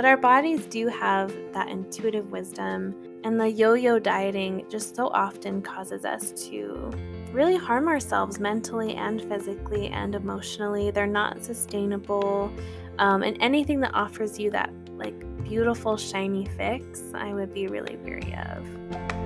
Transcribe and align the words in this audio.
but 0.00 0.06
our 0.06 0.16
bodies 0.16 0.64
do 0.64 0.88
have 0.88 1.30
that 1.52 1.68
intuitive 1.68 2.30
wisdom, 2.30 2.94
and 3.22 3.38
the 3.38 3.46
yo 3.46 3.74
yo 3.74 3.98
dieting 3.98 4.64
just 4.70 4.96
so 4.96 5.08
often 5.08 5.60
causes 5.60 6.06
us 6.06 6.32
to 6.48 6.90
really 7.32 7.54
harm 7.54 7.86
ourselves 7.86 8.40
mentally 8.40 8.94
and 8.94 9.20
physically 9.20 9.88
and 9.88 10.14
emotionally. 10.14 10.90
They're 10.90 11.06
not 11.06 11.44
sustainable. 11.44 12.50
Um, 12.98 13.22
and 13.22 13.36
anything 13.42 13.78
that 13.80 13.92
offers 13.92 14.38
you 14.38 14.50
that 14.52 14.72
like 14.88 15.44
beautiful, 15.44 15.98
shiny 15.98 16.46
fix, 16.56 17.02
I 17.12 17.34
would 17.34 17.52
be 17.52 17.66
really 17.66 17.96
weary 17.96 18.34
of. 18.34 19.19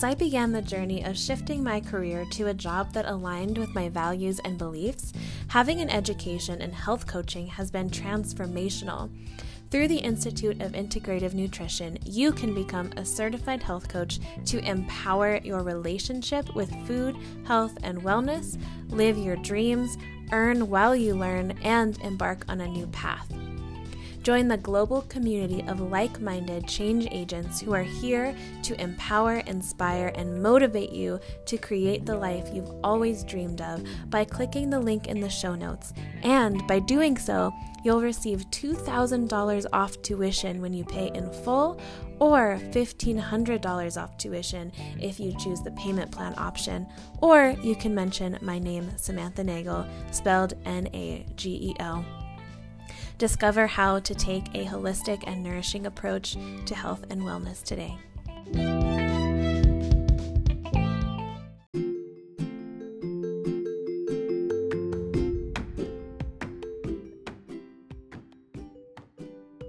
As 0.00 0.04
I 0.04 0.14
began 0.14 0.50
the 0.50 0.62
journey 0.62 1.04
of 1.04 1.18
shifting 1.18 1.62
my 1.62 1.78
career 1.78 2.24
to 2.30 2.46
a 2.46 2.54
job 2.54 2.94
that 2.94 3.04
aligned 3.04 3.58
with 3.58 3.74
my 3.74 3.90
values 3.90 4.40
and 4.46 4.56
beliefs, 4.56 5.12
having 5.48 5.82
an 5.82 5.90
education 5.90 6.62
in 6.62 6.72
health 6.72 7.06
coaching 7.06 7.46
has 7.48 7.70
been 7.70 7.90
transformational. 7.90 9.10
Through 9.70 9.88
the 9.88 9.98
Institute 9.98 10.62
of 10.62 10.72
Integrative 10.72 11.34
Nutrition, 11.34 11.98
you 12.06 12.32
can 12.32 12.54
become 12.54 12.90
a 12.96 13.04
certified 13.04 13.62
health 13.62 13.90
coach 13.90 14.20
to 14.46 14.66
empower 14.66 15.36
your 15.44 15.62
relationship 15.62 16.54
with 16.56 16.74
food, 16.86 17.14
health, 17.44 17.76
and 17.82 18.00
wellness, 18.00 18.58
live 18.88 19.18
your 19.18 19.36
dreams, 19.36 19.98
earn 20.32 20.70
while 20.70 20.96
you 20.96 21.14
learn, 21.14 21.58
and 21.62 22.00
embark 22.00 22.46
on 22.48 22.62
a 22.62 22.66
new 22.66 22.86
path. 22.86 23.30
Join 24.22 24.48
the 24.48 24.58
global 24.58 25.02
community 25.02 25.64
of 25.66 25.80
like 25.80 26.20
minded 26.20 26.68
change 26.68 27.08
agents 27.10 27.60
who 27.60 27.72
are 27.72 27.82
here 27.82 28.34
to 28.62 28.80
empower, 28.80 29.36
inspire, 29.46 30.12
and 30.14 30.42
motivate 30.42 30.92
you 30.92 31.18
to 31.46 31.56
create 31.56 32.04
the 32.04 32.16
life 32.16 32.48
you've 32.52 32.72
always 32.84 33.24
dreamed 33.24 33.62
of 33.62 33.82
by 34.10 34.24
clicking 34.24 34.68
the 34.68 34.78
link 34.78 35.08
in 35.08 35.20
the 35.20 35.30
show 35.30 35.54
notes. 35.54 35.94
And 36.22 36.66
by 36.66 36.80
doing 36.80 37.16
so, 37.16 37.52
you'll 37.82 38.02
receive 38.02 38.44
$2,000 38.50 39.66
off 39.72 40.02
tuition 40.02 40.60
when 40.60 40.74
you 40.74 40.84
pay 40.84 41.10
in 41.14 41.32
full 41.32 41.80
or 42.18 42.58
$1,500 42.72 44.02
off 44.02 44.18
tuition 44.18 44.70
if 45.00 45.18
you 45.18 45.34
choose 45.38 45.62
the 45.62 45.70
payment 45.72 46.10
plan 46.10 46.34
option. 46.36 46.86
Or 47.22 47.56
you 47.62 47.74
can 47.74 47.94
mention 47.94 48.38
my 48.42 48.58
name, 48.58 48.90
Samantha 48.96 49.42
Nagel, 49.42 49.86
spelled 50.10 50.54
N 50.66 50.88
A 50.92 51.24
G 51.36 51.70
E 51.70 51.76
L. 51.80 52.04
Discover 53.20 53.66
how 53.66 53.98
to 53.98 54.14
take 54.14 54.46
a 54.54 54.64
holistic 54.64 55.24
and 55.26 55.42
nourishing 55.42 55.84
approach 55.84 56.38
to 56.64 56.74
health 56.74 57.04
and 57.10 57.20
wellness 57.20 57.62
today. 57.62 57.98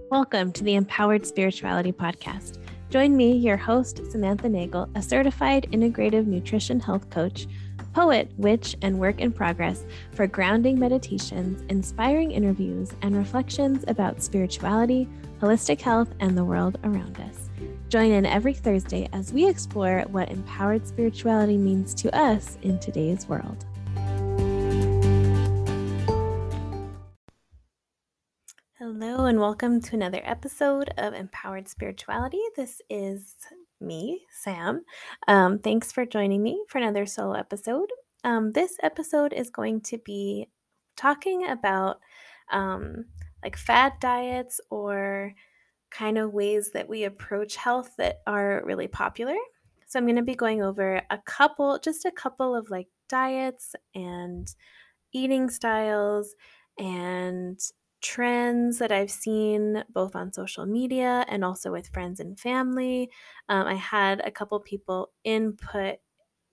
Welcome 0.09 0.53
to 0.53 0.63
the 0.63 0.75
Empowered 0.75 1.25
Spirituality 1.25 1.91
Podcast. 1.91 2.57
Join 2.89 3.17
me, 3.17 3.33
your 3.33 3.57
host, 3.57 3.99
Samantha 4.11 4.47
Nagel, 4.47 4.89
a 4.95 5.01
certified 5.01 5.67
integrative 5.73 6.25
nutrition 6.25 6.79
health 6.79 7.09
coach 7.09 7.47
poet, 7.93 8.31
witch, 8.37 8.75
and 8.81 8.99
work 8.99 9.19
in 9.19 9.31
progress 9.31 9.85
for 10.11 10.27
grounding 10.27 10.79
meditations, 10.79 11.63
inspiring 11.69 12.31
interviews, 12.31 12.91
and 13.01 13.15
reflections 13.15 13.83
about 13.87 14.21
spirituality, 14.21 15.07
holistic 15.41 15.81
health, 15.81 16.09
and 16.19 16.37
the 16.37 16.45
world 16.45 16.77
around 16.83 17.19
us. 17.19 17.49
Join 17.89 18.11
in 18.11 18.25
every 18.25 18.53
Thursday 18.53 19.09
as 19.11 19.33
we 19.33 19.47
explore 19.47 20.05
what 20.11 20.29
empowered 20.29 20.87
spirituality 20.87 21.57
means 21.57 21.93
to 21.95 22.15
us 22.17 22.57
in 22.61 22.79
today's 22.79 23.27
world. 23.27 23.65
Hello, 28.79 29.25
and 29.25 29.39
welcome 29.39 29.81
to 29.81 29.95
another 29.95 30.21
episode 30.23 30.93
of 30.97 31.13
Empowered 31.13 31.67
Spirituality. 31.67 32.41
This 32.55 32.81
is 32.89 33.35
me, 33.81 34.21
Sam. 34.29 34.83
Um, 35.27 35.59
thanks 35.59 35.91
for 35.91 36.05
joining 36.05 36.43
me 36.43 36.63
for 36.67 36.77
another 36.77 37.05
solo 37.05 37.33
episode. 37.33 37.89
Um, 38.23 38.51
this 38.51 38.77
episode 38.83 39.33
is 39.33 39.49
going 39.49 39.81
to 39.81 39.97
be 39.97 40.47
talking 40.95 41.47
about 41.47 41.99
um, 42.51 43.05
like 43.43 43.57
fad 43.57 43.93
diets 43.99 44.61
or 44.69 45.33
kind 45.89 46.17
of 46.17 46.33
ways 46.33 46.71
that 46.73 46.87
we 46.87 47.03
approach 47.03 47.55
health 47.55 47.91
that 47.97 48.21
are 48.27 48.61
really 48.65 48.87
popular. 48.87 49.35
So 49.87 49.99
I'm 49.99 50.05
going 50.05 50.15
to 50.15 50.21
be 50.21 50.35
going 50.35 50.63
over 50.63 51.01
a 51.09 51.17
couple, 51.25 51.77
just 51.79 52.05
a 52.05 52.11
couple 52.11 52.55
of 52.55 52.69
like 52.69 52.87
diets 53.09 53.75
and 53.93 54.47
eating 55.11 55.49
styles 55.49 56.33
and 56.79 57.59
trends 58.01 58.79
that 58.79 58.91
I've 58.91 59.11
seen 59.11 59.83
both 59.93 60.15
on 60.15 60.33
social 60.33 60.65
media 60.65 61.25
and 61.27 61.45
also 61.45 61.71
with 61.71 61.89
friends 61.89 62.19
and 62.19 62.39
family. 62.39 63.09
Um, 63.49 63.67
I 63.67 63.75
had 63.75 64.21
a 64.21 64.31
couple 64.31 64.59
people 64.59 65.11
input 65.23 65.97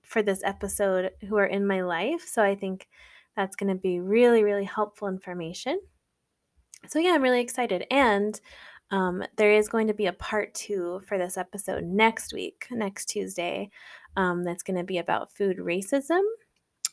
for 0.03 0.23
this 0.23 0.43
episode 0.45 1.11
who 1.29 1.37
are 1.37 1.47
in 1.47 1.67
my 1.67 1.83
life. 1.83 2.27
So 2.27 2.43
I 2.43 2.55
think 2.55 2.89
that's 3.37 3.57
going 3.57 3.75
to 3.75 3.81
be 3.81 4.01
really, 4.01 4.43
really 4.43 4.65
helpful 4.65 5.09
information. 5.09 5.81
So, 6.87 6.99
yeah, 6.99 7.13
I'm 7.13 7.23
really 7.23 7.41
excited. 7.41 7.85
And 7.91 8.41
um, 8.91 9.23
there 9.37 9.53
is 9.53 9.69
going 9.69 9.89
to 9.89 9.95
be 9.95 10.07
a 10.07 10.13
part 10.13 10.55
two 10.55 11.03
for 11.07 11.19
this 11.19 11.37
episode 11.37 11.85
next 11.85 12.33
week, 12.33 12.67
next 12.71 13.07
Tuesday, 13.07 13.71
um, 14.17 14.45
that's 14.45 14.63
going 14.63 14.79
to 14.79 14.85
be 14.85 14.99
about 14.99 15.33
food 15.33 15.59
racism 15.59 16.23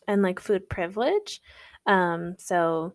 and 0.08 0.22
like 0.22 0.40
food 0.40 0.70
privilege. 0.70 1.42
Um, 1.88 2.36
so, 2.38 2.94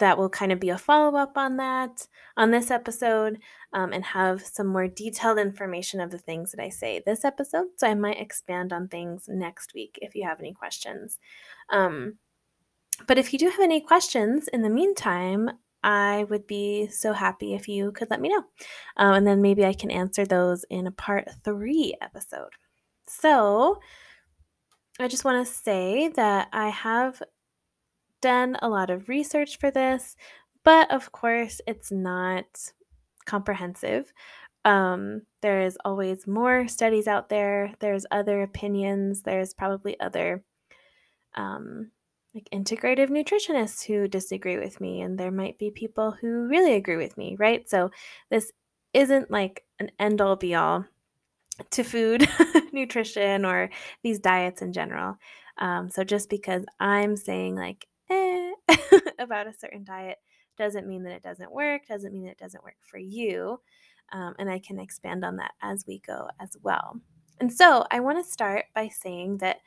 that 0.00 0.18
will 0.18 0.28
kind 0.28 0.50
of 0.50 0.60
be 0.60 0.70
a 0.70 0.78
follow 0.78 1.16
up 1.16 1.38
on 1.38 1.56
that 1.58 2.06
on 2.36 2.50
this 2.50 2.70
episode 2.70 3.38
um, 3.72 3.92
and 3.92 4.04
have 4.04 4.44
some 4.44 4.66
more 4.66 4.88
detailed 4.88 5.38
information 5.38 6.00
of 6.00 6.10
the 6.10 6.18
things 6.18 6.50
that 6.50 6.62
I 6.62 6.68
say 6.68 7.02
this 7.04 7.24
episode. 7.24 7.66
So 7.76 7.86
I 7.86 7.94
might 7.94 8.20
expand 8.20 8.72
on 8.72 8.88
things 8.88 9.26
next 9.28 9.72
week 9.74 9.98
if 10.02 10.14
you 10.14 10.24
have 10.24 10.40
any 10.40 10.52
questions. 10.52 11.18
Um, 11.70 12.18
but 13.06 13.18
if 13.18 13.32
you 13.32 13.38
do 13.38 13.48
have 13.48 13.60
any 13.60 13.80
questions 13.80 14.48
in 14.48 14.62
the 14.62 14.68
meantime, 14.70 15.50
I 15.82 16.26
would 16.28 16.46
be 16.46 16.88
so 16.88 17.12
happy 17.12 17.54
if 17.54 17.68
you 17.68 17.92
could 17.92 18.10
let 18.10 18.20
me 18.20 18.28
know. 18.28 18.44
Um, 18.96 19.14
and 19.14 19.26
then 19.26 19.40
maybe 19.40 19.64
I 19.64 19.72
can 19.72 19.90
answer 19.90 20.26
those 20.26 20.64
in 20.68 20.86
a 20.86 20.92
part 20.92 21.28
three 21.44 21.96
episode. 22.02 22.50
So 23.06 23.78
I 24.98 25.08
just 25.08 25.24
want 25.24 25.46
to 25.46 25.52
say 25.52 26.08
that 26.08 26.48
I 26.52 26.68
have 26.68 27.22
done 28.20 28.56
a 28.62 28.68
lot 28.68 28.90
of 28.90 29.08
research 29.08 29.58
for 29.58 29.70
this, 29.70 30.16
but 30.64 30.90
of 30.90 31.12
course, 31.12 31.60
it's 31.66 31.90
not 31.90 32.72
comprehensive. 33.26 34.12
Um, 34.64 35.22
there 35.40 35.62
is 35.62 35.78
always 35.84 36.26
more 36.26 36.68
studies 36.68 37.06
out 37.06 37.28
there. 37.28 37.72
There's 37.80 38.06
other 38.10 38.42
opinions. 38.42 39.22
There's 39.22 39.54
probably 39.54 39.98
other 40.00 40.44
um, 41.34 41.90
like 42.34 42.48
integrative 42.52 43.08
nutritionists 43.08 43.84
who 43.86 44.08
disagree 44.08 44.58
with 44.58 44.80
me, 44.80 45.00
and 45.00 45.18
there 45.18 45.30
might 45.30 45.58
be 45.58 45.70
people 45.70 46.12
who 46.12 46.48
really 46.48 46.74
agree 46.74 46.96
with 46.96 47.16
me, 47.16 47.36
right? 47.38 47.68
So 47.68 47.90
this 48.30 48.52
isn't 48.92 49.30
like 49.30 49.64
an 49.78 49.90
end 49.98 50.20
all 50.20 50.36
be 50.36 50.54
all 50.54 50.84
to 51.70 51.82
food, 51.82 52.28
nutrition, 52.72 53.44
or 53.44 53.70
these 54.02 54.18
diets 54.18 54.62
in 54.62 54.72
general. 54.72 55.16
Um, 55.58 55.90
so 55.90 56.04
just 56.04 56.30
because 56.30 56.64
I'm 56.78 57.16
saying 57.16 57.54
like 57.54 57.86
about 59.18 59.46
a 59.46 59.52
certain 59.52 59.84
diet 59.84 60.18
doesn't 60.56 60.86
mean 60.86 61.02
that 61.04 61.12
it 61.12 61.22
doesn't 61.22 61.52
work, 61.52 61.86
doesn't 61.88 62.12
mean 62.12 62.24
that 62.24 62.32
it 62.32 62.38
doesn't 62.38 62.64
work 62.64 62.76
for 62.82 62.98
you. 62.98 63.60
Um, 64.12 64.34
and 64.38 64.50
I 64.50 64.58
can 64.58 64.78
expand 64.78 65.24
on 65.24 65.36
that 65.36 65.52
as 65.62 65.84
we 65.86 66.00
go 66.00 66.28
as 66.40 66.56
well. 66.62 67.00
And 67.40 67.52
so 67.52 67.86
I 67.90 68.00
want 68.00 68.22
to 68.24 68.30
start 68.30 68.66
by 68.74 68.88
saying 68.88 69.38
that 69.38 69.58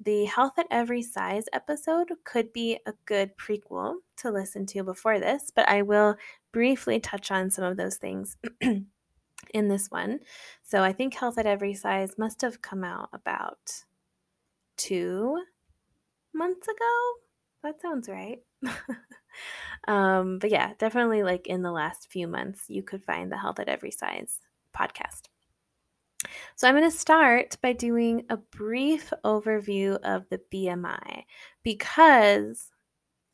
the 0.00 0.24
Health 0.24 0.58
at 0.58 0.66
Every 0.70 1.02
Size 1.02 1.44
episode 1.52 2.08
could 2.24 2.52
be 2.52 2.78
a 2.86 2.94
good 3.04 3.36
prequel 3.36 3.96
to 4.16 4.30
listen 4.30 4.66
to 4.66 4.82
before 4.82 5.20
this, 5.20 5.52
but 5.54 5.68
I 5.68 5.82
will 5.82 6.16
briefly 6.52 6.98
touch 6.98 7.30
on 7.30 7.50
some 7.50 7.64
of 7.64 7.76
those 7.76 7.96
things 7.96 8.36
in 8.60 9.68
this 9.68 9.88
one. 9.90 10.20
So 10.64 10.82
I 10.82 10.92
think 10.92 11.14
Health 11.14 11.38
at 11.38 11.46
Every 11.46 11.74
Size 11.74 12.18
must 12.18 12.40
have 12.40 12.62
come 12.62 12.82
out 12.82 13.10
about 13.12 13.84
two 14.76 15.40
months 16.34 16.66
ago, 16.66 17.12
that 17.62 17.80
sounds 17.80 18.08
right. 18.08 18.40
um, 19.88 20.38
but 20.38 20.50
yeah, 20.50 20.72
definitely 20.78 21.22
like 21.22 21.46
in 21.46 21.62
the 21.62 21.72
last 21.72 22.10
few 22.10 22.26
months, 22.26 22.64
you 22.68 22.82
could 22.82 23.04
find 23.04 23.30
the 23.30 23.38
Health 23.38 23.60
at 23.60 23.68
Every 23.68 23.90
Size 23.90 24.38
podcast. 24.76 25.22
So 26.54 26.68
I'm 26.68 26.74
going 26.74 26.88
to 26.88 26.96
start 26.96 27.56
by 27.62 27.72
doing 27.72 28.24
a 28.28 28.36
brief 28.36 29.12
overview 29.24 29.98
of 30.02 30.28
the 30.28 30.40
BMI 30.52 31.24
because 31.62 32.70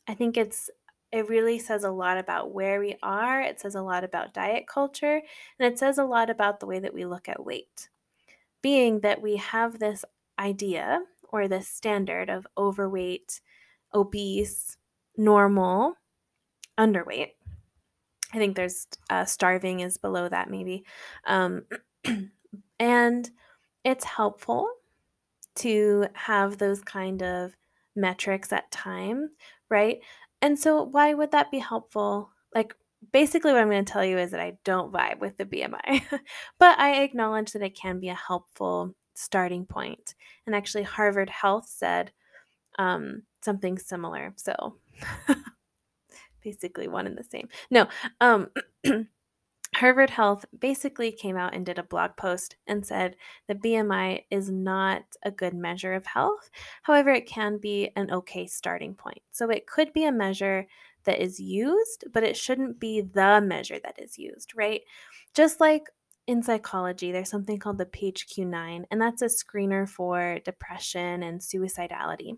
I 0.07 0.15
think 0.15 0.37
it's 0.37 0.69
it 1.11 1.27
really 1.27 1.57
says 1.57 1.83
a 1.83 1.91
lot 1.91 2.17
about 2.17 2.53
where 2.53 2.79
we 2.79 2.95
are. 3.01 3.41
It 3.41 3.59
says 3.59 3.73
a 3.75 3.81
lot 3.81 4.03
about 4.03 4.33
diet 4.33 4.67
culture, 4.67 5.21
and 5.59 5.71
it 5.71 5.79
says 5.79 5.97
a 5.97 6.03
lot 6.03 6.29
about 6.29 6.59
the 6.59 6.67
way 6.67 6.79
that 6.79 6.93
we 6.93 7.05
look 7.05 7.27
at 7.27 7.43
weight. 7.43 7.89
Being 8.61 8.99
that 8.99 9.21
we 9.21 9.37
have 9.37 9.79
this 9.79 10.05
idea 10.37 11.01
or 11.31 11.47
this 11.47 11.67
standard 11.67 12.29
of 12.29 12.45
overweight, 12.57 13.41
obese, 13.93 14.77
normal, 15.17 15.95
underweight. 16.77 17.31
I 18.33 18.37
think 18.37 18.55
there's 18.55 18.87
uh, 19.09 19.25
starving 19.25 19.79
is 19.79 19.97
below 19.97 20.29
that, 20.29 20.49
maybe. 20.49 20.85
Um, 21.25 21.63
and 22.79 23.29
it's 23.83 24.03
helpful 24.03 24.69
to 25.55 26.07
have 26.13 26.57
those 26.57 26.81
kind 26.81 27.23
of 27.23 27.55
metrics 27.95 28.53
at 28.53 28.71
time, 28.71 29.29
right? 29.69 29.99
And 30.41 30.57
so, 30.57 30.83
why 30.83 31.13
would 31.13 31.31
that 31.31 31.51
be 31.51 31.59
helpful? 31.59 32.31
Like, 32.53 32.75
basically, 33.11 33.51
what 33.51 33.61
I'm 33.61 33.69
going 33.69 33.83
to 33.83 33.91
tell 33.91 34.05
you 34.05 34.17
is 34.17 34.31
that 34.31 34.39
I 34.39 34.57
don't 34.63 34.93
vibe 34.93 35.19
with 35.19 35.37
the 35.37 35.45
BMI, 35.45 36.03
but 36.59 36.79
I 36.79 37.01
acknowledge 37.01 37.51
that 37.51 37.61
it 37.61 37.75
can 37.75 37.99
be 37.99 38.09
a 38.09 38.15
helpful 38.15 38.95
starting 39.15 39.65
point. 39.65 40.15
And 40.45 40.55
actually, 40.55 40.83
Harvard 40.83 41.29
Health 41.29 41.67
said 41.67 42.11
um, 42.77 43.23
something 43.41 43.77
similar. 43.77 44.33
So, 44.35 44.75
basically, 46.43 46.87
one 46.87 47.07
and 47.07 47.17
the 47.17 47.23
same. 47.23 47.49
No, 47.69 47.87
um, 48.21 48.49
Harvard 49.75 50.09
Health 50.09 50.45
basically 50.57 51.11
came 51.11 51.37
out 51.37 51.53
and 51.53 51.65
did 51.65 51.77
a 51.77 51.83
blog 51.83 52.17
post 52.17 52.55
and 52.65 52.85
said 52.85 53.15
the 53.47 53.55
BMI 53.55 54.23
is 54.31 54.49
not 54.49 55.03
a 55.23 55.31
good 55.31 55.53
measure 55.53 55.93
of 55.93 56.05
health. 56.07 56.49
However, 56.81 57.11
it 57.11 57.27
can 57.27 57.59
be 57.59 57.91
an 57.95 58.11
okay 58.11 58.47
starting 58.47 58.95
point. 58.95 59.21
So 59.31 59.49
it 59.49 59.67
could 59.67 59.93
be 59.93 60.05
a 60.05 60.11
measure 60.11 60.65
that 61.03 61.21
is 61.21 61.39
used, 61.39 62.05
but 62.11 62.23
it 62.23 62.35
shouldn't 62.35 62.79
be 62.79 63.01
the 63.01 63.41
measure 63.41 63.79
that 63.83 64.01
is 64.01 64.17
used, 64.17 64.53
right? 64.55 64.81
Just 65.33 65.59
like 65.59 65.83
in 66.27 66.43
psychology, 66.43 67.11
there's 67.11 67.29
something 67.29 67.57
called 67.57 67.77
the 67.77 67.85
PHQ-9, 67.85 68.85
and 68.91 69.01
that's 69.01 69.21
a 69.21 69.25
screener 69.25 69.87
for 69.87 70.39
depression 70.43 71.23
and 71.23 71.39
suicidality. 71.39 72.37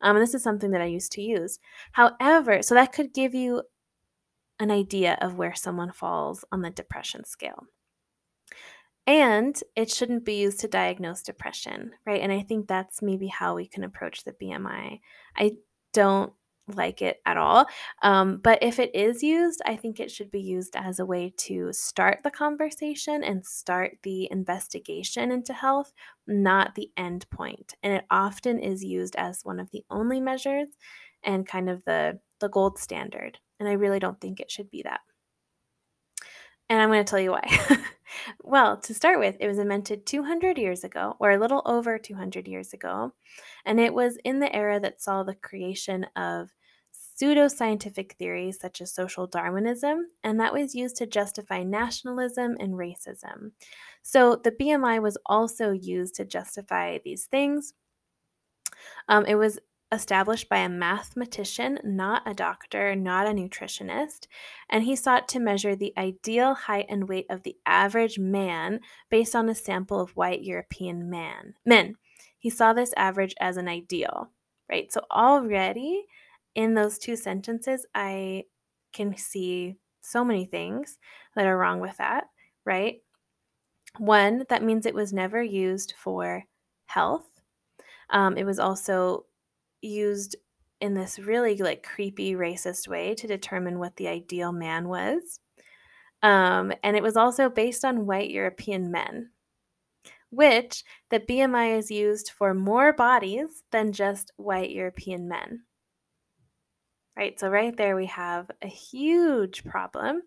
Um, 0.00 0.16
and 0.16 0.22
this 0.22 0.34
is 0.34 0.42
something 0.42 0.70
that 0.72 0.80
I 0.80 0.86
used 0.86 1.12
to 1.12 1.22
use. 1.22 1.58
However, 1.92 2.62
so 2.62 2.74
that 2.74 2.92
could 2.92 3.12
give 3.12 3.34
you 3.34 3.62
an 4.58 4.70
idea 4.70 5.18
of 5.20 5.36
where 5.36 5.54
someone 5.54 5.92
falls 5.92 6.44
on 6.52 6.62
the 6.62 6.70
depression 6.70 7.24
scale. 7.24 7.64
And 9.06 9.60
it 9.74 9.90
shouldn't 9.90 10.24
be 10.24 10.40
used 10.40 10.60
to 10.60 10.68
diagnose 10.68 11.22
depression, 11.22 11.92
right? 12.06 12.20
And 12.20 12.30
I 12.30 12.42
think 12.42 12.68
that's 12.68 13.02
maybe 13.02 13.26
how 13.26 13.56
we 13.56 13.66
can 13.66 13.82
approach 13.82 14.22
the 14.22 14.32
BMI. 14.32 15.00
I 15.36 15.52
don't 15.92 16.32
like 16.68 17.02
it 17.02 17.20
at 17.26 17.36
all. 17.36 17.66
Um, 18.02 18.38
but 18.42 18.62
if 18.62 18.78
it 18.78 18.94
is 18.94 19.22
used, 19.22 19.60
I 19.66 19.76
think 19.76 19.98
it 19.98 20.10
should 20.10 20.30
be 20.30 20.40
used 20.40 20.76
as 20.76 20.98
a 20.98 21.06
way 21.06 21.32
to 21.38 21.72
start 21.72 22.20
the 22.22 22.30
conversation 22.30 23.24
and 23.24 23.44
start 23.44 23.98
the 24.02 24.28
investigation 24.30 25.30
into 25.30 25.52
health, 25.52 25.92
not 26.26 26.74
the 26.74 26.90
end 26.96 27.28
point. 27.30 27.74
And 27.82 27.92
it 27.92 28.04
often 28.10 28.58
is 28.58 28.84
used 28.84 29.16
as 29.16 29.44
one 29.44 29.60
of 29.60 29.70
the 29.70 29.84
only 29.90 30.20
measures 30.20 30.68
and 31.22 31.46
kind 31.46 31.68
of 31.68 31.84
the, 31.84 32.20
the 32.40 32.48
gold 32.48 32.78
standard. 32.78 33.38
And 33.58 33.68
I 33.68 33.72
really 33.72 33.98
don't 33.98 34.20
think 34.20 34.40
it 34.40 34.50
should 34.50 34.70
be 34.70 34.82
that. 34.82 35.00
And 36.68 36.80
I'm 36.80 36.88
going 36.88 37.04
to 37.04 37.10
tell 37.10 37.20
you 37.20 37.32
why. 37.32 37.46
well, 38.42 38.76
to 38.78 38.94
start 38.94 39.18
with, 39.18 39.36
it 39.40 39.46
was 39.48 39.58
invented 39.58 40.06
200 40.06 40.58
years 40.58 40.84
ago, 40.84 41.16
or 41.18 41.30
a 41.30 41.38
little 41.38 41.62
over 41.66 41.98
200 41.98 42.48
years 42.48 42.72
ago. 42.72 43.12
And 43.64 43.80
it 43.80 43.94
was 43.94 44.18
in 44.24 44.40
the 44.40 44.54
era 44.54 44.80
that 44.80 45.00
saw 45.00 45.22
the 45.22 45.34
creation 45.34 46.06
of 46.16 46.50
pseudoscientific 47.20 48.12
theories 48.12 48.58
such 48.60 48.80
as 48.80 48.92
social 48.92 49.26
Darwinism, 49.26 50.10
and 50.24 50.40
that 50.40 50.52
was 50.52 50.74
used 50.74 50.96
to 50.96 51.06
justify 51.06 51.62
nationalism 51.62 52.56
and 52.58 52.72
racism. 52.72 53.52
So 54.02 54.36
the 54.36 54.52
BMI 54.52 55.00
was 55.00 55.18
also 55.26 55.70
used 55.70 56.14
to 56.16 56.24
justify 56.24 56.98
these 57.04 57.26
things. 57.26 57.74
Um, 59.08 59.24
it 59.26 59.36
was 59.36 59.58
established 59.92 60.48
by 60.48 60.58
a 60.58 60.68
mathematician, 60.68 61.78
not 61.84 62.22
a 62.26 62.32
doctor, 62.32 62.96
not 62.96 63.26
a 63.26 63.30
nutritionist, 63.30 64.26
and 64.70 64.84
he 64.84 64.96
sought 64.96 65.28
to 65.28 65.38
measure 65.38 65.76
the 65.76 65.92
ideal 65.98 66.54
height 66.54 66.86
and 66.88 67.08
weight 67.08 67.26
of 67.28 67.42
the 67.42 67.56
average 67.66 68.18
man 68.18 68.80
based 69.10 69.36
on 69.36 69.48
a 69.48 69.54
sample 69.54 70.00
of 70.00 70.16
white 70.16 70.42
European 70.42 71.10
man, 71.10 71.54
men. 71.66 71.96
He 72.38 72.48
saw 72.48 72.72
this 72.72 72.94
average 72.96 73.34
as 73.38 73.56
an 73.58 73.68
ideal, 73.68 74.30
right? 74.68 74.90
So 74.90 75.02
already 75.10 76.06
in 76.54 76.74
those 76.74 76.98
two 76.98 77.14
sentences, 77.14 77.86
I 77.94 78.44
can 78.92 79.16
see 79.16 79.76
so 80.00 80.24
many 80.24 80.46
things 80.46 80.98
that 81.36 81.46
are 81.46 81.56
wrong 81.56 81.80
with 81.80 81.98
that, 81.98 82.24
right? 82.64 83.02
One, 83.98 84.44
that 84.48 84.62
means 84.62 84.86
it 84.86 84.94
was 84.94 85.12
never 85.12 85.42
used 85.42 85.94
for 85.98 86.44
health. 86.86 87.28
Um, 88.10 88.36
it 88.36 88.44
was 88.44 88.58
also 88.58 89.26
used 89.82 90.36
in 90.80 90.94
this 90.94 91.18
really 91.18 91.56
like 91.56 91.82
creepy 91.84 92.34
racist 92.34 92.88
way 92.88 93.14
to 93.14 93.26
determine 93.26 93.78
what 93.78 93.96
the 93.96 94.08
ideal 94.08 94.52
man 94.52 94.88
was. 94.88 95.38
Um, 96.22 96.72
and 96.82 96.96
it 96.96 97.02
was 97.02 97.16
also 97.16 97.48
based 97.48 97.84
on 97.84 98.06
white 98.06 98.30
European 98.30 98.90
men, 98.90 99.30
which 100.30 100.84
the 101.10 101.20
BMI 101.20 101.78
is 101.78 101.90
used 101.90 102.30
for 102.30 102.54
more 102.54 102.92
bodies 102.92 103.62
than 103.70 103.92
just 103.92 104.32
white 104.36 104.70
European 104.70 105.28
men. 105.28 105.62
Right, 107.16 107.38
so 107.38 107.48
right 107.48 107.76
there 107.76 107.94
we 107.94 108.06
have 108.06 108.50
a 108.62 108.68
huge 108.68 109.64
problem. 109.64 110.22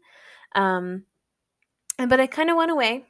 Um, 0.54 1.04
and 1.98 2.10
but 2.10 2.20
it 2.20 2.32
kind 2.32 2.50
of 2.50 2.58
went 2.58 2.72
away. 2.72 3.06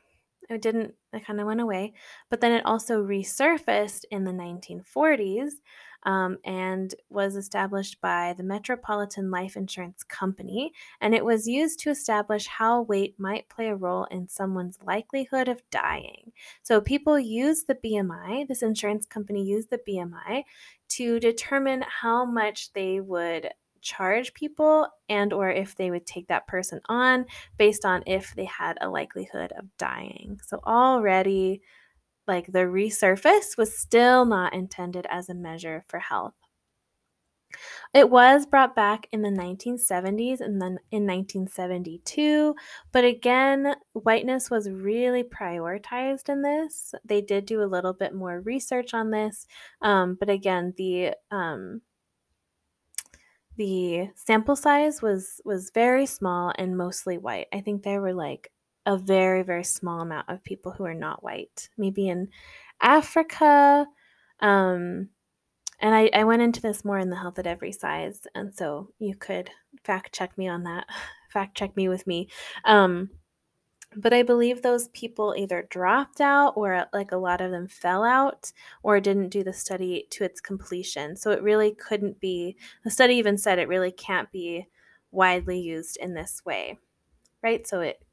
It 0.50 0.62
didn't, 0.62 0.94
it 1.12 1.26
kind 1.26 1.40
of 1.40 1.48
went 1.48 1.62
away. 1.62 1.94
But 2.30 2.42
then 2.42 2.52
it 2.52 2.66
also 2.66 3.04
resurfaced 3.04 4.06
in 4.12 4.24
the 4.24 4.32
1940s 4.32 5.52
um, 6.06 6.38
and 6.46 6.94
was 7.10 7.36
established 7.36 8.00
by 8.00 8.34
the 8.38 8.44
Metropolitan 8.44 9.32
Life 9.32 9.56
Insurance 9.56 10.04
Company. 10.04 10.72
And 11.02 11.14
it 11.14 11.26
was 11.26 11.48
used 11.48 11.80
to 11.80 11.90
establish 11.90 12.48
how 12.48 12.84
weight 12.84 13.16
might 13.18 13.50
play 13.50 13.68
a 13.68 13.76
role 13.76 14.06
in 14.06 14.28
someone's 14.28 14.78
likelihood 14.86 15.48
of 15.48 15.62
dying. 15.72 16.32
So 16.62 16.80
people 16.80 17.20
use 17.20 17.64
the 17.64 17.76
BMI, 17.76 18.48
this 18.48 18.62
insurance 18.62 19.06
company 19.06 19.44
used 19.44 19.72
the 19.72 19.80
BMI 19.88 20.44
to 20.90 21.20
determine 21.20 21.84
how 21.88 22.24
much 22.24 22.72
they 22.74 23.00
would 23.00 23.50
charge 23.82 24.34
people 24.34 24.88
and 25.10 25.32
or 25.32 25.50
if 25.50 25.76
they 25.76 25.92
would 25.92 26.08
take 26.08 26.28
that 26.28 26.48
person 26.48 26.82
on 26.90 27.26
based 27.58 27.86
on 27.86 28.04
if 28.08 28.34
they 28.36 28.46
had 28.46 28.78
a 28.82 28.90
likelihood 28.90 29.54
of 29.58 29.66
dying. 29.78 30.40
So 30.46 30.60
already 30.66 31.62
like 32.28 32.48
the 32.48 32.60
resurface 32.60 33.58
was 33.58 33.78
still 33.78 34.26
not 34.26 34.54
intended 34.54 35.06
as 35.10 35.30
a 35.30 35.34
measure 35.34 35.84
for 35.88 36.00
health. 36.00 36.34
It 37.94 38.10
was 38.10 38.46
brought 38.46 38.76
back 38.76 39.08
in 39.12 39.22
the 39.22 39.30
1970s 39.30 40.42
and 40.42 40.62
then 40.62 40.80
in 40.92 41.06
1972, 41.06 42.56
but 42.92 43.04
again, 43.04 43.76
whiteness 43.94 44.50
was 44.50 44.70
really 44.70 45.24
prioritized 45.24 46.30
in 46.30 46.42
this. 46.42 46.94
They 47.06 47.22
did 47.22 47.46
do 47.46 47.62
a 47.64 47.66
little 47.66 47.94
bit 47.94 48.14
more 48.14 48.42
research 48.42 48.94
on 48.94 49.12
this, 49.12 49.48
um, 49.82 50.16
but 50.20 50.30
again, 50.30 50.74
the 50.78 51.14
um, 51.32 51.82
the 53.58 54.10
sample 54.16 54.56
size 54.56 55.02
was 55.02 55.42
was 55.46 55.72
very 55.74 56.06
small 56.06 56.52
and 56.58 56.78
mostly 56.78 57.18
white. 57.18 57.48
I 57.54 57.62
think 57.62 57.84
there 57.84 58.02
were 58.02 58.14
like 58.14 58.52
a 58.86 58.98
very, 58.98 59.44
very 59.44 59.64
small 59.64 60.02
amount 60.02 60.30
of 60.30 60.44
people 60.44 60.72
who 60.72 60.86
are 60.86 60.94
not 60.94 61.24
white, 61.24 61.70
maybe 61.78 62.08
in 62.08 62.30
Africa. 62.82 63.88
Um, 64.40 65.10
and 65.80 65.94
I, 65.94 66.10
I 66.14 66.24
went 66.24 66.42
into 66.42 66.62
this 66.62 66.86
more 66.86 67.00
in 67.00 67.10
the 67.10 67.16
health 67.16 67.40
at 67.40 67.48
every 67.48 67.72
size. 67.72 68.28
And 68.36 68.54
so 68.54 68.92
you 69.00 69.16
could 69.16 69.50
fact 69.84 70.14
check 70.14 70.38
me 70.38 70.48
on 70.48 70.64
that, 70.64 70.86
fact 71.30 71.58
check 71.58 71.76
me 71.76 71.88
with 71.88 72.06
me. 72.08 72.30
Um, 72.64 73.10
but 73.98 74.14
I 74.14 74.24
believe 74.24 74.62
those 74.62 74.90
people 74.90 75.36
either 75.38 75.68
dropped 75.70 76.20
out 76.20 76.54
or 76.58 76.86
like 76.92 77.12
a 77.12 77.18
lot 77.18 77.40
of 77.40 77.52
them 77.52 77.68
fell 77.68 78.04
out 78.04 78.52
or 78.84 79.00
didn't 79.00 79.30
do 79.30 79.44
the 79.44 79.54
study 79.54 80.08
to 80.12 80.24
its 80.24 80.42
completion. 80.42 81.16
So 81.16 81.32
it 81.32 81.42
really 81.42 81.74
couldn't 81.74 82.20
be, 82.20 82.58
the 82.84 82.92
study 82.92 83.16
even 83.16 83.38
said 83.38 83.58
it 83.58 83.70
really 83.70 83.92
can't 83.92 84.32
be 84.32 84.68
widely 85.12 85.60
used 85.60 85.98
in 85.98 86.14
this 86.14 86.42
way, 86.46 86.78
right? 87.42 87.66
So 87.66 87.80
it 87.80 88.05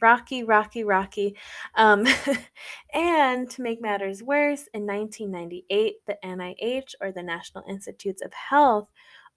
rocky, 0.00 0.44
rocky, 0.44 0.84
rocky. 0.84 1.36
Um, 1.74 2.06
and 2.94 3.50
to 3.50 3.62
make 3.62 3.80
matters 3.80 4.22
worse, 4.22 4.68
in 4.74 4.86
1998, 4.86 5.94
the 6.06 6.18
NIH, 6.24 6.94
or 7.00 7.12
the 7.12 7.22
National 7.22 7.64
Institutes 7.68 8.22
of 8.22 8.32
Health, 8.32 8.88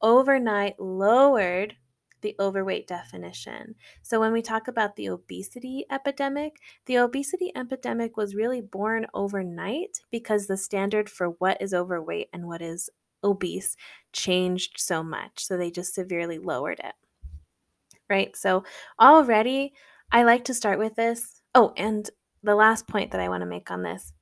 overnight 0.02 0.80
lowered 0.80 1.76
the 2.22 2.36
overweight 2.40 2.88
definition. 2.88 3.76
So, 4.02 4.20
when 4.20 4.34
we 4.34 4.42
talk 4.42 4.68
about 4.68 4.96
the 4.96 5.10
obesity 5.10 5.86
epidemic, 5.92 6.54
the 6.86 6.98
obesity 6.98 7.52
epidemic 7.56 8.18
was 8.18 8.36
really 8.36 8.62
born 8.62 9.06
overnight 9.14 10.02
because 10.12 10.48
the 10.48 10.58
standard 10.58 11.10
for 11.10 11.28
what 11.40 11.62
is 11.62 11.74
overweight 11.74 12.30
and 12.34 12.48
what 12.48 12.62
is 12.62 12.90
obese 13.24 13.76
changed 14.14 14.76
so 14.78 15.04
much. 15.04 15.46
So, 15.46 15.58
they 15.58 15.70
just 15.70 15.94
severely 15.94 16.40
lowered 16.40 16.80
it 16.84 16.96
right? 18.10 18.36
So 18.36 18.64
already 19.00 19.74
I 20.12 20.24
like 20.24 20.46
to 20.46 20.54
start 20.54 20.80
with 20.80 20.96
this. 20.96 21.42
Oh, 21.54 21.74
and 21.76 22.10
the 22.44 22.56
last 22.56 22.88
point 22.88 23.12
that 23.12 23.22
I 23.22 23.30
want 23.30 23.42
to 23.42 23.48
make 23.48 23.70
on 23.72 23.84
this 23.84 24.14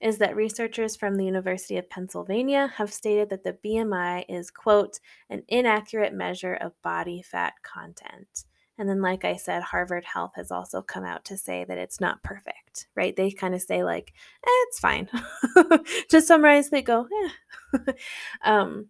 is 0.00 0.18
that 0.18 0.36
researchers 0.36 0.96
from 0.96 1.16
the 1.16 1.24
University 1.24 1.76
of 1.78 1.88
Pennsylvania 1.88 2.72
have 2.76 2.92
stated 2.92 3.30
that 3.30 3.44
the 3.44 3.56
BMI 3.64 4.24
is, 4.28 4.50
quote, 4.50 4.98
an 5.30 5.42
inaccurate 5.48 6.12
measure 6.12 6.54
of 6.54 6.80
body 6.82 7.22
fat 7.22 7.54
content. 7.62 8.44
And 8.78 8.88
then, 8.88 9.02
like 9.02 9.24
I 9.24 9.36
said, 9.36 9.62
Harvard 9.62 10.04
Health 10.04 10.32
has 10.36 10.50
also 10.50 10.80
come 10.82 11.04
out 11.04 11.24
to 11.26 11.36
say 11.36 11.64
that 11.64 11.78
it's 11.78 12.00
not 12.00 12.22
perfect, 12.22 12.88
right? 12.96 13.14
They 13.14 13.30
kind 13.30 13.54
of 13.54 13.62
say, 13.62 13.84
like, 13.84 14.12
eh, 14.44 14.64
it's 14.68 14.78
fine. 14.80 15.08
to 16.08 16.22
summarize, 16.22 16.70
they 16.70 16.82
go, 16.82 17.06
eh. 17.74 17.92
um, 18.44 18.88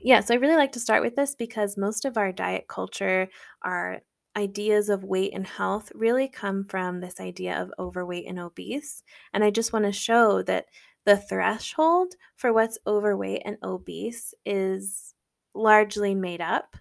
yeah, 0.00 0.20
so 0.20 0.34
I 0.34 0.38
really 0.38 0.56
like 0.56 0.72
to 0.72 0.80
start 0.80 1.02
with 1.02 1.14
this 1.14 1.34
because 1.34 1.76
most 1.76 2.04
of 2.04 2.16
our 2.16 2.32
diet 2.32 2.66
culture, 2.68 3.28
our 3.62 4.00
ideas 4.36 4.88
of 4.88 5.04
weight 5.04 5.32
and 5.34 5.46
health 5.46 5.92
really 5.94 6.28
come 6.28 6.64
from 6.64 7.00
this 7.00 7.20
idea 7.20 7.60
of 7.60 7.72
overweight 7.78 8.26
and 8.26 8.38
obese. 8.38 9.02
And 9.32 9.44
I 9.44 9.50
just 9.50 9.72
want 9.72 9.84
to 9.84 9.92
show 9.92 10.42
that 10.42 10.66
the 11.04 11.16
threshold 11.16 12.14
for 12.36 12.52
what's 12.52 12.78
overweight 12.86 13.42
and 13.44 13.58
obese 13.62 14.34
is 14.46 15.14
largely 15.54 16.14
made 16.14 16.40
up 16.40 16.76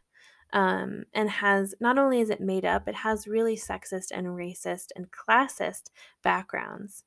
um, 0.54 1.04
and 1.14 1.30
has 1.30 1.74
not 1.80 1.98
only 1.98 2.20
is 2.20 2.30
it 2.30 2.42
made 2.42 2.66
up, 2.66 2.88
it 2.88 2.96
has 2.96 3.28
really 3.28 3.56
sexist 3.56 4.08
and 4.12 4.28
racist 4.28 4.88
and 4.96 5.08
classist 5.12 5.90
backgrounds. 6.24 7.04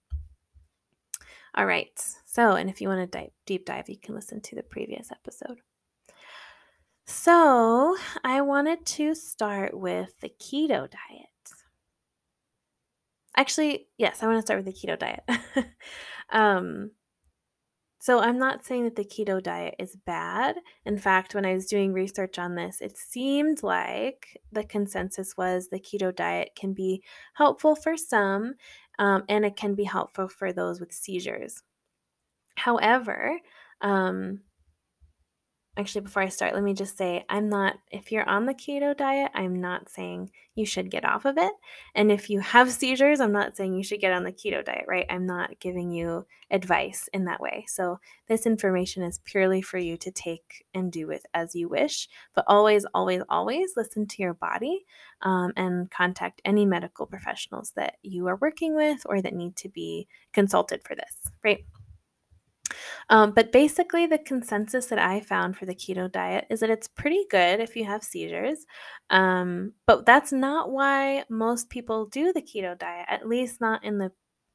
All 1.54 1.66
right, 1.66 1.92
so, 2.24 2.52
and 2.52 2.68
if 2.68 2.80
you 2.80 2.88
want 2.88 3.00
to 3.00 3.18
dive, 3.18 3.30
deep 3.46 3.64
dive, 3.64 3.88
you 3.88 3.98
can 3.98 4.14
listen 4.14 4.40
to 4.40 4.56
the 4.56 4.62
previous 4.62 5.12
episode. 5.12 5.58
So, 7.06 7.96
I 8.22 8.40
wanted 8.40 8.86
to 8.86 9.14
start 9.14 9.74
with 9.74 10.18
the 10.20 10.30
keto 10.30 10.88
diet. 10.90 11.28
Actually, 13.36 13.88
yes, 13.98 14.22
I 14.22 14.26
want 14.26 14.38
to 14.38 14.42
start 14.42 14.64
with 14.64 14.74
the 14.74 14.80
keto 14.80 14.98
diet. 14.98 15.22
um, 16.30 16.92
so, 18.00 18.20
I'm 18.20 18.38
not 18.38 18.64
saying 18.64 18.84
that 18.84 18.96
the 18.96 19.04
keto 19.04 19.42
diet 19.42 19.74
is 19.78 19.96
bad. 20.06 20.56
In 20.86 20.96
fact, 20.96 21.34
when 21.34 21.44
I 21.44 21.52
was 21.52 21.66
doing 21.66 21.92
research 21.92 22.38
on 22.38 22.54
this, 22.54 22.80
it 22.80 22.96
seemed 22.96 23.62
like 23.62 24.40
the 24.50 24.64
consensus 24.64 25.36
was 25.36 25.68
the 25.68 25.80
keto 25.80 26.14
diet 26.14 26.52
can 26.56 26.72
be 26.72 27.02
helpful 27.34 27.76
for 27.76 27.98
some 27.98 28.54
um, 28.98 29.24
and 29.28 29.44
it 29.44 29.56
can 29.56 29.74
be 29.74 29.84
helpful 29.84 30.28
for 30.28 30.52
those 30.52 30.80
with 30.80 30.92
seizures. 30.92 31.62
However, 32.56 33.38
um, 33.80 34.40
actually 35.76 36.02
before 36.02 36.22
I 36.22 36.28
start, 36.28 36.54
let 36.54 36.62
me 36.62 36.74
just 36.74 36.96
say 36.96 37.24
I'm 37.28 37.48
not 37.48 37.76
if 37.90 38.12
you're 38.12 38.28
on 38.28 38.46
the 38.46 38.54
keto 38.54 38.96
diet, 38.96 39.30
I'm 39.34 39.60
not 39.60 39.88
saying 39.88 40.30
you 40.54 40.64
should 40.64 40.90
get 40.90 41.04
off 41.04 41.24
of 41.24 41.36
it. 41.36 41.52
And 41.94 42.12
if 42.12 42.30
you 42.30 42.40
have 42.40 42.70
seizures, 42.72 43.20
I'm 43.20 43.32
not 43.32 43.56
saying 43.56 43.74
you 43.74 43.84
should 43.84 44.00
get 44.00 44.12
on 44.12 44.24
the 44.24 44.32
keto 44.32 44.64
diet, 44.64 44.84
right? 44.86 45.06
I'm 45.08 45.26
not 45.26 45.58
giving 45.60 45.90
you 45.90 46.26
advice 46.50 47.08
in 47.12 47.24
that 47.24 47.40
way. 47.40 47.64
So 47.66 47.98
this 48.28 48.46
information 48.46 49.02
is 49.02 49.18
purely 49.24 49.62
for 49.62 49.78
you 49.78 49.96
to 49.96 50.10
take 50.10 50.64
and 50.74 50.92
do 50.92 51.06
with 51.06 51.26
as 51.34 51.54
you 51.54 51.68
wish. 51.68 52.08
But 52.34 52.44
always, 52.46 52.84
always, 52.94 53.22
always 53.28 53.72
listen 53.76 54.06
to 54.06 54.22
your 54.22 54.34
body 54.34 54.84
um, 55.22 55.52
and 55.56 55.90
contact 55.90 56.40
any 56.44 56.64
medical 56.64 57.06
professionals 57.06 57.72
that 57.74 57.96
you 58.02 58.28
are 58.28 58.36
working 58.36 58.76
with 58.76 59.02
or 59.06 59.20
that 59.20 59.34
need 59.34 59.56
to 59.56 59.68
be 59.68 60.06
consulted 60.32 60.82
for 60.84 60.94
this, 60.94 61.32
right? 61.42 61.64
Um, 63.10 63.32
but 63.32 63.52
basically, 63.52 64.06
the 64.06 64.18
consensus 64.18 64.86
that 64.86 64.98
I 64.98 65.20
found 65.20 65.56
for 65.56 65.66
the 65.66 65.74
keto 65.74 66.10
diet 66.10 66.46
is 66.50 66.60
that 66.60 66.70
it's 66.70 66.88
pretty 66.88 67.24
good 67.30 67.60
if 67.60 67.76
you 67.76 67.84
have 67.84 68.02
seizures. 68.02 68.66
Um, 69.10 69.72
but 69.86 70.06
that's 70.06 70.32
not 70.32 70.70
why 70.70 71.24
most 71.28 71.70
people 71.70 72.06
do 72.06 72.32
the 72.32 72.42
keto 72.42 72.78
diet, 72.78 73.06
at 73.08 73.28
least 73.28 73.60
not 73.60 73.84
in 73.84 73.98
the 73.98 74.12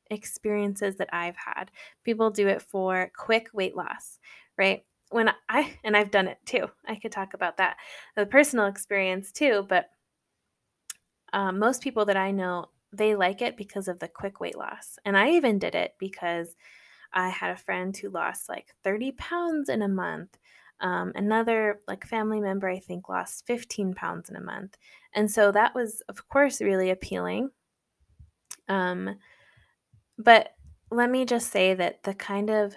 experiences 0.09 0.97
that 0.97 1.09
I've 1.13 1.38
had. 1.38 1.71
People 2.03 2.31
do 2.31 2.47
it 2.47 2.61
for 2.61 3.11
quick 3.15 3.49
weight 3.53 3.75
loss, 3.75 4.19
right? 4.57 4.83
When 5.11 5.31
I, 5.49 5.75
and 5.83 5.95
I've 5.97 6.11
done 6.11 6.27
it 6.27 6.38
too, 6.45 6.67
I 6.88 6.95
could 6.95 7.11
talk 7.11 7.33
about 7.33 7.57
that, 7.57 7.77
the 8.15 8.25
personal 8.25 8.67
experience 8.67 9.31
too, 9.31 9.65
but 9.67 9.89
um, 11.33 11.59
most 11.59 11.81
people 11.81 12.05
that 12.05 12.17
I 12.17 12.31
know, 12.31 12.65
they 12.91 13.15
like 13.15 13.41
it 13.41 13.55
because 13.55 13.88
of 13.88 13.99
the 13.99 14.07
quick 14.07 14.39
weight 14.39 14.57
loss. 14.57 14.97
And 15.05 15.15
I 15.15 15.31
even 15.31 15.59
did 15.59 15.75
it 15.75 15.93
because 15.99 16.55
I 17.13 17.29
had 17.29 17.51
a 17.51 17.57
friend 17.57 17.95
who 17.95 18.09
lost 18.09 18.49
like 18.49 18.73
30 18.83 19.13
pounds 19.13 19.69
in 19.69 19.81
a 19.81 19.87
month. 19.87 20.37
Um, 20.81 21.11
another 21.15 21.81
like 21.87 22.05
family 22.05 22.39
member, 22.39 22.69
I 22.69 22.79
think, 22.79 23.09
lost 23.09 23.45
15 23.47 23.93
pounds 23.95 24.29
in 24.29 24.35
a 24.35 24.41
month. 24.41 24.77
And 25.13 25.29
so 25.29 25.51
that 25.51 25.75
was, 25.75 26.01
of 26.07 26.27
course, 26.29 26.61
really 26.61 26.89
appealing. 26.89 27.49
Um, 28.67 29.17
but 30.17 30.53
let 30.91 31.09
me 31.09 31.25
just 31.25 31.51
say 31.51 31.73
that 31.73 32.03
the 32.03 32.13
kind 32.13 32.49
of 32.49 32.75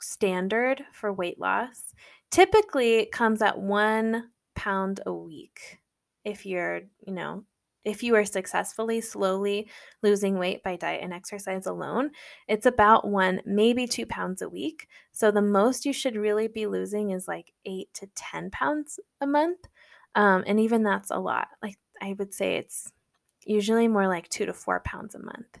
standard 0.00 0.84
for 0.92 1.12
weight 1.12 1.38
loss 1.38 1.94
typically 2.30 3.06
comes 3.06 3.42
at 3.42 3.58
one 3.58 4.30
pound 4.54 5.00
a 5.06 5.12
week 5.12 5.80
if 6.24 6.46
you're, 6.46 6.82
you 7.00 7.12
know, 7.12 7.44
if 7.84 8.02
you 8.02 8.14
are 8.16 8.24
successfully 8.24 9.00
slowly 9.00 9.68
losing 10.02 10.38
weight 10.38 10.62
by 10.62 10.76
diet 10.76 11.02
and 11.02 11.12
exercise 11.12 11.66
alone, 11.66 12.10
it's 12.48 12.66
about 12.66 13.06
one, 13.06 13.40
maybe 13.44 13.86
two 13.86 14.06
pounds 14.06 14.42
a 14.42 14.48
week. 14.48 14.88
So 15.12 15.30
the 15.30 15.42
most 15.42 15.84
you 15.84 15.92
should 15.92 16.16
really 16.16 16.48
be 16.48 16.66
losing 16.66 17.10
is 17.10 17.28
like 17.28 17.52
eight 17.64 17.88
to 17.94 18.08
10 18.14 18.50
pounds 18.50 18.98
a 19.20 19.26
month. 19.26 19.58
Um, 20.14 20.44
and 20.46 20.58
even 20.60 20.82
that's 20.82 21.10
a 21.10 21.18
lot. 21.18 21.48
Like 21.62 21.76
I 22.00 22.14
would 22.18 22.32
say 22.32 22.56
it's 22.56 22.92
usually 23.44 23.88
more 23.88 24.08
like 24.08 24.28
two 24.28 24.46
to 24.46 24.52
four 24.52 24.80
pounds 24.80 25.14
a 25.14 25.18
month 25.18 25.58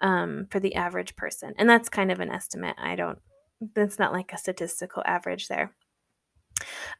um, 0.00 0.46
for 0.50 0.60
the 0.60 0.74
average 0.74 1.16
person. 1.16 1.54
And 1.58 1.68
that's 1.68 1.88
kind 1.88 2.10
of 2.10 2.20
an 2.20 2.30
estimate. 2.30 2.76
I 2.78 2.96
don't, 2.96 3.18
that's 3.74 3.98
not 3.98 4.12
like 4.12 4.32
a 4.32 4.38
statistical 4.38 5.02
average 5.06 5.48
there. 5.48 5.72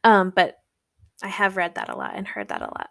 Um, 0.03 0.31
but 0.35 0.57
I 1.23 1.27
have 1.27 1.57
read 1.57 1.75
that 1.75 1.89
a 1.89 1.95
lot 1.95 2.13
and 2.15 2.27
heard 2.27 2.49
that 2.49 2.61
a 2.61 2.65
lot. 2.65 2.89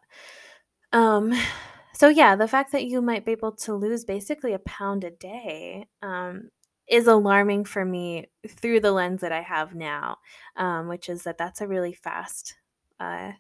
Um, 0.93 1.33
so 1.95 2.09
yeah, 2.09 2.37
the 2.37 2.49
fact 2.49 2.73
that 2.73 2.85
you 2.85 3.03
might 3.03 3.25
be 3.25 3.33
able 3.33 3.53
to 3.53 3.75
lose 3.75 4.05
basically 4.05 4.53
a 4.53 4.59
pound 4.61 5.05
a 5.05 5.11
day 5.11 5.87
um, 6.03 6.51
is 6.89 7.07
alarming 7.07 7.65
for 7.65 7.85
me 7.85 8.27
through 8.49 8.81
the 8.81 8.93
lens 8.93 9.21
that 9.21 9.33
I 9.33 9.43
have 9.43 9.75
now, 9.75 10.19
um, 10.57 10.89
which 10.89 11.09
is 11.09 11.23
that 11.25 11.39
that's 11.39 11.61
a 11.61 11.69
really 11.69 11.93
fast, 11.93 12.55
uh, 12.99 13.33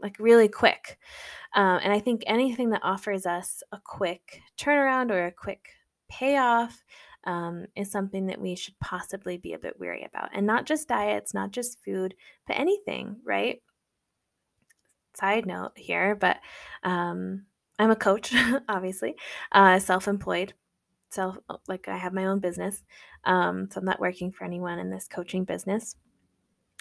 like 0.00 0.16
really 0.18 0.48
quick. 0.48 0.98
Um, 1.54 1.80
and 1.82 1.92
I 1.92 1.98
think 1.98 2.22
anything 2.26 2.70
that 2.70 2.84
offers 2.84 3.26
us 3.26 3.62
a 3.72 3.80
quick 3.82 4.40
turnaround 4.58 5.10
or 5.10 5.26
a 5.26 5.32
quick 5.32 5.70
payoff 6.08 6.84
um, 7.24 7.66
is 7.74 7.90
something 7.90 8.26
that 8.26 8.40
we 8.40 8.54
should 8.54 8.78
possibly 8.78 9.36
be 9.36 9.52
a 9.52 9.58
bit 9.58 9.80
weary 9.80 10.04
about. 10.04 10.30
And 10.32 10.46
not 10.46 10.64
just 10.64 10.86
diets, 10.86 11.34
not 11.34 11.50
just 11.50 11.82
food, 11.84 12.14
but 12.46 12.58
anything, 12.58 13.16
right? 13.24 13.60
Side 15.16 15.46
note 15.46 15.72
here, 15.76 16.14
but 16.14 16.38
um, 16.82 17.44
I'm 17.78 17.90
a 17.90 17.96
coach, 17.96 18.34
obviously, 18.68 19.16
uh, 19.52 19.78
self 19.78 20.08
employed. 20.08 20.54
Self, 21.10 21.36
like 21.68 21.88
I 21.88 21.96
have 21.96 22.12
my 22.12 22.26
own 22.26 22.40
business. 22.40 22.82
Um, 23.24 23.68
so 23.70 23.80
I'm 23.80 23.84
not 23.84 24.00
working 24.00 24.32
for 24.32 24.44
anyone 24.44 24.78
in 24.78 24.90
this 24.90 25.08
coaching 25.08 25.44
business. 25.44 25.96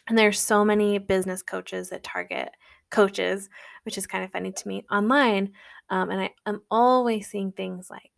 And 0.08 0.18
there's 0.18 0.40
so 0.40 0.64
many 0.64 0.98
business 1.00 1.42
coaches 1.42 1.90
that 1.90 2.04
target 2.04 2.50
coaches, 2.92 3.50
which 3.84 3.98
is 3.98 4.06
kind 4.08 4.24
of 4.24 4.32
funny 4.32 4.52
to 4.52 4.68
me 4.68 4.86
online. 4.92 5.54
Um, 5.90 6.12
and 6.12 6.22
I, 6.22 6.30
I'm 6.46 6.62
always 6.70 7.28
seeing 7.28 7.52
things 7.52 7.90
like 7.90 8.12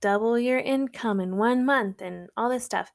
double 0.00 0.38
your 0.38 0.58
income 0.58 1.20
in 1.20 1.36
one 1.36 1.64
month 1.64 2.00
and 2.00 2.28
all 2.36 2.48
this 2.48 2.64
stuff. 2.64 2.90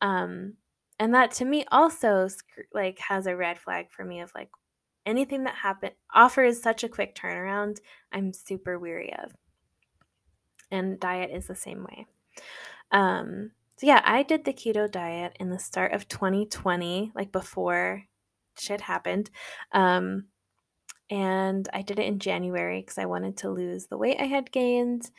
Um, 0.00 0.54
and 0.98 1.14
that 1.14 1.30
to 1.32 1.44
me 1.44 1.64
also 1.70 2.28
like 2.72 2.98
has 2.98 3.26
a 3.26 3.36
red 3.36 3.58
flag 3.58 3.90
for 3.90 4.04
me 4.04 4.20
of 4.20 4.32
like, 4.34 4.50
anything 5.06 5.44
that 5.44 5.54
happen 5.54 5.92
offers 6.12 6.60
such 6.60 6.84
a 6.84 6.88
quick 6.88 7.14
turnaround, 7.14 7.78
I'm 8.12 8.32
super 8.32 8.78
weary 8.78 9.14
of. 9.14 9.32
And 10.70 10.98
diet 11.00 11.30
is 11.32 11.46
the 11.46 11.54
same 11.54 11.84
way. 11.84 12.06
Um, 12.90 13.52
so 13.76 13.86
yeah, 13.86 14.02
I 14.04 14.22
did 14.22 14.44
the 14.44 14.52
keto 14.52 14.90
diet 14.90 15.36
in 15.38 15.50
the 15.50 15.58
start 15.58 15.92
of 15.92 16.08
2020, 16.08 17.12
like 17.14 17.30
before 17.30 18.04
shit 18.58 18.80
happened. 18.80 19.30
Um, 19.72 20.24
and 21.08 21.68
I 21.72 21.82
did 21.82 21.98
it 21.98 22.06
in 22.06 22.18
January 22.18 22.80
because 22.80 22.98
I 22.98 23.06
wanted 23.06 23.36
to 23.38 23.50
lose 23.50 23.86
the 23.86 23.98
weight 23.98 24.16
I 24.20 24.24
had 24.24 24.50
gained. 24.50 25.10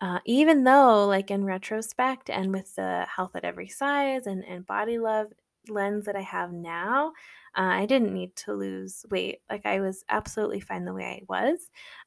Uh, 0.00 0.18
even 0.26 0.64
though, 0.64 1.06
like 1.06 1.30
in 1.30 1.44
retrospect, 1.44 2.28
and 2.28 2.52
with 2.52 2.74
the 2.74 3.06
health 3.14 3.34
at 3.34 3.44
every 3.44 3.68
size 3.68 4.26
and, 4.26 4.44
and 4.44 4.66
body 4.66 4.98
love 4.98 5.28
lens 5.68 6.06
that 6.06 6.16
I 6.16 6.22
have 6.22 6.52
now, 6.52 7.08
uh, 7.56 7.62
I 7.62 7.86
didn't 7.86 8.12
need 8.12 8.36
to 8.36 8.54
lose 8.54 9.04
weight. 9.10 9.40
Like 9.48 9.66
I 9.66 9.80
was 9.80 10.04
absolutely 10.08 10.60
fine 10.60 10.84
the 10.84 10.94
way 10.94 11.04
I 11.04 11.22
was. 11.28 11.58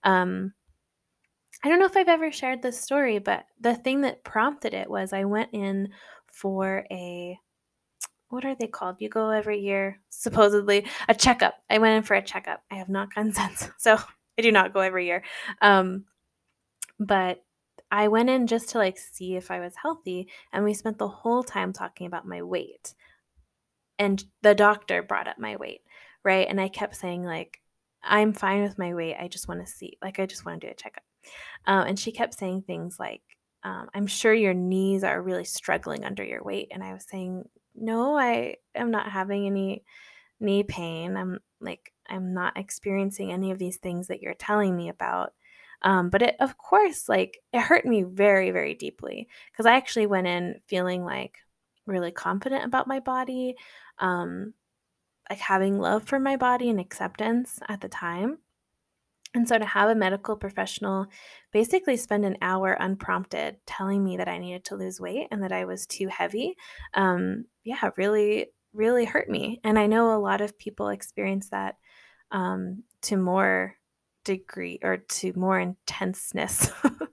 Um, 0.03 0.53
I 1.63 1.69
don't 1.69 1.79
know 1.79 1.85
if 1.85 1.97
I've 1.97 2.07
ever 2.07 2.31
shared 2.31 2.61
this 2.61 2.79
story, 2.79 3.19
but 3.19 3.45
the 3.59 3.75
thing 3.75 4.01
that 4.01 4.23
prompted 4.23 4.73
it 4.73 4.89
was 4.89 5.11
I 5.11 5.25
went 5.25 5.49
in 5.53 5.89
for 6.27 6.85
a 6.91 7.37
what 8.29 8.45
are 8.45 8.55
they 8.55 8.67
called? 8.67 8.97
You 8.99 9.09
go 9.09 9.29
every 9.29 9.59
year, 9.59 9.99
supposedly 10.09 10.85
a 11.07 11.15
checkup. 11.15 11.55
I 11.69 11.79
went 11.79 11.97
in 11.97 12.03
for 12.03 12.13
a 12.13 12.21
checkup. 12.21 12.61
I 12.71 12.75
have 12.75 12.89
not 12.89 13.13
gone 13.13 13.31
since, 13.33 13.69
so 13.77 13.97
I 14.37 14.41
do 14.41 14.51
not 14.51 14.73
go 14.73 14.81
every 14.81 15.05
year. 15.07 15.23
Um, 15.61 16.05
but 16.99 17.43
I 17.91 18.07
went 18.07 18.29
in 18.29 18.45
just 18.45 18.69
to 18.69 18.77
like 18.77 18.97
see 18.99 19.35
if 19.35 19.49
I 19.49 19.59
was 19.59 19.73
healthy, 19.81 20.29
and 20.53 20.63
we 20.63 20.73
spent 20.73 20.97
the 20.97 21.07
whole 21.07 21.43
time 21.43 21.73
talking 21.73 22.07
about 22.07 22.27
my 22.27 22.41
weight. 22.43 22.93
And 23.99 24.23
the 24.41 24.55
doctor 24.55 25.03
brought 25.03 25.27
up 25.27 25.37
my 25.37 25.57
weight, 25.57 25.81
right? 26.23 26.47
And 26.49 26.59
I 26.59 26.69
kept 26.69 26.95
saying, 26.95 27.23
like, 27.23 27.61
I'm 28.01 28.33
fine 28.33 28.63
with 28.63 28.79
my 28.79 28.93
weight. 28.93 29.17
I 29.19 29.27
just 29.27 29.47
want 29.47 29.59
to 29.65 29.71
see, 29.71 29.97
like, 30.01 30.19
I 30.19 30.25
just 30.25 30.45
want 30.45 30.61
to 30.61 30.67
do 30.67 30.71
a 30.71 30.75
checkup. 30.75 31.03
Um, 31.67 31.85
and 31.87 31.99
she 31.99 32.11
kept 32.11 32.33
saying 32.33 32.63
things 32.63 32.97
like, 32.97 33.21
um, 33.63 33.89
I'm 33.93 34.07
sure 34.07 34.33
your 34.33 34.53
knees 34.53 35.03
are 35.03 35.21
really 35.21 35.43
struggling 35.43 36.05
under 36.05 36.23
your 36.23 36.41
weight. 36.41 36.69
And 36.71 36.81
I 36.81 36.93
was 36.93 37.05
saying, 37.09 37.43
no, 37.75 38.17
I 38.17 38.55
am 38.73 38.89
not 38.89 39.11
having 39.11 39.45
any 39.45 39.83
knee 40.39 40.63
pain. 40.63 41.17
I'm 41.17 41.39
like, 41.59 41.91
I'm 42.07 42.33
not 42.33 42.57
experiencing 42.57 43.31
any 43.31 43.51
of 43.51 43.59
these 43.59 43.77
things 43.77 44.07
that 44.07 44.21
you're 44.21 44.33
telling 44.33 44.75
me 44.75 44.89
about. 44.89 45.33
Um, 45.81 46.09
but 46.09 46.21
it, 46.21 46.35
of 46.39 46.57
course, 46.57 47.07
like 47.07 47.39
it 47.53 47.61
hurt 47.61 47.85
me 47.85 48.03
very, 48.03 48.51
very 48.51 48.73
deeply 48.73 49.27
because 49.51 49.65
I 49.65 49.75
actually 49.75 50.07
went 50.07 50.27
in 50.27 50.59
feeling 50.67 51.03
like 51.05 51.37
really 51.85 52.11
confident 52.11 52.65
about 52.65 52.87
my 52.87 52.99
body, 52.99 53.55
um, 53.99 54.53
like 55.29 55.39
having 55.39 55.79
love 55.79 56.03
for 56.03 56.19
my 56.19 56.35
body 56.35 56.69
and 56.69 56.79
acceptance 56.79 57.59
at 57.67 57.81
the 57.81 57.89
time. 57.89 58.39
And 59.35 59.47
so 59.47 59.59
to 59.59 59.65
have 59.65 59.89
a 59.89 59.95
medical 59.95 60.35
professional 60.35 61.05
basically 61.53 61.97
spend 61.97 62.25
an 62.25 62.37
hour 62.41 62.73
unprompted 62.73 63.57
telling 63.67 64.03
me 64.03 64.17
that 64.17 64.27
I 64.27 64.39
needed 64.39 64.65
to 64.65 64.75
lose 64.75 64.99
weight 64.99 65.27
and 65.29 65.43
that 65.43 65.51
I 65.51 65.65
was 65.65 65.85
too 65.85 66.07
heavy, 66.07 66.55
um, 66.95 67.45
yeah, 67.63 67.91
really, 67.95 68.47
really 68.73 69.05
hurt 69.05 69.29
me. 69.29 69.59
And 69.63 69.77
I 69.77 69.85
know 69.85 70.15
a 70.15 70.19
lot 70.19 70.41
of 70.41 70.57
people 70.57 70.89
experience 70.89 71.49
that 71.49 71.75
um, 72.31 72.83
to 73.03 73.17
more 73.17 73.75
degree 74.23 74.79
or 74.81 74.97
to 74.97 75.33
more 75.35 75.59
intenseness 75.59 76.71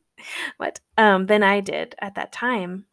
what 0.57 0.81
um, 0.97 1.27
than 1.27 1.43
I 1.43 1.61
did 1.61 1.95
at 2.01 2.15
that 2.15 2.33
time. 2.33 2.87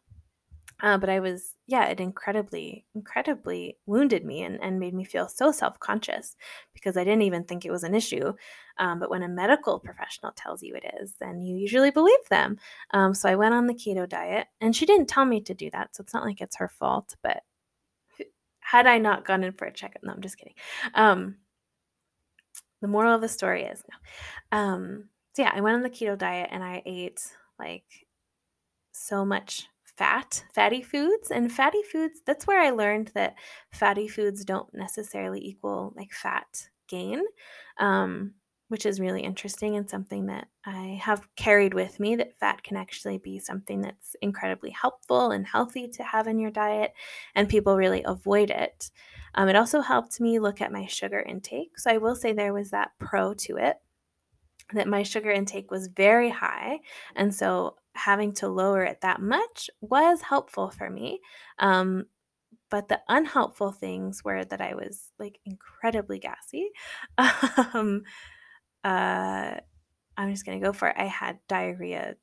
Uh, 0.84 0.98
but 0.98 1.08
I 1.08 1.18
was, 1.18 1.54
yeah, 1.66 1.86
it 1.86 1.98
incredibly, 1.98 2.84
incredibly 2.94 3.78
wounded 3.86 4.22
me 4.22 4.42
and, 4.42 4.62
and 4.62 4.78
made 4.78 4.92
me 4.92 5.02
feel 5.02 5.28
so 5.28 5.50
self 5.50 5.80
conscious 5.80 6.36
because 6.74 6.98
I 6.98 7.04
didn't 7.04 7.22
even 7.22 7.44
think 7.44 7.64
it 7.64 7.70
was 7.70 7.84
an 7.84 7.94
issue. 7.94 8.34
Um, 8.76 9.00
but 9.00 9.08
when 9.08 9.22
a 9.22 9.28
medical 9.28 9.80
professional 9.80 10.32
tells 10.32 10.62
you 10.62 10.74
it 10.74 10.84
is, 11.00 11.14
then 11.18 11.40
you 11.40 11.56
usually 11.56 11.90
believe 11.90 12.18
them. 12.28 12.58
Um, 12.90 13.14
so 13.14 13.30
I 13.30 13.34
went 13.34 13.54
on 13.54 13.66
the 13.66 13.72
keto 13.72 14.06
diet 14.06 14.48
and 14.60 14.76
she 14.76 14.84
didn't 14.84 15.08
tell 15.08 15.24
me 15.24 15.40
to 15.40 15.54
do 15.54 15.70
that. 15.70 15.96
So 15.96 16.02
it's 16.02 16.12
not 16.12 16.26
like 16.26 16.42
it's 16.42 16.56
her 16.58 16.68
fault. 16.68 17.16
But 17.22 17.40
had 18.60 18.86
I 18.86 18.98
not 18.98 19.24
gone 19.24 19.42
in 19.42 19.52
for 19.52 19.64
a 19.64 19.72
checkup, 19.72 20.02
no, 20.04 20.12
I'm 20.12 20.20
just 20.20 20.36
kidding. 20.36 20.54
Um, 20.92 21.36
the 22.82 22.88
moral 22.88 23.14
of 23.14 23.22
the 23.22 23.28
story 23.28 23.62
is 23.62 23.82
no. 23.90 24.58
Um, 24.58 25.08
so 25.32 25.44
yeah, 25.44 25.52
I 25.54 25.62
went 25.62 25.76
on 25.76 25.82
the 25.82 25.88
keto 25.88 26.18
diet 26.18 26.50
and 26.52 26.62
I 26.62 26.82
ate 26.84 27.22
like 27.58 27.86
so 28.92 29.24
much 29.24 29.66
fat, 29.96 30.44
fatty 30.54 30.82
foods. 30.82 31.30
And 31.30 31.52
fatty 31.52 31.82
foods, 31.82 32.20
that's 32.26 32.46
where 32.46 32.60
I 32.60 32.70
learned 32.70 33.12
that 33.14 33.34
fatty 33.70 34.08
foods 34.08 34.44
don't 34.44 34.72
necessarily 34.74 35.40
equal 35.40 35.92
like 35.96 36.12
fat 36.12 36.68
gain, 36.88 37.22
um, 37.78 38.34
which 38.68 38.86
is 38.86 39.00
really 39.00 39.22
interesting 39.22 39.76
and 39.76 39.88
something 39.88 40.26
that 40.26 40.48
I 40.64 40.98
have 41.02 41.28
carried 41.36 41.74
with 41.74 42.00
me 42.00 42.16
that 42.16 42.36
fat 42.38 42.62
can 42.62 42.76
actually 42.76 43.18
be 43.18 43.38
something 43.38 43.80
that's 43.82 44.16
incredibly 44.22 44.70
helpful 44.70 45.30
and 45.30 45.46
healthy 45.46 45.88
to 45.88 46.02
have 46.02 46.26
in 46.26 46.38
your 46.38 46.50
diet, 46.50 46.92
and 47.34 47.48
people 47.48 47.76
really 47.76 48.02
avoid 48.04 48.50
it. 48.50 48.90
Um, 49.34 49.48
it 49.48 49.56
also 49.56 49.80
helped 49.80 50.20
me 50.20 50.38
look 50.38 50.60
at 50.60 50.72
my 50.72 50.86
sugar 50.86 51.20
intake. 51.20 51.78
So 51.78 51.90
I 51.90 51.98
will 51.98 52.16
say 52.16 52.32
there 52.32 52.54
was 52.54 52.70
that 52.70 52.92
pro 52.98 53.34
to 53.34 53.56
it 53.56 53.76
that 54.72 54.88
my 54.88 55.02
sugar 55.02 55.30
intake 55.30 55.70
was 55.70 55.88
very 55.88 56.30
high. 56.30 56.80
And 57.16 57.34
so 57.34 57.76
having 57.94 58.32
to 58.34 58.48
lower 58.48 58.82
it 58.82 59.00
that 59.02 59.20
much 59.20 59.70
was 59.80 60.22
helpful 60.22 60.70
for 60.70 60.90
me. 60.90 61.20
Um, 61.58 62.06
but 62.70 62.88
the 62.88 63.00
unhelpful 63.08 63.72
things 63.72 64.24
were 64.24 64.44
that 64.44 64.60
I 64.60 64.74
was 64.74 65.12
like 65.18 65.38
incredibly 65.44 66.18
gassy. 66.18 66.70
um, 67.18 68.02
uh, 68.82 69.54
I'm 70.16 70.30
just 70.30 70.44
going 70.44 70.60
to 70.60 70.66
go 70.66 70.72
for 70.72 70.88
it. 70.88 70.96
I 70.98 71.06
had 71.06 71.38
diarrhea 71.48 72.16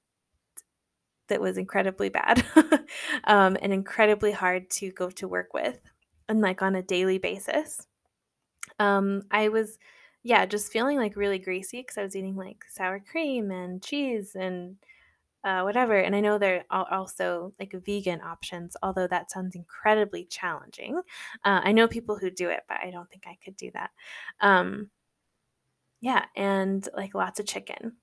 that 1.30 1.42
was 1.42 1.58
incredibly 1.58 2.10
bad 2.10 2.46
um, 3.24 3.58
and 3.62 3.72
incredibly 3.72 4.32
hard 4.32 4.70
to 4.70 4.92
go 4.92 5.10
to 5.12 5.28
work 5.28 5.54
with 5.54 5.80
and 6.28 6.42
like 6.42 6.62
on 6.62 6.76
a 6.76 6.82
daily 6.82 7.18
basis. 7.18 7.88
Um, 8.80 9.24
I 9.32 9.48
was 9.48 9.78
yeah, 10.24 10.46
just 10.46 10.72
feeling 10.72 10.98
like 10.98 11.16
really 11.16 11.40
greasy 11.40 11.82
because 11.82 11.98
I 11.98 12.04
was 12.04 12.16
eating 12.16 12.36
like 12.36 12.64
sour 12.70 13.00
cream 13.00 13.50
and 13.50 13.82
cheese 13.82 14.36
and 14.36 14.76
uh, 15.44 15.62
whatever. 15.62 15.98
And 15.98 16.16
I 16.16 16.20
know 16.20 16.38
there 16.38 16.66
are 16.70 16.88
also 16.92 17.54
like 17.60 17.74
vegan 17.86 18.22
options, 18.22 18.76
although 18.84 19.08
that 19.08 19.32
sounds 19.32 19.56
incredibly 19.56 20.26
challenging. 20.26 21.02
Uh, 21.44 21.62
I 21.64 21.72
know 21.72 21.88
people 21.88 22.18
who 22.18 22.30
do 22.30 22.50
it, 22.50 22.62
but 22.68 22.78
I 22.84 22.92
don't 22.92 23.10
think 23.10 23.24
I 23.28 23.38
could 23.44 23.58
do 23.58 23.72
that. 23.74 23.92
Um, 24.40 24.90
yeah, 26.02 26.26
and 26.36 26.88
like 26.96 27.14
lots 27.16 27.40
of 27.40 27.46
chicken. 27.46 27.94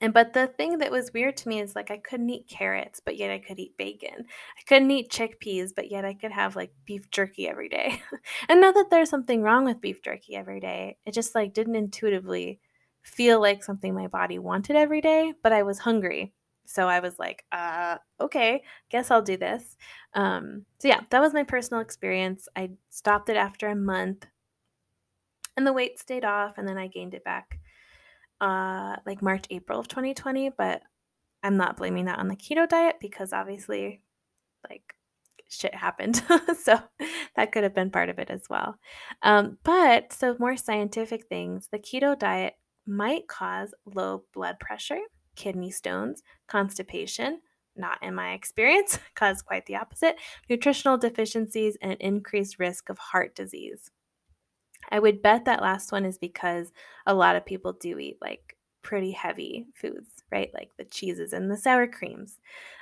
And 0.00 0.12
but 0.12 0.32
the 0.32 0.48
thing 0.48 0.78
that 0.78 0.90
was 0.90 1.12
weird 1.14 1.36
to 1.38 1.48
me 1.48 1.60
is 1.60 1.76
like 1.76 1.90
I 1.90 1.98
couldn't 1.98 2.28
eat 2.30 2.48
carrots, 2.48 3.00
but 3.04 3.16
yet 3.16 3.30
I 3.30 3.38
could 3.38 3.58
eat 3.58 3.76
bacon. 3.78 4.26
I 4.26 4.62
couldn't 4.66 4.90
eat 4.90 5.10
chickpeas, 5.10 5.70
but 5.74 5.90
yet 5.90 6.04
I 6.04 6.14
could 6.14 6.32
have 6.32 6.56
like 6.56 6.72
beef 6.84 7.10
jerky 7.10 7.48
every 7.48 7.68
day. 7.68 8.02
and 8.48 8.60
not 8.60 8.74
that 8.74 8.90
there's 8.90 9.10
something 9.10 9.42
wrong 9.42 9.64
with 9.64 9.80
beef 9.80 10.02
jerky 10.02 10.34
every 10.34 10.60
day. 10.60 10.98
It 11.06 11.14
just 11.14 11.34
like 11.34 11.54
didn't 11.54 11.76
intuitively 11.76 12.60
feel 13.02 13.40
like 13.40 13.62
something 13.62 13.94
my 13.94 14.08
body 14.08 14.38
wanted 14.38 14.76
every 14.76 15.00
day, 15.00 15.34
but 15.42 15.52
I 15.52 15.62
was 15.62 15.78
hungry. 15.78 16.32
So 16.66 16.88
I 16.88 17.00
was 17.00 17.18
like, 17.18 17.44
uh, 17.52 17.98
okay, 18.20 18.62
guess 18.90 19.10
I'll 19.10 19.22
do 19.22 19.36
this. 19.36 19.76
Um, 20.14 20.64
so 20.78 20.88
yeah, 20.88 21.00
that 21.10 21.20
was 21.20 21.34
my 21.34 21.44
personal 21.44 21.80
experience. 21.80 22.48
I 22.56 22.70
stopped 22.90 23.28
it 23.28 23.36
after 23.36 23.68
a 23.68 23.76
month 23.76 24.26
and 25.56 25.66
the 25.66 25.72
weight 25.72 25.98
stayed 25.98 26.24
off 26.24 26.58
and 26.58 26.66
then 26.66 26.78
I 26.78 26.86
gained 26.88 27.14
it 27.14 27.24
back 27.24 27.58
uh, 28.40 28.96
like 29.06 29.22
March, 29.22 29.44
April 29.50 29.78
of 29.78 29.88
2020, 29.88 30.50
but 30.50 30.82
I'm 31.42 31.56
not 31.56 31.76
blaming 31.76 32.06
that 32.06 32.18
on 32.18 32.28
the 32.28 32.36
keto 32.36 32.68
diet 32.68 32.96
because 33.00 33.32
obviously, 33.32 34.02
like, 34.68 34.94
shit 35.48 35.74
happened. 35.74 36.22
so 36.62 36.78
that 37.36 37.52
could 37.52 37.62
have 37.62 37.74
been 37.74 37.90
part 37.90 38.08
of 38.08 38.18
it 38.18 38.30
as 38.30 38.42
well. 38.48 38.78
Um, 39.22 39.58
but 39.62 40.12
so, 40.12 40.36
more 40.38 40.56
scientific 40.56 41.26
things 41.26 41.68
the 41.70 41.78
keto 41.78 42.18
diet 42.18 42.54
might 42.86 43.28
cause 43.28 43.74
low 43.86 44.24
blood 44.34 44.58
pressure, 44.60 45.00
kidney 45.34 45.70
stones, 45.70 46.22
constipation. 46.46 47.40
Not 47.76 47.98
in 48.02 48.14
my 48.14 48.34
experience, 48.34 49.00
cause 49.16 49.42
quite 49.42 49.66
the 49.66 49.76
opposite 49.76 50.16
nutritional 50.48 50.96
deficiencies 50.96 51.76
and 51.82 51.94
increased 52.00 52.60
risk 52.60 52.88
of 52.88 52.98
heart 52.98 53.34
disease. 53.34 53.90
I 54.90 54.98
would 54.98 55.22
bet 55.22 55.44
that 55.46 55.62
last 55.62 55.92
one 55.92 56.04
is 56.04 56.18
because 56.18 56.72
a 57.06 57.14
lot 57.14 57.36
of 57.36 57.46
people 57.46 57.72
do 57.72 57.98
eat 57.98 58.18
like 58.20 58.56
pretty 58.82 59.12
heavy 59.12 59.66
foods, 59.74 60.22
right? 60.30 60.50
Like 60.54 60.70
the 60.76 60.84
cheeses 60.84 61.32
and 61.32 61.50
the 61.50 61.56
sour 61.56 61.86
creams. 61.86 62.38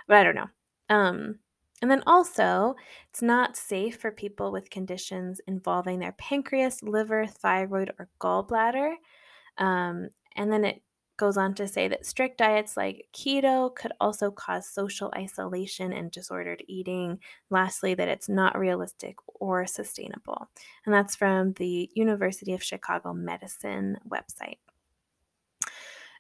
But 0.08 0.18
I 0.18 0.24
don't 0.24 0.34
know. 0.34 0.48
Um, 0.90 1.38
and 1.80 1.90
then 1.90 2.02
also, 2.06 2.76
it's 3.10 3.22
not 3.22 3.56
safe 3.56 3.96
for 3.98 4.12
people 4.12 4.52
with 4.52 4.70
conditions 4.70 5.40
involving 5.48 5.98
their 5.98 6.12
pancreas, 6.12 6.82
liver, 6.82 7.26
thyroid, 7.26 7.92
or 7.98 8.08
gallbladder. 8.20 8.94
Um, 9.58 10.08
and 10.36 10.52
then 10.52 10.64
it 10.64 10.82
goes 11.16 11.36
on 11.36 11.54
to 11.54 11.68
say 11.68 11.88
that 11.88 12.06
strict 12.06 12.38
diets 12.38 12.76
like 12.76 13.06
keto 13.14 13.74
could 13.74 13.92
also 14.00 14.30
cause 14.30 14.68
social 14.68 15.12
isolation 15.16 15.92
and 15.92 16.10
disordered 16.10 16.62
eating. 16.66 17.18
Lastly, 17.50 17.94
that 17.94 18.08
it's 18.08 18.28
not 18.28 18.58
realistic 18.58 19.16
or 19.26 19.66
sustainable. 19.66 20.48
And 20.84 20.94
that's 20.94 21.16
from 21.16 21.52
the 21.54 21.90
University 21.94 22.52
of 22.54 22.62
Chicago 22.62 23.12
Medicine 23.12 23.98
website. 24.08 24.58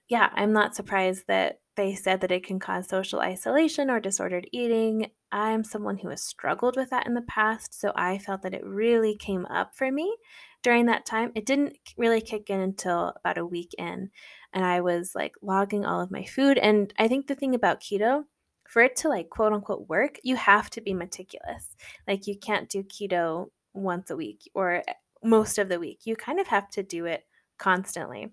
Yeah, 0.08 0.28
I'm 0.34 0.52
not 0.52 0.74
surprised 0.76 1.24
that 1.28 1.60
they 1.74 1.94
said 1.94 2.20
that 2.20 2.32
it 2.32 2.44
can 2.44 2.58
cause 2.58 2.88
social 2.88 3.20
isolation 3.20 3.88
or 3.88 3.98
disordered 3.98 4.46
eating. 4.52 5.10
I'm 5.30 5.64
someone 5.64 5.96
who 5.96 6.10
has 6.10 6.22
struggled 6.22 6.76
with 6.76 6.90
that 6.90 7.06
in 7.06 7.14
the 7.14 7.22
past, 7.22 7.78
so 7.80 7.92
I 7.96 8.18
felt 8.18 8.42
that 8.42 8.52
it 8.52 8.64
really 8.64 9.16
came 9.16 9.46
up 9.46 9.74
for 9.74 9.90
me 9.90 10.14
during 10.62 10.86
that 10.86 11.06
time. 11.06 11.32
It 11.34 11.46
didn't 11.46 11.78
really 11.96 12.20
kick 12.20 12.50
in 12.50 12.60
until 12.60 13.14
about 13.16 13.38
a 13.38 13.46
week 13.46 13.74
in 13.78 14.10
and 14.52 14.64
I 14.64 14.80
was 14.80 15.14
like 15.14 15.34
logging 15.42 15.84
all 15.84 16.00
of 16.00 16.10
my 16.10 16.24
food. 16.24 16.58
And 16.58 16.92
I 16.98 17.08
think 17.08 17.26
the 17.26 17.34
thing 17.34 17.54
about 17.54 17.80
keto, 17.80 18.24
for 18.68 18.82
it 18.82 18.96
to 18.96 19.08
like 19.08 19.30
quote 19.30 19.52
unquote 19.52 19.88
work, 19.88 20.18
you 20.22 20.36
have 20.36 20.70
to 20.70 20.80
be 20.80 20.94
meticulous. 20.94 21.76
Like 22.06 22.26
you 22.26 22.38
can't 22.38 22.68
do 22.68 22.82
keto 22.82 23.48
once 23.74 24.10
a 24.10 24.16
week 24.16 24.50
or 24.54 24.82
most 25.22 25.58
of 25.58 25.68
the 25.68 25.78
week. 25.78 26.00
You 26.04 26.16
kind 26.16 26.40
of 26.40 26.48
have 26.48 26.68
to 26.70 26.82
do 26.82 27.06
it 27.06 27.24
constantly. 27.58 28.32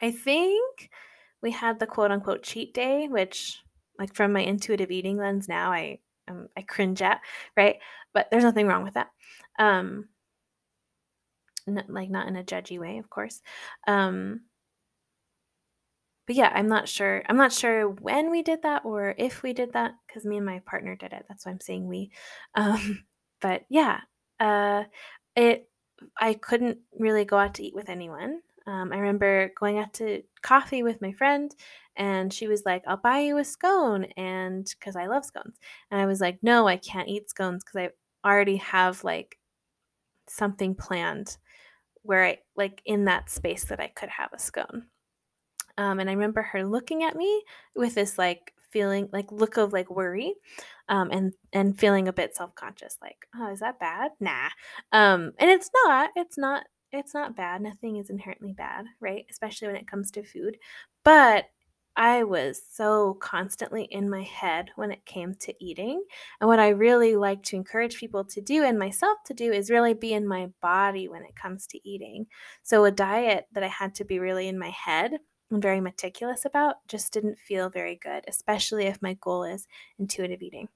I 0.00 0.10
think 0.10 0.90
we 1.42 1.50
had 1.50 1.78
the 1.78 1.86
quote 1.86 2.10
unquote 2.10 2.42
cheat 2.42 2.74
day, 2.74 3.08
which 3.08 3.60
like 3.98 4.14
from 4.14 4.32
my 4.32 4.40
intuitive 4.40 4.90
eating 4.90 5.16
lens 5.18 5.48
now 5.48 5.72
I 5.72 6.00
um, 6.28 6.48
I 6.56 6.62
cringe 6.62 7.02
at, 7.02 7.20
right? 7.56 7.76
But 8.14 8.28
there's 8.30 8.44
nothing 8.44 8.66
wrong 8.66 8.84
with 8.84 8.94
that. 8.94 9.08
Um, 9.58 10.08
n- 11.66 11.84
like 11.88 12.10
not 12.10 12.28
in 12.28 12.36
a 12.36 12.44
judgy 12.44 12.78
way, 12.78 12.98
of 12.98 13.10
course. 13.10 13.40
Um, 13.86 14.42
but 16.26 16.36
yeah, 16.36 16.50
I'm 16.54 16.68
not 16.68 16.88
sure. 16.88 17.22
I'm 17.28 17.36
not 17.36 17.52
sure 17.52 17.88
when 17.88 18.30
we 18.30 18.42
did 18.42 18.62
that 18.62 18.84
or 18.84 19.14
if 19.18 19.42
we 19.42 19.52
did 19.52 19.72
that 19.72 19.92
because 20.06 20.24
me 20.24 20.36
and 20.36 20.46
my 20.46 20.60
partner 20.60 20.94
did 20.96 21.12
it. 21.12 21.24
That's 21.28 21.46
why 21.46 21.52
I'm 21.52 21.60
saying 21.60 21.86
we. 21.86 22.10
Um, 22.54 23.04
but 23.40 23.62
yeah, 23.68 24.00
uh, 24.38 24.84
it. 25.36 25.68
I 26.18 26.34
couldn't 26.34 26.78
really 26.98 27.24
go 27.26 27.36
out 27.38 27.54
to 27.54 27.62
eat 27.62 27.74
with 27.74 27.88
anyone. 27.90 28.40
Um, 28.66 28.92
I 28.92 28.98
remember 28.98 29.50
going 29.58 29.78
out 29.78 29.92
to 29.94 30.22
coffee 30.42 30.82
with 30.82 31.02
my 31.02 31.12
friend, 31.12 31.54
and 31.96 32.32
she 32.32 32.48
was 32.48 32.64
like, 32.64 32.82
"I'll 32.86 32.96
buy 32.96 33.20
you 33.20 33.38
a 33.38 33.44
scone," 33.44 34.04
and 34.16 34.66
because 34.78 34.96
I 34.96 35.06
love 35.06 35.24
scones, 35.24 35.58
and 35.90 36.00
I 36.00 36.06
was 36.06 36.20
like, 36.20 36.38
"No, 36.42 36.66
I 36.68 36.76
can't 36.76 37.08
eat 37.08 37.30
scones 37.30 37.64
because 37.64 37.90
I 38.24 38.28
already 38.28 38.56
have 38.56 39.04
like 39.04 39.38
something 40.28 40.74
planned 40.74 41.38
where 42.02 42.24
I 42.24 42.38
like 42.56 42.82
in 42.86 43.06
that 43.06 43.30
space 43.30 43.64
that 43.66 43.80
I 43.80 43.88
could 43.88 44.10
have 44.10 44.32
a 44.32 44.38
scone." 44.38 44.86
Um, 45.80 45.98
and 45.98 46.10
I 46.10 46.12
remember 46.12 46.42
her 46.42 46.62
looking 46.62 47.04
at 47.04 47.16
me 47.16 47.42
with 47.74 47.94
this 47.94 48.18
like 48.18 48.52
feeling, 48.70 49.08
like 49.14 49.32
look 49.32 49.56
of 49.56 49.72
like 49.72 49.90
worry, 49.90 50.34
um, 50.90 51.08
and 51.10 51.32
and 51.54 51.78
feeling 51.78 52.06
a 52.06 52.12
bit 52.12 52.36
self 52.36 52.54
conscious, 52.54 52.98
like, 53.00 53.16
oh, 53.34 53.50
is 53.50 53.60
that 53.60 53.80
bad? 53.80 54.10
Nah. 54.20 54.50
Um, 54.92 55.32
and 55.38 55.50
it's 55.50 55.70
not. 55.86 56.10
It's 56.14 56.36
not. 56.36 56.64
It's 56.92 57.14
not 57.14 57.34
bad. 57.34 57.62
Nothing 57.62 57.96
is 57.96 58.10
inherently 58.10 58.52
bad, 58.52 58.84
right? 59.00 59.24
Especially 59.30 59.68
when 59.68 59.76
it 59.76 59.86
comes 59.86 60.10
to 60.10 60.22
food. 60.22 60.58
But 61.02 61.46
I 61.96 62.24
was 62.24 62.60
so 62.70 63.14
constantly 63.14 63.84
in 63.84 64.10
my 64.10 64.22
head 64.22 64.70
when 64.76 64.90
it 64.92 65.06
came 65.06 65.34
to 65.40 65.54
eating. 65.64 66.04
And 66.40 66.48
what 66.48 66.58
I 66.60 66.68
really 66.68 67.16
like 67.16 67.42
to 67.44 67.56
encourage 67.56 67.98
people 67.98 68.24
to 68.26 68.40
do 68.42 68.64
and 68.64 68.78
myself 68.78 69.18
to 69.26 69.34
do 69.34 69.50
is 69.50 69.70
really 69.70 69.94
be 69.94 70.12
in 70.12 70.28
my 70.28 70.48
body 70.60 71.08
when 71.08 71.24
it 71.24 71.36
comes 71.36 71.66
to 71.68 71.88
eating. 71.88 72.26
So, 72.62 72.84
a 72.84 72.90
diet 72.90 73.46
that 73.52 73.64
I 73.64 73.68
had 73.68 73.94
to 73.96 74.04
be 74.04 74.18
really 74.18 74.46
in 74.46 74.58
my 74.58 74.70
head 74.70 75.12
and 75.50 75.62
very 75.62 75.80
meticulous 75.80 76.44
about 76.44 76.76
just 76.88 77.12
didn't 77.12 77.38
feel 77.38 77.68
very 77.68 77.96
good, 77.96 78.24
especially 78.28 78.86
if 78.86 79.02
my 79.02 79.14
goal 79.14 79.44
is 79.44 79.66
intuitive 79.98 80.42
eating. 80.42 80.68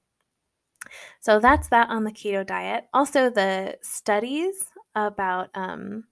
So 1.21 1.41
that's 1.41 1.69
that 1.69 1.89
on 1.89 2.05
the 2.05 2.13
keto 2.13 2.47
diet. 2.47 2.85
Also, 2.93 3.31
the 3.31 3.79
studies 3.83 4.67
about 4.95 5.51
um, 5.55 6.05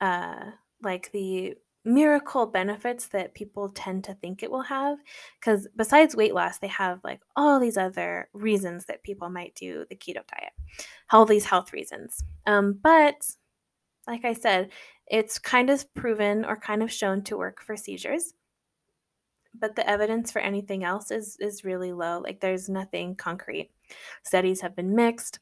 uh, 0.00 0.50
like 0.82 1.10
the 1.12 1.54
miracle 1.84 2.46
benefits 2.46 3.06
that 3.08 3.34
people 3.34 3.68
tend 3.68 4.02
to 4.02 4.14
think 4.14 4.42
it 4.42 4.50
will 4.50 4.62
have 4.62 4.98
because 5.40 5.68
besides 5.76 6.16
weight 6.16 6.34
loss 6.34 6.58
they 6.58 6.66
have 6.66 6.98
like 7.04 7.20
all 7.36 7.60
these 7.60 7.76
other 7.76 8.28
reasons 8.32 8.86
that 8.86 9.04
people 9.04 9.30
might 9.30 9.54
do 9.54 9.86
the 9.88 9.94
keto 9.94 10.14
diet 10.26 10.52
all 11.12 11.24
these 11.24 11.44
health 11.44 11.72
reasons 11.72 12.24
um, 12.46 12.76
but 12.82 13.30
like 14.08 14.24
i 14.24 14.32
said 14.32 14.68
it's 15.08 15.38
kind 15.38 15.70
of 15.70 15.92
proven 15.94 16.44
or 16.44 16.56
kind 16.56 16.82
of 16.82 16.92
shown 16.92 17.22
to 17.24 17.36
work 17.36 17.62
for 17.62 17.76
seizures. 17.76 18.34
But 19.58 19.76
the 19.76 19.88
evidence 19.88 20.30
for 20.30 20.40
anything 20.40 20.84
else 20.84 21.10
is 21.10 21.36
is 21.40 21.64
really 21.64 21.92
low. 21.92 22.20
Like 22.20 22.40
there's 22.40 22.68
nothing 22.68 23.16
concrete. 23.16 23.70
Studies 24.22 24.60
have 24.60 24.76
been 24.76 24.94
mixed. 24.94 25.38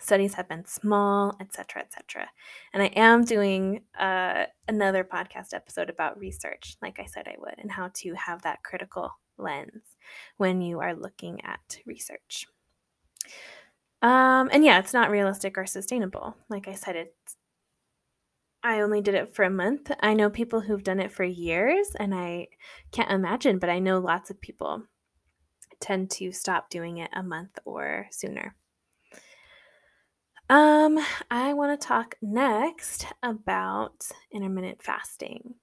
Studies 0.00 0.34
have 0.34 0.48
been 0.48 0.64
small, 0.64 1.36
etc., 1.38 1.82
etc. 1.82 2.30
And 2.72 2.82
I 2.82 2.86
am 2.86 3.24
doing 3.24 3.82
uh, 3.98 4.46
another 4.66 5.04
podcast 5.04 5.52
episode 5.52 5.90
about 5.90 6.18
research, 6.18 6.76
like 6.80 6.98
I 6.98 7.04
said 7.04 7.28
I 7.28 7.36
would, 7.38 7.56
and 7.58 7.70
how 7.70 7.90
to 7.96 8.14
have 8.14 8.40
that 8.42 8.62
critical 8.62 9.12
lens 9.36 9.82
when 10.38 10.62
you 10.62 10.80
are 10.80 10.94
looking 10.94 11.44
at 11.44 11.78
research. 11.84 12.46
Um, 14.00 14.48
and 14.50 14.64
yeah, 14.64 14.78
it's 14.78 14.94
not 14.94 15.10
realistic 15.10 15.58
or 15.58 15.66
sustainable. 15.66 16.36
Like 16.48 16.68
I 16.68 16.74
said, 16.74 16.96
it's 16.96 17.36
I 18.64 18.80
only 18.80 19.00
did 19.00 19.14
it 19.14 19.34
for 19.34 19.44
a 19.44 19.50
month. 19.50 19.90
I 20.00 20.14
know 20.14 20.30
people 20.30 20.60
who've 20.60 20.84
done 20.84 21.00
it 21.00 21.12
for 21.12 21.24
years, 21.24 21.88
and 21.98 22.14
I 22.14 22.48
can't 22.92 23.10
imagine, 23.10 23.58
but 23.58 23.70
I 23.70 23.80
know 23.80 23.98
lots 23.98 24.30
of 24.30 24.40
people 24.40 24.84
tend 25.80 26.10
to 26.12 26.30
stop 26.30 26.70
doing 26.70 26.98
it 26.98 27.10
a 27.12 27.22
month 27.22 27.58
or 27.64 28.06
sooner. 28.10 28.54
Um, 30.48 30.98
I 31.30 31.54
want 31.54 31.80
to 31.80 31.86
talk 31.86 32.16
next 32.22 33.06
about 33.22 34.06
intermittent 34.30 34.82
fasting. 34.82 35.54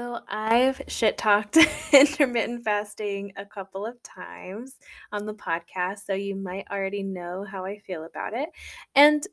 So 0.00 0.20
I've 0.28 0.80
shit 0.88 1.18
talked 1.18 1.58
intermittent 1.92 2.64
fasting 2.64 3.34
a 3.36 3.44
couple 3.44 3.84
of 3.84 4.02
times 4.02 4.76
on 5.12 5.26
the 5.26 5.34
podcast, 5.34 6.06
so 6.06 6.14
you 6.14 6.36
might 6.36 6.64
already 6.70 7.02
know 7.02 7.44
how 7.44 7.66
I 7.66 7.80
feel 7.80 8.04
about 8.04 8.32
it. 8.32 8.48
And 8.94 9.26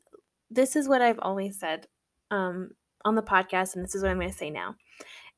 this 0.50 0.76
is 0.76 0.86
what 0.86 1.00
I've 1.00 1.20
always 1.22 1.58
said 1.58 1.86
um, 2.30 2.72
on 3.02 3.14
the 3.14 3.22
podcast, 3.22 3.76
and 3.76 3.82
this 3.82 3.94
is 3.94 4.02
what 4.02 4.10
I'm 4.10 4.18
going 4.18 4.30
to 4.30 4.36
say 4.36 4.50
now. 4.50 4.74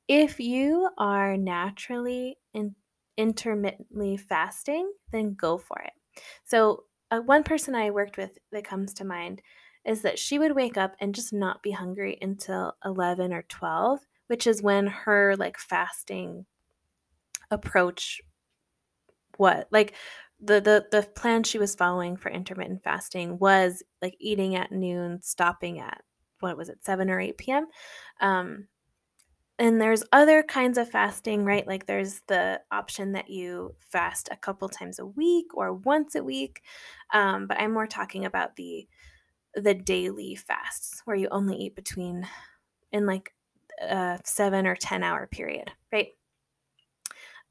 If 0.08 0.40
you 0.40 0.88
are 0.98 1.36
naturally 1.36 2.36
in, 2.52 2.74
intermittently 3.16 4.16
fasting, 4.16 4.90
then 5.12 5.34
go 5.34 5.58
for 5.58 5.78
it. 5.78 5.92
So, 6.44 6.86
uh, 7.12 7.20
one 7.20 7.44
person 7.44 7.76
I 7.76 7.92
worked 7.92 8.16
with 8.16 8.36
that 8.50 8.64
comes 8.64 8.94
to 8.94 9.04
mind 9.04 9.42
is 9.84 10.02
that 10.02 10.18
she 10.18 10.40
would 10.40 10.56
wake 10.56 10.76
up 10.76 10.96
and 11.00 11.14
just 11.14 11.32
not 11.32 11.62
be 11.62 11.70
hungry 11.70 12.18
until 12.20 12.74
11 12.84 13.32
or 13.32 13.42
12 13.42 14.00
which 14.30 14.46
is 14.46 14.62
when 14.62 14.86
her 14.86 15.34
like 15.36 15.58
fasting 15.58 16.46
approach 17.50 18.20
what 19.38 19.66
like 19.72 19.94
the 20.40 20.60
the 20.60 20.86
the 20.92 21.02
plan 21.16 21.42
she 21.42 21.58
was 21.58 21.74
following 21.74 22.16
for 22.16 22.30
intermittent 22.30 22.80
fasting 22.84 23.40
was 23.40 23.82
like 24.00 24.14
eating 24.20 24.54
at 24.54 24.70
noon 24.70 25.20
stopping 25.20 25.80
at 25.80 26.02
what 26.38 26.56
was 26.56 26.68
it 26.68 26.78
7 26.84 27.10
or 27.10 27.18
8 27.18 27.38
p.m 27.38 27.66
um 28.20 28.68
and 29.58 29.80
there's 29.80 30.04
other 30.12 30.42
kinds 30.44 30.78
of 30.78 30.88
fasting 30.88 31.44
right? 31.44 31.66
Like 31.66 31.84
there's 31.84 32.22
the 32.28 32.60
option 32.70 33.12
that 33.12 33.28
you 33.28 33.74
fast 33.80 34.28
a 34.30 34.36
couple 34.36 34.70
times 34.70 35.00
a 35.00 35.04
week 35.04 35.48
or 35.54 35.74
once 35.74 36.14
a 36.14 36.22
week 36.22 36.62
um, 37.12 37.48
but 37.48 37.58
i'm 37.60 37.72
more 37.72 37.86
talking 37.86 38.24
about 38.24 38.54
the 38.56 38.86
the 39.54 39.74
daily 39.74 40.36
fasts 40.36 41.02
where 41.04 41.16
you 41.16 41.28
only 41.30 41.56
eat 41.56 41.74
between 41.74 42.26
in 42.92 43.04
like 43.04 43.34
a 43.80 44.18
seven 44.24 44.66
or 44.66 44.76
10 44.76 45.02
hour 45.02 45.26
period, 45.26 45.70
right? 45.92 46.08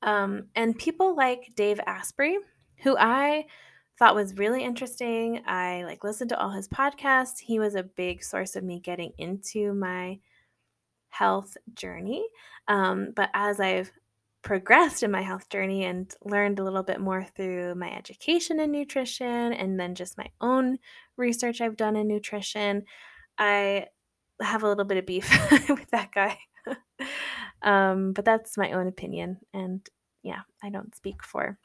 Um, 0.01 0.45
and 0.55 0.77
people 0.77 1.15
like 1.15 1.53
Dave 1.55 1.79
Asprey, 1.85 2.37
who 2.83 2.95
I 2.97 3.45
thought 3.97 4.15
was 4.15 4.37
really 4.37 4.63
interesting. 4.63 5.41
I 5.45 5.83
like 5.83 6.03
listened 6.03 6.29
to 6.29 6.39
all 6.39 6.51
his 6.51 6.69
podcasts. 6.69 7.39
He 7.39 7.59
was 7.59 7.75
a 7.75 7.83
big 7.83 8.23
source 8.23 8.55
of 8.55 8.63
me 8.63 8.79
getting 8.79 9.11
into 9.17 9.73
my 9.73 10.19
health 11.09 11.57
journey. 11.73 12.25
Um, 12.67 13.11
but 13.15 13.29
as 13.33 13.59
I've 13.59 13.91
progressed 14.41 15.03
in 15.03 15.11
my 15.11 15.21
health 15.21 15.49
journey 15.49 15.83
and 15.83 16.13
learned 16.23 16.59
a 16.59 16.63
little 16.63 16.83
bit 16.83 17.01
more 17.01 17.25
through 17.35 17.75
my 17.75 17.91
education 17.93 18.61
in 18.61 18.71
nutrition 18.71 19.51
and 19.51 19.77
then 19.77 19.95
just 19.95 20.17
my 20.17 20.27
own 20.39 20.77
research 21.17 21.59
I've 21.59 21.75
done 21.75 21.97
in 21.97 22.07
nutrition, 22.07 22.85
I 23.37 23.87
have 24.41 24.63
a 24.63 24.67
little 24.67 24.85
bit 24.85 24.97
of 24.97 25.05
beef 25.05 25.29
with 25.69 25.89
that 25.91 26.11
guy. 26.11 26.37
um, 27.61 28.13
but 28.13 28.25
that's 28.25 28.57
my 28.57 28.71
own 28.71 28.87
opinion. 28.87 29.37
And 29.53 29.87
yeah, 30.23 30.41
I 30.63 30.69
don't 30.69 30.95
speak 30.95 31.23
for 31.23 31.57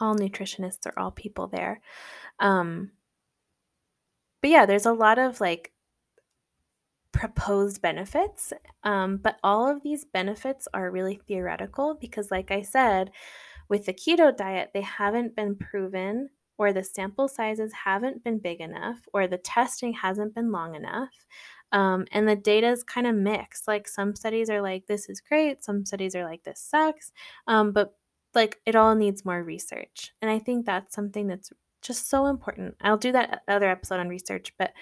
all 0.00 0.14
nutritionists 0.14 0.86
or 0.86 0.98
all 0.98 1.10
people 1.10 1.48
there. 1.48 1.80
Um, 2.40 2.92
but 4.40 4.50
yeah, 4.50 4.66
there's 4.66 4.86
a 4.86 4.92
lot 4.92 5.18
of 5.18 5.40
like 5.40 5.72
proposed 7.12 7.82
benefits. 7.82 8.52
Um, 8.84 9.16
but 9.16 9.38
all 9.42 9.68
of 9.68 9.82
these 9.82 10.04
benefits 10.04 10.68
are 10.72 10.90
really 10.90 11.20
theoretical 11.26 11.96
because, 12.00 12.30
like 12.30 12.50
I 12.50 12.62
said, 12.62 13.10
with 13.68 13.86
the 13.86 13.92
keto 13.92 14.34
diet, 14.34 14.70
they 14.72 14.82
haven't 14.82 15.34
been 15.34 15.56
proven 15.56 16.30
or 16.58 16.72
the 16.72 16.84
sample 16.84 17.28
sizes 17.28 17.72
haven't 17.84 18.24
been 18.24 18.38
big 18.38 18.60
enough 18.60 18.98
or 19.12 19.26
the 19.26 19.38
testing 19.38 19.92
hasn't 19.92 20.34
been 20.34 20.50
long 20.50 20.74
enough 20.74 21.10
um, 21.72 22.06
and 22.12 22.28
the 22.28 22.36
data 22.36 22.68
is 22.68 22.82
kind 22.82 23.06
of 23.06 23.14
mixed. 23.14 23.68
Like 23.68 23.88
some 23.88 24.14
studies 24.14 24.48
are 24.50 24.62
like, 24.62 24.86
this 24.86 25.08
is 25.08 25.20
great. 25.20 25.64
Some 25.64 25.84
studies 25.84 26.14
are 26.14 26.24
like, 26.24 26.44
this 26.44 26.60
sucks. 26.60 27.12
Um, 27.46 27.72
but 27.72 27.94
like 28.34 28.60
it 28.66 28.76
all 28.76 28.94
needs 28.94 29.24
more 29.24 29.42
research. 29.42 30.12
And 30.22 30.30
I 30.30 30.38
think 30.38 30.66
that's 30.66 30.94
something 30.94 31.26
that's 31.26 31.50
just 31.82 32.08
so 32.08 32.26
important. 32.26 32.76
I'll 32.80 32.96
do 32.96 33.12
that 33.12 33.42
other 33.48 33.68
episode 33.68 34.00
on 34.00 34.08
research. 34.08 34.52
But 34.58 34.72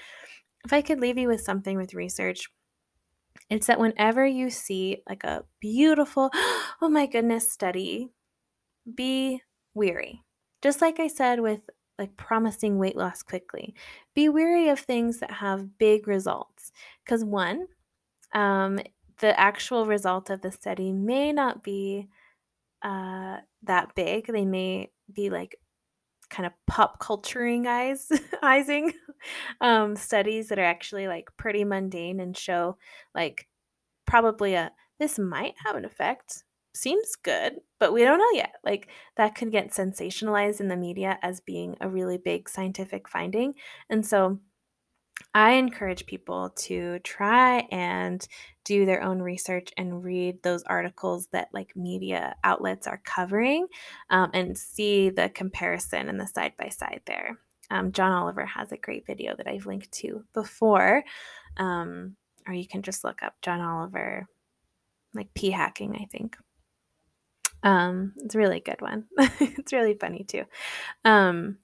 if 0.64 0.72
I 0.72 0.83
could 0.83 1.01
leave 1.01 1.18
you 1.18 1.29
with 1.29 1.40
something 1.40 1.77
with 1.77 1.94
research, 1.94 2.49
it's 3.49 3.66
that 3.66 3.79
whenever 3.79 4.27
you 4.27 4.51
see 4.51 5.03
like 5.09 5.25
a 5.25 5.44
beautiful, 5.61 6.31
oh 6.35 6.88
my 6.88 7.07
goodness, 7.07 7.53
study, 7.53 8.11
be 8.92 9.42
weary. 9.75 10.22
Just 10.62 10.81
like 10.81 10.99
I 10.99 11.07
said 11.07 11.40
with 11.40 11.61
like 11.98 12.16
promising 12.16 12.78
weight 12.78 12.96
loss 12.96 13.22
quickly. 13.22 13.74
Be 14.14 14.28
wary 14.28 14.68
of 14.68 14.80
things 14.80 15.18
that 15.20 15.30
have 15.30 15.78
big 15.78 16.06
results 16.06 16.72
because 17.04 17.24
one, 17.24 17.66
um, 18.35 18.80
the 19.18 19.38
actual 19.38 19.87
result 19.87 20.30
of 20.30 20.42
the 20.42 20.52
study 20.52 20.92
may 20.92 21.32
not 21.32 21.62
be 21.62 22.09
uh, 22.82 23.38
that 23.62 23.94
big. 23.94 24.26
They 24.26 24.44
may 24.44 24.90
be 25.12 25.30
like 25.30 25.56
kind 26.28 26.46
of 26.46 26.52
pop 26.66 26.98
culturing 26.98 27.64
culturingizing 27.64 28.92
um, 29.61 29.96
studies 29.96 30.48
that 30.48 30.59
are 30.59 30.64
actually 30.64 31.06
like 31.06 31.28
pretty 31.37 31.64
mundane 31.64 32.20
and 32.20 32.37
show 32.37 32.76
like 33.14 33.46
probably 34.06 34.54
a 34.54 34.72
this 34.98 35.18
might 35.18 35.54
have 35.64 35.76
an 35.76 35.85
effect 35.85 36.44
seems 36.77 37.17
good, 37.17 37.55
but 37.79 37.93
we 37.93 38.05
don't 38.05 38.19
know 38.19 38.31
yet. 38.33 38.55
Like 38.65 38.89
that 39.17 39.35
could 39.35 39.51
get 39.51 39.73
sensationalized 39.73 40.61
in 40.61 40.69
the 40.69 40.77
media 40.77 41.19
as 41.23 41.41
being 41.41 41.77
a 41.81 41.89
really 41.89 42.19
big 42.19 42.49
scientific 42.49 43.09
finding. 43.09 43.55
And 43.91 44.07
so 44.07 44.39
I 45.35 45.53
encourage 45.53 46.07
people 46.07 46.51
to 46.57 46.99
try 47.01 47.61
and 47.71 48.27
do 48.65 48.85
their 48.85 49.03
own 49.03 49.21
research 49.21 49.71
and 49.77 50.03
read 50.03 50.43
those 50.43 50.62
articles 50.65 51.29
that 51.29 51.49
like 51.53 51.77
media 51.77 52.37
outlets 52.43 52.87
are 52.87 53.01
covering 53.05 53.67
um, 54.11 54.31
and 54.35 54.57
see 54.57 55.11
the 55.11 55.29
comparison 55.29 56.09
and 56.09 56.21
the 56.21 56.27
side 56.27 56.53
by 56.59 56.69
side 56.69 57.03
there. 57.07 57.39
Um, 57.71 57.93
John 57.93 58.12
Oliver 58.12 58.47
has 58.47 58.73
a 58.73 58.77
great 58.77 59.07
video 59.07 59.35
that 59.37 59.47
I've 59.47 59.67
linked 59.67 59.93
to 59.93 60.25
before, 60.35 61.05
um, 61.57 62.17
or 62.47 62.55
you 62.55 62.67
can 62.67 62.83
just 62.83 63.05
look 63.05 63.23
up 63.23 63.35
John 63.43 63.61
Oliver, 63.61 64.27
like 65.15 65.33
p 65.35 65.51
hacking, 65.51 65.97
I 65.97 66.07
think. 66.07 66.37
Um, 67.62 68.12
it's 68.19 68.35
a 68.35 68.38
really 68.38 68.61
good 68.61 68.81
one. 68.81 69.05
it's 69.19 69.73
really 69.73 69.95
funny 69.95 70.25
too. 70.25 70.45
Um, 71.05 71.59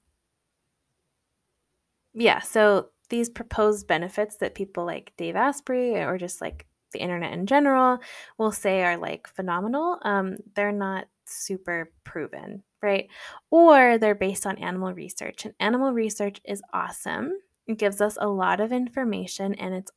yeah, 2.13 2.39
so 2.39 2.89
these 3.09 3.29
proposed 3.29 3.87
benefits 3.87 4.37
that 4.37 4.55
people 4.55 4.85
like 4.85 5.13
Dave 5.17 5.35
Asprey 5.35 5.95
or 5.95 6.17
just 6.17 6.41
like 6.41 6.65
the 6.93 6.99
internet 6.99 7.33
in 7.33 7.45
general 7.45 7.99
will 8.37 8.51
say 8.51 8.83
are 8.83 8.97
like 8.97 9.27
phenomenal, 9.27 9.97
um, 10.03 10.37
they're 10.55 10.71
not 10.71 11.05
super 11.25 11.91
proven, 12.03 12.63
right? 12.81 13.07
Or 13.51 13.97
they're 13.97 14.15
based 14.15 14.45
on 14.45 14.57
animal 14.57 14.93
research. 14.93 15.45
And 15.45 15.53
animal 15.59 15.91
research 15.91 16.39
is 16.45 16.61
awesome. 16.73 17.33
It 17.67 17.77
gives 17.77 18.01
us 18.01 18.17
a 18.19 18.27
lot 18.27 18.59
of 18.59 18.71
information, 18.71 19.53
and 19.55 19.73
it's 19.73 19.91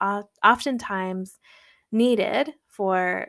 oftentimes 0.45 1.39
needed 1.91 2.55
for 2.69 3.29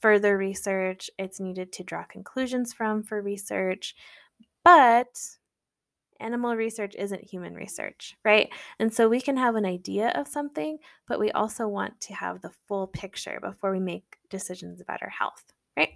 further 0.00 0.36
research. 0.36 1.10
It's 1.18 1.40
needed 1.40 1.72
to 1.72 1.84
draw 1.84 2.04
conclusions 2.04 2.72
from 2.72 3.02
for 3.02 3.20
research. 3.20 3.94
But 4.64 5.18
animal 6.20 6.56
research 6.56 6.94
isn't 6.98 7.24
human 7.24 7.54
research, 7.54 8.16
right? 8.24 8.50
And 8.78 8.92
so 8.92 9.08
we 9.08 9.20
can 9.20 9.36
have 9.36 9.54
an 9.54 9.64
idea 9.64 10.10
of 10.14 10.28
something, 10.28 10.78
but 11.06 11.20
we 11.20 11.30
also 11.30 11.68
want 11.68 12.00
to 12.02 12.14
have 12.14 12.40
the 12.40 12.50
full 12.66 12.86
picture 12.86 13.38
before 13.40 13.72
we 13.72 13.80
make 13.80 14.16
decisions 14.28 14.80
about 14.80 15.02
our 15.02 15.10
health, 15.10 15.44
right? 15.76 15.90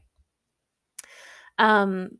Um, 1.59 2.19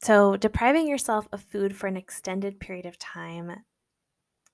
so 0.00 0.36
depriving 0.36 0.86
yourself 0.86 1.26
of 1.32 1.42
food 1.42 1.74
for 1.76 1.88
an 1.88 1.96
extended 1.96 2.60
period 2.60 2.86
of 2.86 2.98
time 2.98 3.52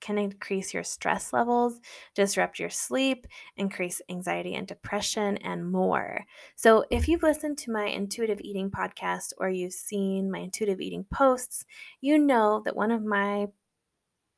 can 0.05 0.19
increase 0.19 0.75
your 0.75 0.85
stress 0.85 1.33
levels, 1.33 1.81
disrupt 2.15 2.59
your 2.59 2.69
sleep, 2.69 3.27
increase 3.57 4.03
anxiety 4.11 4.55
and 4.55 4.67
depression, 4.67 5.39
and 5.39 5.73
more. 5.73 6.25
So, 6.57 6.85
if 6.91 7.09
you've 7.09 7.23
listened 7.23 7.57
to 7.59 7.73
my 7.73 7.87
intuitive 7.87 8.41
eating 8.43 8.71
podcast 8.71 9.33
or 9.39 9.49
you've 9.49 9.73
seen 9.73 10.31
my 10.31 10.41
intuitive 10.41 10.81
eating 10.81 11.07
posts, 11.13 11.65
you 12.03 12.19
know 12.19 12.61
that 12.67 12.77
one 12.77 12.91
of 12.91 13.03
my 13.03 13.47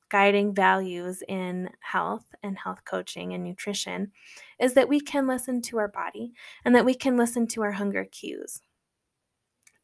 guiding 0.09 0.55
values 0.55 1.22
in 1.26 1.68
health 1.81 2.26
and 2.44 2.57
health 2.57 2.85
coaching 2.85 3.35
and 3.35 3.42
nutrition 3.42 4.12
is 4.61 4.74
that 4.74 4.88
we 4.88 5.00
can 5.00 5.26
listen 5.26 5.61
to 5.61 5.79
our 5.79 5.88
body 5.88 6.33
and 6.64 6.76
that 6.76 6.85
we 6.85 6.94
can 6.94 7.16
listen 7.16 7.46
to 7.48 7.62
our 7.62 7.72
hunger 7.72 8.05
cues 8.05 8.62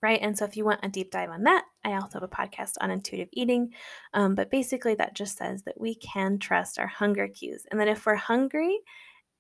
right? 0.02 0.20
And 0.20 0.36
so 0.36 0.44
if 0.44 0.56
you 0.56 0.64
want 0.64 0.80
a 0.82 0.88
deep 0.88 1.10
dive 1.10 1.30
on 1.30 1.44
that, 1.44 1.64
I 1.84 1.94
also 1.94 2.20
have 2.20 2.22
a 2.22 2.28
podcast 2.28 2.72
on 2.80 2.90
intuitive 2.90 3.28
eating. 3.32 3.72
Um, 4.12 4.34
but 4.34 4.50
basically, 4.50 4.96
that 4.96 5.14
just 5.14 5.38
says 5.38 5.62
that 5.62 5.80
we 5.80 5.94
can 5.94 6.38
trust 6.38 6.78
our 6.78 6.88
hunger 6.88 7.28
cues 7.28 7.64
and 7.70 7.80
that 7.80 7.88
if 7.88 8.04
we're 8.04 8.16
hungry, 8.16 8.80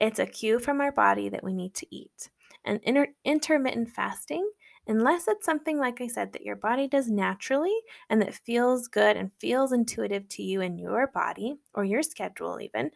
it's 0.00 0.18
a 0.18 0.26
cue 0.26 0.58
from 0.58 0.80
our 0.80 0.92
body 0.92 1.28
that 1.28 1.44
we 1.44 1.52
need 1.52 1.74
to 1.74 1.86
eat. 1.94 2.30
And 2.64 2.80
inter- 2.84 3.14
intermittent 3.24 3.90
fasting, 3.90 4.48
unless 4.86 5.26
it's 5.26 5.44
something, 5.44 5.78
like 5.78 6.00
I 6.00 6.06
said, 6.06 6.32
that 6.32 6.42
your 6.42 6.56
body 6.56 6.86
does 6.86 7.08
naturally 7.08 7.74
and 8.08 8.22
that 8.22 8.34
feels 8.34 8.88
good 8.88 9.16
and 9.16 9.32
feels 9.40 9.72
intuitive 9.72 10.28
to 10.30 10.42
you 10.42 10.60
and 10.60 10.78
your 10.78 11.08
body 11.08 11.56
or 11.74 11.84
your 11.84 12.02
schedule, 12.02 12.60
even, 12.60 12.90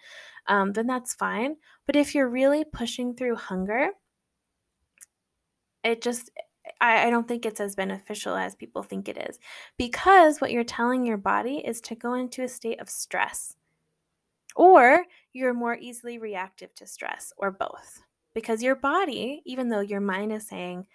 um, 0.46 0.72
then 0.72 0.86
that's 0.86 1.14
fine. 1.14 1.56
But 1.86 1.96
if 1.96 2.14
you're 2.14 2.28
really 2.28 2.64
pushing 2.64 3.14
through 3.14 3.36
hunger, 3.36 3.90
it 5.84 6.02
just 6.02 6.30
I, 6.80 7.06
I 7.06 7.10
don't 7.10 7.28
think 7.28 7.44
it's 7.44 7.60
as 7.60 7.76
beneficial 7.76 8.34
as 8.34 8.54
people 8.54 8.82
think 8.82 9.08
it 9.08 9.18
is 9.28 9.38
because 9.76 10.40
what 10.40 10.50
you're 10.50 10.64
telling 10.64 11.04
your 11.04 11.16
body 11.16 11.62
is 11.64 11.80
to 11.82 11.94
go 11.94 12.14
into 12.14 12.42
a 12.42 12.48
state 12.48 12.80
of 12.80 12.88
stress. 12.88 13.56
Or 14.54 15.04
you're 15.32 15.52
more 15.52 15.76
easily 15.76 16.18
reactive 16.18 16.74
to 16.76 16.86
stress 16.86 17.32
or 17.36 17.50
both 17.50 18.00
because 18.34 18.62
your 18.62 18.74
body 18.76 19.42
even 19.44 19.68
though 19.68 19.80
your 19.80 20.00
mind 20.00 20.32
is 20.32 20.48
saying 20.48 20.86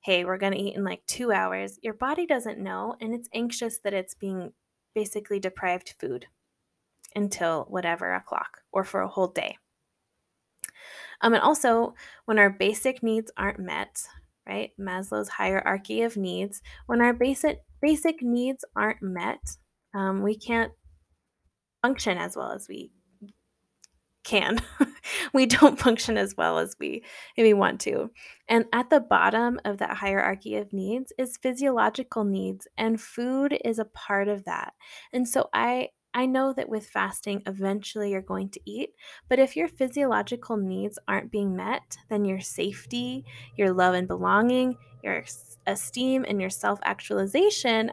hey 0.00 0.24
we're 0.24 0.38
going 0.38 0.54
to 0.54 0.58
eat 0.58 0.74
in 0.74 0.82
like 0.82 1.04
two 1.06 1.30
hours 1.30 1.78
your 1.82 1.92
body 1.92 2.24
doesn't 2.24 2.58
know 2.58 2.96
and 3.02 3.14
it's 3.14 3.28
anxious 3.34 3.78
that 3.80 3.92
it's 3.92 4.14
being 4.14 4.52
basically 4.94 5.38
deprived 5.38 5.94
food 5.98 6.26
until 7.14 7.66
whatever 7.68 8.14
o'clock 8.14 8.62
or 8.72 8.84
for 8.84 9.00
a 9.00 9.08
whole 9.08 9.28
day. 9.28 9.58
Um, 11.20 11.34
and 11.34 11.42
also 11.42 11.94
when 12.24 12.38
our 12.38 12.50
basic 12.50 13.02
needs 13.02 13.30
aren't 13.36 13.58
met 13.58 14.06
right? 14.46 14.70
Maslow's 14.78 15.28
hierarchy 15.28 16.02
of 16.02 16.16
needs. 16.16 16.62
When 16.86 17.00
our 17.00 17.12
basic 17.12 17.60
basic 17.80 18.22
needs 18.22 18.64
aren't 18.76 19.02
met, 19.02 19.40
um, 19.94 20.22
we 20.22 20.36
can't 20.36 20.72
function 21.82 22.18
as 22.18 22.36
well 22.36 22.52
as 22.52 22.66
we 22.68 22.92
can. 24.24 24.60
we 25.32 25.46
don't 25.46 25.78
function 25.78 26.16
as 26.16 26.36
well 26.36 26.58
as 26.58 26.76
we 26.78 27.04
if 27.36 27.42
we 27.42 27.54
want 27.54 27.80
to. 27.80 28.10
And 28.48 28.66
at 28.72 28.90
the 28.90 29.00
bottom 29.00 29.60
of 29.64 29.78
that 29.78 29.96
hierarchy 29.96 30.56
of 30.56 30.72
needs 30.72 31.12
is 31.18 31.38
physiological 31.42 32.24
needs 32.24 32.68
and 32.76 33.00
food 33.00 33.58
is 33.64 33.78
a 33.78 33.84
part 33.84 34.28
of 34.28 34.44
that. 34.44 34.74
And 35.12 35.28
so 35.28 35.48
I 35.52 35.88
I 36.14 36.26
know 36.26 36.52
that 36.52 36.68
with 36.68 36.86
fasting, 36.86 37.42
eventually 37.46 38.10
you're 38.10 38.20
going 38.20 38.50
to 38.50 38.60
eat, 38.66 38.90
but 39.28 39.38
if 39.38 39.56
your 39.56 39.68
physiological 39.68 40.56
needs 40.56 40.98
aren't 41.08 41.30
being 41.30 41.56
met, 41.56 41.96
then 42.08 42.24
your 42.24 42.40
safety, 42.40 43.24
your 43.56 43.72
love 43.72 43.94
and 43.94 44.06
belonging, 44.06 44.76
your 45.02 45.24
esteem, 45.66 46.24
and 46.28 46.40
your 46.40 46.50
self 46.50 46.78
actualization, 46.84 47.92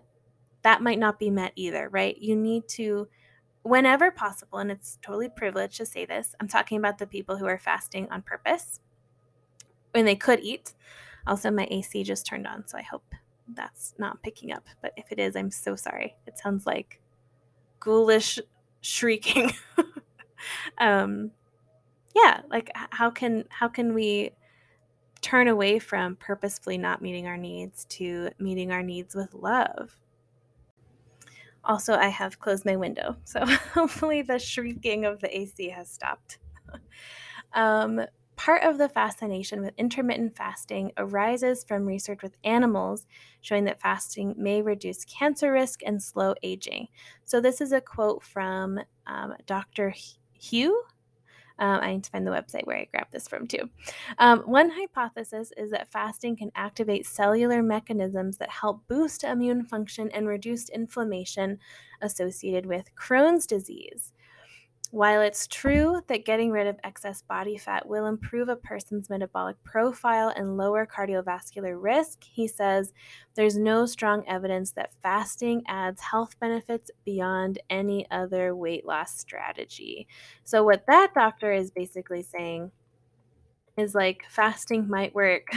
that 0.63 0.81
might 0.81 0.99
not 0.99 1.19
be 1.19 1.29
met 1.29 1.53
either, 1.55 1.87
right? 1.89 2.17
You 2.17 2.35
need 2.35 2.67
to, 2.69 3.07
whenever 3.63 4.11
possible, 4.11 4.59
and 4.59 4.71
it's 4.71 4.99
totally 5.01 5.29
privileged 5.29 5.77
to 5.77 5.85
say 5.85 6.05
this, 6.05 6.35
I'm 6.41 6.49
talking 6.49 6.77
about 6.77 6.97
the 6.97 7.07
people 7.07 7.37
who 7.37 7.45
are 7.45 7.59
fasting 7.59 8.09
on 8.11 8.21
purpose 8.21 8.81
when 9.91 10.05
they 10.05 10.15
could 10.15 10.41
eat. 10.41 10.73
Also, 11.25 11.51
my 11.51 11.67
AC 11.71 12.03
just 12.03 12.25
turned 12.25 12.47
on, 12.47 12.67
so 12.67 12.77
I 12.77 12.81
hope 12.81 13.13
that's 13.53 13.93
not 13.97 14.21
picking 14.23 14.51
up, 14.51 14.65
but 14.81 14.93
if 14.97 15.11
it 15.11 15.19
is, 15.19 15.35
I'm 15.35 15.51
so 15.51 15.75
sorry. 15.75 16.15
It 16.27 16.37
sounds 16.37 16.65
like 16.65 16.99
ghoulish 17.79 18.39
shrieking. 18.81 19.51
um, 20.77 21.31
yeah, 22.15 22.41
like 22.49 22.71
how 22.73 23.09
can 23.09 23.45
how 23.49 23.67
can 23.67 23.93
we 23.93 24.31
turn 25.21 25.47
away 25.47 25.79
from 25.79 26.15
purposefully 26.15 26.77
not 26.77 27.01
meeting 27.01 27.27
our 27.27 27.37
needs 27.37 27.85
to 27.85 28.29
meeting 28.39 28.71
our 28.71 28.83
needs 28.83 29.15
with 29.15 29.33
love? 29.33 29.95
Also, 31.63 31.93
I 31.93 32.07
have 32.07 32.39
closed 32.39 32.65
my 32.65 32.75
window, 32.75 33.17
so 33.25 33.45
hopefully 33.73 34.21
the 34.21 34.39
shrieking 34.39 35.05
of 35.05 35.19
the 35.19 35.37
AC 35.37 35.69
has 35.69 35.89
stopped. 35.89 36.39
um, 37.53 38.01
Part 38.39 38.63
of 38.63 38.77
the 38.77 38.87
fascination 38.87 39.59
with 39.59 39.73
intermittent 39.77 40.33
fasting 40.33 40.93
arises 40.95 41.65
from 41.65 41.85
research 41.85 42.23
with 42.23 42.37
animals 42.45 43.05
showing 43.41 43.65
that 43.65 43.81
fasting 43.81 44.33
may 44.37 44.61
reduce 44.61 45.03
cancer 45.03 45.51
risk 45.51 45.81
and 45.85 46.01
slow 46.01 46.35
aging. 46.41 46.87
So, 47.25 47.41
this 47.41 47.59
is 47.59 47.73
a 47.73 47.81
quote 47.81 48.23
from 48.23 48.79
um, 49.07 49.33
Dr. 49.45 49.93
Hu. 50.49 50.67
Um, 51.59 51.81
I 51.81 51.91
need 51.91 52.05
to 52.05 52.11
find 52.11 52.25
the 52.25 52.31
website 52.31 52.65
where 52.65 52.77
I 52.77 52.85
grabbed 52.85 53.11
this 53.11 53.27
from 53.27 53.45
too. 53.45 53.69
Um, 54.19 54.39
one 54.43 54.69
hypothesis 54.69 55.51
is 55.57 55.71
that 55.71 55.91
fasting 55.91 56.37
can 56.37 56.51
activate 56.55 57.05
cellular 57.05 57.61
mechanisms 57.61 58.37
that 58.37 58.49
help 58.49 58.87
boost 58.87 59.25
immune 59.25 59.65
function 59.65 60.09
and 60.11 60.29
reduce 60.29 60.69
inflammation 60.69 61.59
associated 62.01 62.65
with 62.65 62.95
Crohn's 62.95 63.45
disease. 63.45 64.13
While 64.91 65.21
it's 65.21 65.45
true 65.45 66.01
that 66.07 66.25
getting 66.25 66.49
rid 66.49 66.65
of 66.65 66.79
excess 66.83 67.21
body 67.21 67.59
fat 67.59 67.87
will 67.87 68.07
improve 68.07 68.49
a 68.49 68.55
person's 68.55 69.07
metabolic 69.07 69.63
profile 69.63 70.33
and 70.35 70.57
lower 70.57 70.87
cardiovascular 70.87 71.77
risk, 71.79 72.23
he 72.23 72.47
says 72.47 72.91
there's 73.35 73.55
no 73.55 73.85
strong 73.85 74.23
evidence 74.27 74.71
that 74.71 74.93
fasting 75.03 75.61
adds 75.67 76.01
health 76.01 76.39
benefits 76.39 76.89
beyond 77.05 77.59
any 77.69 78.09
other 78.09 78.55
weight 78.55 78.83
loss 78.83 79.15
strategy. 79.15 80.07
So, 80.43 80.63
what 80.63 80.87
that 80.87 81.13
doctor 81.13 81.53
is 81.53 81.69
basically 81.69 82.23
saying 82.23 82.71
is 83.77 83.93
like 83.93 84.23
fasting 84.27 84.87
might 84.89 85.13
work, 85.13 85.49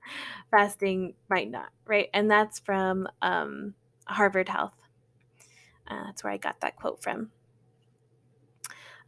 fasting 0.50 1.14
might 1.28 1.48
not, 1.48 1.70
right? 1.86 2.08
And 2.12 2.28
that's 2.28 2.58
from 2.58 3.06
um, 3.22 3.74
Harvard 4.08 4.48
Health. 4.48 4.74
Uh, 5.86 6.06
that's 6.06 6.24
where 6.24 6.32
I 6.32 6.38
got 6.38 6.60
that 6.60 6.74
quote 6.74 7.00
from. 7.00 7.30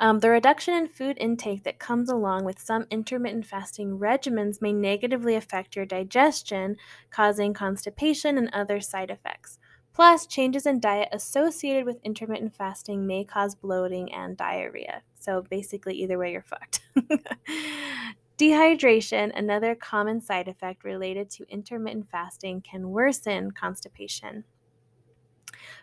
Um, 0.01 0.21
the 0.21 0.31
reduction 0.31 0.75
in 0.75 0.89
food 0.89 1.17
intake 1.21 1.65
that 1.65 1.79
comes 1.79 2.11
along 2.11 2.45
with 2.45 2.59
some 2.59 2.87
intermittent 2.91 3.47
fasting 3.47 3.99
regimens 3.99 4.61
may 4.61 4.73
negatively 4.73 5.35
affect 5.35 5.77
your 5.77 5.87
digestion, 5.87 6.77
causing 7.11 7.55
constipation 7.55 8.37
and 8.37 8.51
other 8.53 8.81
side 8.81 9.11
effects. 9.11 9.59
Plus, 9.95 10.27
changes 10.27 10.65
in 10.65 10.81
diet 10.81 11.09
associated 11.13 11.85
with 11.85 12.01
intermittent 12.03 12.57
fasting 12.57 13.07
may 13.07 13.25
cause 13.25 13.55
bloating 13.55 14.13
and 14.13 14.37
diarrhea. 14.37 15.03
So, 15.21 15.43
basically, 15.43 15.95
either 15.97 16.19
way, 16.19 16.33
you're 16.33 16.43
fucked. 16.43 16.81
Dehydration, 18.39 19.31
another 19.37 19.75
common 19.75 20.21
side 20.21 20.49
effect 20.49 20.83
related 20.83 21.29
to 21.31 21.45
intermittent 21.51 22.09
fasting, 22.11 22.63
can 22.63 22.91
worsen 22.91 23.51
constipation. 23.51 24.45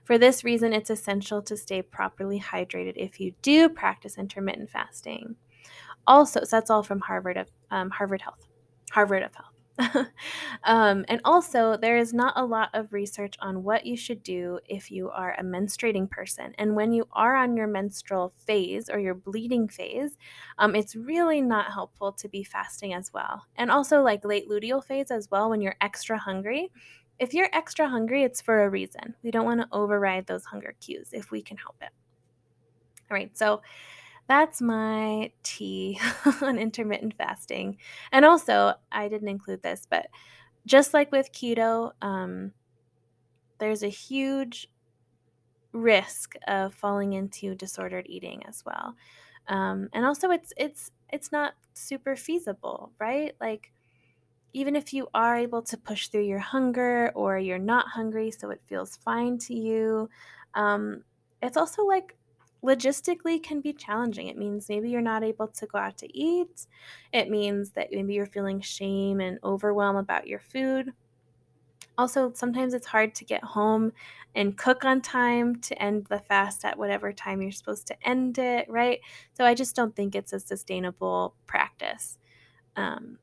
For 0.04 0.18
this 0.18 0.44
reason, 0.44 0.74
it's 0.74 0.90
essential 0.90 1.42
to 1.44 1.58
stay 1.58 1.82
properly 1.82 2.40
hydrated 2.40 2.94
if 2.96 3.20
you 3.20 3.34
do 3.42 3.70
practice 3.70 4.18
intermittent 4.18 4.70
fasting. 4.70 5.36
Also, 6.08 6.42
so 6.44 6.58
that's 6.58 6.70
all 6.70 6.84
from 6.84 7.02
Harvard 7.02 7.38
of 7.38 7.50
um, 7.72 7.90
Harvard 7.90 8.22
Health, 8.22 8.48
Harvard 8.92 9.24
of 9.24 9.36
Health. 9.36 9.54
um, 10.66 11.06
and 11.08 11.22
also, 11.24 11.78
there 11.78 11.98
is 11.98 12.14
not 12.14 12.34
a 12.36 12.46
lot 12.46 12.70
of 12.74 12.92
research 12.92 13.36
on 13.40 13.64
what 13.64 13.86
you 13.86 13.96
should 13.96 14.22
do 14.24 14.60
if 14.68 14.92
you 14.92 15.10
are 15.10 15.36
a 15.38 15.44
menstruating 15.44 16.10
person. 16.10 16.54
And 16.58 16.76
when 16.76 16.92
you 16.92 17.08
are 17.14 17.36
on 17.36 17.56
your 17.56 17.68
menstrual 17.68 18.34
phase 18.46 18.90
or 18.90 19.00
your 19.00 19.14
bleeding 19.14 19.68
phase, 19.68 20.18
um, 20.58 20.76
it's 20.76 20.96
really 20.96 21.42
not 21.42 21.72
helpful 21.72 22.12
to 22.14 22.28
be 22.28 22.44
fasting 22.44 22.94
as 22.94 23.14
well. 23.14 23.46
And 23.56 23.72
also, 23.72 24.02
like 24.02 24.26
late 24.26 24.50
luteal 24.50 24.84
phase 24.84 25.12
as 25.12 25.30
well, 25.32 25.50
when 25.50 25.62
you're 25.62 25.78
extra 25.80 26.18
hungry. 26.18 26.72
If 27.20 27.34
you're 27.34 27.50
extra 27.54 27.88
hungry, 27.88 28.24
it's 28.24 28.42
for 28.42 28.64
a 28.64 28.70
reason. 28.70 29.16
We 29.24 29.32
don't 29.32 29.46
want 29.46 29.62
to 29.62 29.68
override 29.72 30.28
those 30.28 30.46
hunger 30.46 30.74
cues 30.80 31.10
if 31.12 31.32
we 31.32 31.42
can 31.42 31.58
help 31.58 31.76
it. 31.82 31.90
All 33.12 33.16
right, 33.16 33.36
so 33.38 33.62
that's 34.28 34.62
my 34.62 35.32
tea 35.44 36.00
on 36.42 36.58
intermittent 36.58 37.16
fasting. 37.18 37.78
And 38.12 38.24
also, 38.24 38.76
I 38.92 39.10
didn't 39.10 39.28
include 39.28 39.64
this, 39.64 39.88
but 39.90 40.08
just 40.66 40.94
like 40.94 41.12
with 41.12 41.34
keto, 41.34 41.92
um, 42.02 42.54
there's 43.60 43.84
a 43.84 43.90
huge 43.90 44.70
risk 45.72 46.36
of 46.48 46.74
falling 46.74 47.14
into 47.14 47.56
disordered 47.56 48.06
eating 48.08 48.44
as 48.48 48.64
well. 48.66 48.96
Um, 49.48 49.90
and 49.94 50.06
also, 50.06 50.30
it's 50.30 50.54
it's 50.58 50.92
it's 51.12 51.32
not 51.32 51.54
super 51.74 52.16
feasible, 52.16 52.92
right? 53.00 53.36
Like 53.42 53.72
even 54.54 54.76
if 54.76 54.94
you 54.94 55.08
are 55.14 55.38
able 55.38 55.62
to 55.64 55.78
push 55.78 56.08
through 56.08 56.24
your 56.24 56.40
hunger 56.40 57.12
or 57.16 57.38
you're 57.38 57.60
not 57.60 57.88
hungry, 57.88 58.32
so 58.32 58.50
it 58.50 58.62
feels 58.68 58.98
fine 58.98 59.38
to 59.40 59.54
you, 59.54 60.10
um, 60.56 61.04
it's 61.42 61.58
also 61.58 61.84
like 61.86 62.18
logistically 62.64 63.42
can 63.42 63.62
be 63.62 63.74
challenging. 63.74 64.28
It 64.28 64.38
means 64.38 64.68
maybe 64.68 64.90
you're 64.90 65.02
not 65.02 65.24
able 65.24 65.48
to 65.48 65.66
go 65.66 65.78
out 65.78 65.98
to 66.00 66.18
eat. 66.18 66.68
It 67.14 67.30
means 67.30 67.72
that 67.72 67.90
maybe 67.92 68.14
you're 68.14 68.26
feeling 68.26 68.60
shame 68.60 69.20
and 69.22 69.40
overwhelm 69.44 69.96
about 69.96 70.28
your 70.28 70.40
food. 70.40 70.94
Also, 71.98 72.32
sometimes 72.34 72.74
it's 72.74 72.88
hard 72.88 73.14
to 73.16 73.26
get 73.26 73.44
home 73.44 73.92
and 74.34 74.58
cook 74.58 74.86
on 74.86 75.02
time 75.02 75.56
to 75.60 75.82
end 75.82 76.06
the 76.06 76.20
fast 76.20 76.64
at 76.64 76.78
whatever 76.78 77.12
time 77.12 77.42
you're 77.42 77.52
supposed 77.52 77.88
to 77.88 78.08
end 78.08 78.38
it, 78.38 78.70
right? 78.70 79.00
So 79.34 79.46
I 79.46 79.54
just 79.54 79.76
don't 79.76 79.96
think 79.96 80.16
it's 80.16 80.32
a 80.32 80.40
sustainable 80.40 81.36
practice. 81.46 82.18
Um, 82.78 83.20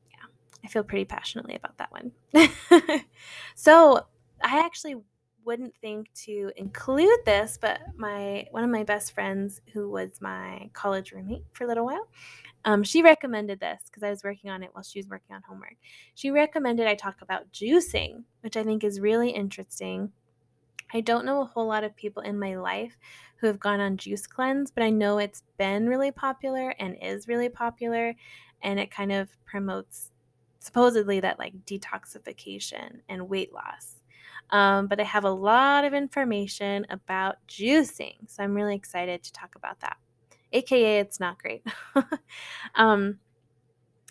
I 0.63 0.67
feel 0.67 0.83
pretty 0.83 1.05
passionately 1.05 1.55
about 1.55 1.77
that 1.77 1.91
one. 1.91 2.11
so 3.55 4.05
I 4.43 4.59
actually 4.59 4.95
wouldn't 5.45 5.73
think 5.81 6.13
to 6.25 6.51
include 6.57 7.19
this, 7.25 7.57
but 7.59 7.79
my 7.95 8.45
one 8.51 8.63
of 8.65 8.69
my 8.69 8.83
best 8.83 9.13
friends, 9.13 9.61
who 9.73 9.89
was 9.89 10.21
my 10.21 10.69
college 10.73 11.13
roommate 11.13 11.45
for 11.53 11.63
a 11.63 11.67
little 11.67 11.85
while, 11.85 12.07
um, 12.65 12.83
she 12.83 13.01
recommended 13.01 13.59
this 13.61 13.83
because 13.85 14.03
I 14.03 14.09
was 14.09 14.23
working 14.23 14.49
on 14.49 14.61
it 14.61 14.69
while 14.73 14.83
she 14.83 14.99
was 14.99 15.07
working 15.07 15.35
on 15.35 15.41
homework. 15.47 15.77
She 16.15 16.31
recommended 16.31 16.85
I 16.85 16.95
talk 16.95 17.21
about 17.21 17.51
juicing, 17.53 18.23
which 18.41 18.57
I 18.57 18.63
think 18.63 18.83
is 18.83 18.99
really 18.99 19.29
interesting. 19.29 20.11
I 20.93 21.01
don't 21.01 21.25
know 21.25 21.41
a 21.41 21.45
whole 21.45 21.67
lot 21.67 21.83
of 21.83 21.95
people 21.95 22.23
in 22.23 22.39
my 22.39 22.55
life 22.55 22.97
who 23.37 23.47
have 23.47 23.59
gone 23.59 23.79
on 23.79 23.97
juice 23.97 24.27
cleanse, 24.27 24.71
but 24.71 24.83
I 24.83 24.89
know 24.89 25.17
it's 25.17 25.43
been 25.57 25.87
really 25.87 26.11
popular 26.11 26.71
and 26.79 26.97
is 27.01 27.27
really 27.27 27.49
popular, 27.49 28.15
and 28.61 28.79
it 28.79 28.91
kind 28.91 29.11
of 29.11 29.29
promotes 29.45 30.11
supposedly 30.67 31.19
that 31.21 31.39
like 31.39 31.65
detoxification 31.65 32.99
and 33.09 33.29
weight 33.29 33.53
loss. 33.53 33.95
Um, 34.49 34.87
but 34.87 34.99
I 34.99 35.03
have 35.03 35.25
a 35.25 35.31
lot 35.31 35.83
of 35.83 35.93
information 35.93 36.85
about 36.89 37.35
juicing. 37.47 38.15
So 38.27 38.43
I'm 38.43 38.53
really 38.53 38.75
excited 38.75 39.23
to 39.23 39.33
talk 39.33 39.55
about 39.55 39.79
that. 39.81 39.97
AKA, 40.53 40.99
it's 40.99 41.19
not 41.19 41.41
great. 41.41 41.65
um, 42.75 43.19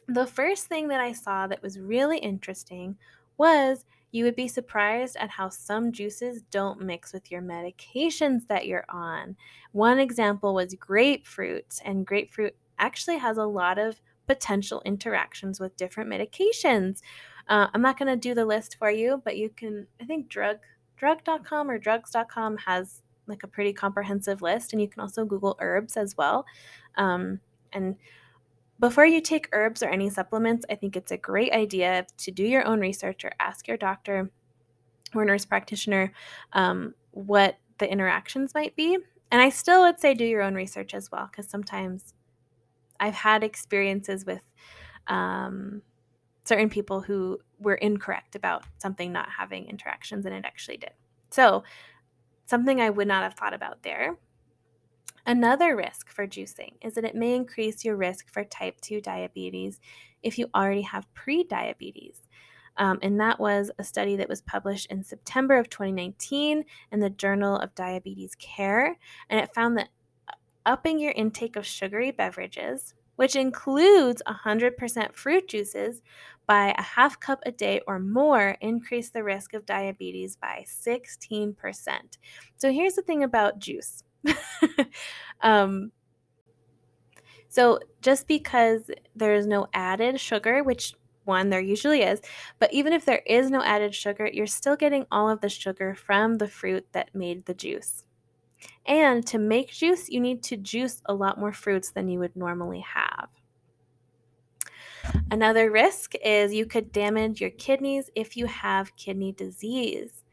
the 0.09 0.27
first 0.27 0.67
thing 0.67 0.89
that 0.89 1.01
I 1.01 1.13
saw 1.13 1.47
that 1.47 1.63
was 1.63 1.79
really 1.79 2.19
interesting 2.19 2.97
was 3.39 3.85
you 4.13 4.25
would 4.25 4.37
be 4.37 4.49
surprised 4.49 5.17
at 5.17 5.31
how 5.31 5.49
some 5.49 5.93
juices 5.93 6.43
don't 6.51 6.81
mix 6.81 7.13
with 7.13 7.31
your 7.31 7.43
medications 7.43 8.47
that 8.49 8.67
you're 8.67 8.87
on. 8.89 9.37
One 9.73 9.99
example 9.99 10.55
was 10.55 10.75
grapefruit, 10.75 11.81
and 11.85 12.07
grapefruit 12.07 12.55
actually 12.79 13.19
has 13.19 13.37
a 13.37 13.45
lot 13.45 13.79
of 13.79 14.01
potential 14.27 14.83
interactions 14.85 15.61
with 15.61 15.77
different 15.77 16.11
medications. 16.11 17.01
Uh, 17.49 17.69
I'm 17.73 17.83
not 17.83 17.99
going 17.99 18.09
to 18.09 18.17
do 18.17 18.35
the 18.35 18.45
list 18.45 18.77
for 18.79 18.91
you, 18.91 19.23
but 19.25 19.37
you 19.37 19.51
can, 19.51 19.87
I 20.01 20.05
think 20.05 20.29
drug 20.29 20.59
drug.com 20.97 21.71
or 21.71 21.79
drugs.com 21.79 22.57
has 22.59 23.03
like 23.27 23.43
a 23.43 23.49
pretty 23.49 23.73
comprehensive 23.73 24.43
list 24.43 24.73
and 24.73 24.81
you 24.81 24.89
can 24.89 25.01
also 25.01 25.25
google 25.25 25.57
herbs 25.61 25.97
as 25.97 26.17
well 26.17 26.47
um, 26.97 27.41
and 27.73 27.97
before 28.79 29.07
you 29.07 29.21
take 29.21 29.49
herbs 29.53 29.83
or 29.83 29.89
any 29.89 30.09
supplements 30.09 30.65
i 30.71 30.75
think 30.75 30.97
it's 30.97 31.13
a 31.13 31.17
great 31.17 31.53
idea 31.53 32.07
to 32.17 32.31
do 32.31 32.45
your 32.45 32.67
own 32.67 32.81
research 32.81 33.25
or 33.25 33.33
ask 33.41 33.69
your 33.69 33.77
doctor 33.77 34.31
or 35.15 35.25
nurse 35.25 35.45
practitioner 35.45 36.13
um, 36.53 36.95
what 37.13 37.59
the 37.79 37.91
interactions 37.91 38.55
might 38.55 38.75
be 38.77 38.97
and 39.31 39.43
i 39.43 39.49
still 39.49 39.83
would 39.83 39.99
say 39.99 40.15
do 40.15 40.25
your 40.25 40.43
own 40.43 40.55
research 40.55 40.95
as 40.95 41.11
well 41.11 41.29
because 41.31 41.49
sometimes 41.49 42.15
I've 43.01 43.15
had 43.15 43.43
experiences 43.43 44.25
with 44.25 44.43
um, 45.07 45.83
certain 46.45 46.69
people 46.69 47.01
who 47.01 47.39
were 47.59 47.75
incorrect 47.75 48.35
about 48.35 48.65
something 48.79 49.13
not 49.13 49.29
having 49.39 49.69
interactions 49.69 50.27
and 50.27 50.35
it 50.35 50.45
actually 50.45 50.77
did. 50.77 50.93
So, 51.31 51.65
something 52.47 52.81
I 52.81 52.91
would 52.91 53.09
not 53.09 53.25
have 53.25 53.35
thought 53.35 53.55
about 53.55 53.83
there. 53.83 54.17
Another 55.27 55.75
risk 55.75 56.09
for 56.09 56.27
juicing 56.27 56.75
is 56.81 56.95
that 56.95 57.05
it 57.05 57.17
may 57.17 57.35
increase 57.35 57.85
your 57.85 57.97
risk 57.97 58.33
for 58.33 58.45
type 58.45 58.81
2 58.81 59.01
diabetes 59.01 59.81
if 60.23 60.39
you 60.39 60.49
already 60.55 60.83
have 60.83 61.13
pre-diabetes. 61.15 62.21
Um, 62.77 62.99
and 63.03 63.19
that 63.21 63.41
was 63.41 63.71
a 63.79 63.85
study 63.85 64.17
that 64.17 64.29
was 64.29 64.43
published 64.43 64.91
in 64.91 65.03
September 65.03 65.59
of 65.59 65.69
2019 65.69 66.65
in 66.93 67.01
the 67.01 67.11
Journal 67.11 67.57
of 67.57 67.75
Diabetes 67.75 68.35
Care. 68.39 68.99
And 69.29 69.41
it 69.41 69.55
found 69.55 69.77
that 69.79 69.89
upping 70.67 70.99
your 70.99 71.13
intake 71.13 71.57
of 71.57 71.65
sugary 71.65 72.11
beverages, 72.11 72.93
which 73.15 73.35
includes 73.35 74.23
100% 74.27 75.15
fruit 75.15 75.49
juices, 75.49 76.03
by 76.47 76.75
a 76.79 76.83
half 76.83 77.19
cup 77.19 77.41
a 77.45 77.51
day 77.51 77.81
or 77.87 77.99
more 77.99 78.57
increase 78.61 79.11
the 79.11 79.25
risk 79.25 79.53
of 79.53 79.67
diabetes 79.67 80.37
by 80.37 80.65
16%. 80.67 81.57
So 82.57 82.73
here's 82.73 82.95
the 82.95 83.03
thing 83.03 83.23
about 83.25 83.59
juice. 83.59 84.05
um, 85.41 85.91
so 87.49 87.81
just 88.01 88.29
because 88.29 88.91
there 89.15 89.35
is 89.35 89.47
no 89.47 89.67
added 89.75 90.21
sugar, 90.21 90.63
which 90.63 90.95
one 91.25 91.51
there 91.51 91.61
usually 91.61 92.03
is, 92.03 92.21
but 92.61 92.73
even 92.73 92.93
if 92.93 93.05
there 93.05 93.23
is 93.27 93.51
no 93.51 93.63
added 93.63 93.95
sugar, 93.95 94.31
you're 94.33 94.47
still 94.47 94.77
getting 94.77 95.07
all 95.11 95.29
of 95.29 95.41
the 95.41 95.49
sugar 95.49 95.95
from 95.95 96.39
the 96.39 96.49
fruit 96.49 96.87
that 96.93 97.15
made 97.15 97.47
the 97.47 97.55
juice. 97.55 98.06
And 98.87 99.27
to 99.27 99.39
make 99.39 99.73
juice, 99.73 100.09
you 100.09 100.21
need 100.21 100.43
to 100.45 100.57
juice 100.57 101.03
a 101.07 101.15
lot 101.15 101.39
more 101.39 101.53
fruits 101.53 101.91
than 101.91 102.09
you 102.09 102.19
would 102.21 102.37
normally 102.37 102.81
have. 102.81 103.29
Another 105.31 105.71
risk 105.71 106.15
is 106.25 106.55
you 106.55 106.67
could 106.67 106.93
damage 106.93 107.41
your 107.41 107.51
kidneys 107.51 108.11
if 108.15 108.37
you 108.37 108.47
have 108.47 108.97
kidney 108.97 109.33
disease. 109.33 110.25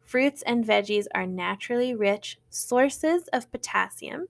Fruits 0.00 0.42
and 0.42 0.64
veggies 0.64 1.06
are 1.14 1.26
naturally 1.26 1.94
rich 1.94 2.38
sources 2.48 3.28
of 3.32 3.50
potassium. 3.50 4.26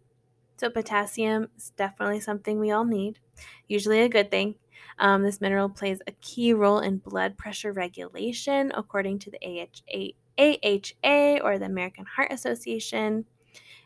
So, 0.57 0.71
potassium 0.71 1.49
is 1.57 1.71
definitely 1.77 2.19
something 2.19 2.59
we 2.59 2.73
all 2.73 2.85
need, 2.85 3.21
usually 3.69 4.01
a 4.01 4.09
good 4.09 4.31
thing. 4.31 4.57
Um, 4.99 5.23
this 5.23 5.41
mineral 5.41 5.69
plays 5.69 6.01
a 6.07 6.13
key 6.21 6.53
role 6.53 6.81
in 6.81 6.99
blood 6.99 7.37
pressure 7.37 7.73
regulation, 7.73 8.73
according 8.75 9.21
to 9.21 9.31
the 9.31 9.39
AHA, 9.45 10.15
AHA 10.39 11.39
or 11.43 11.59
the 11.59 11.67
American 11.67 12.07
Heart 12.07 12.33
Association. 12.33 13.25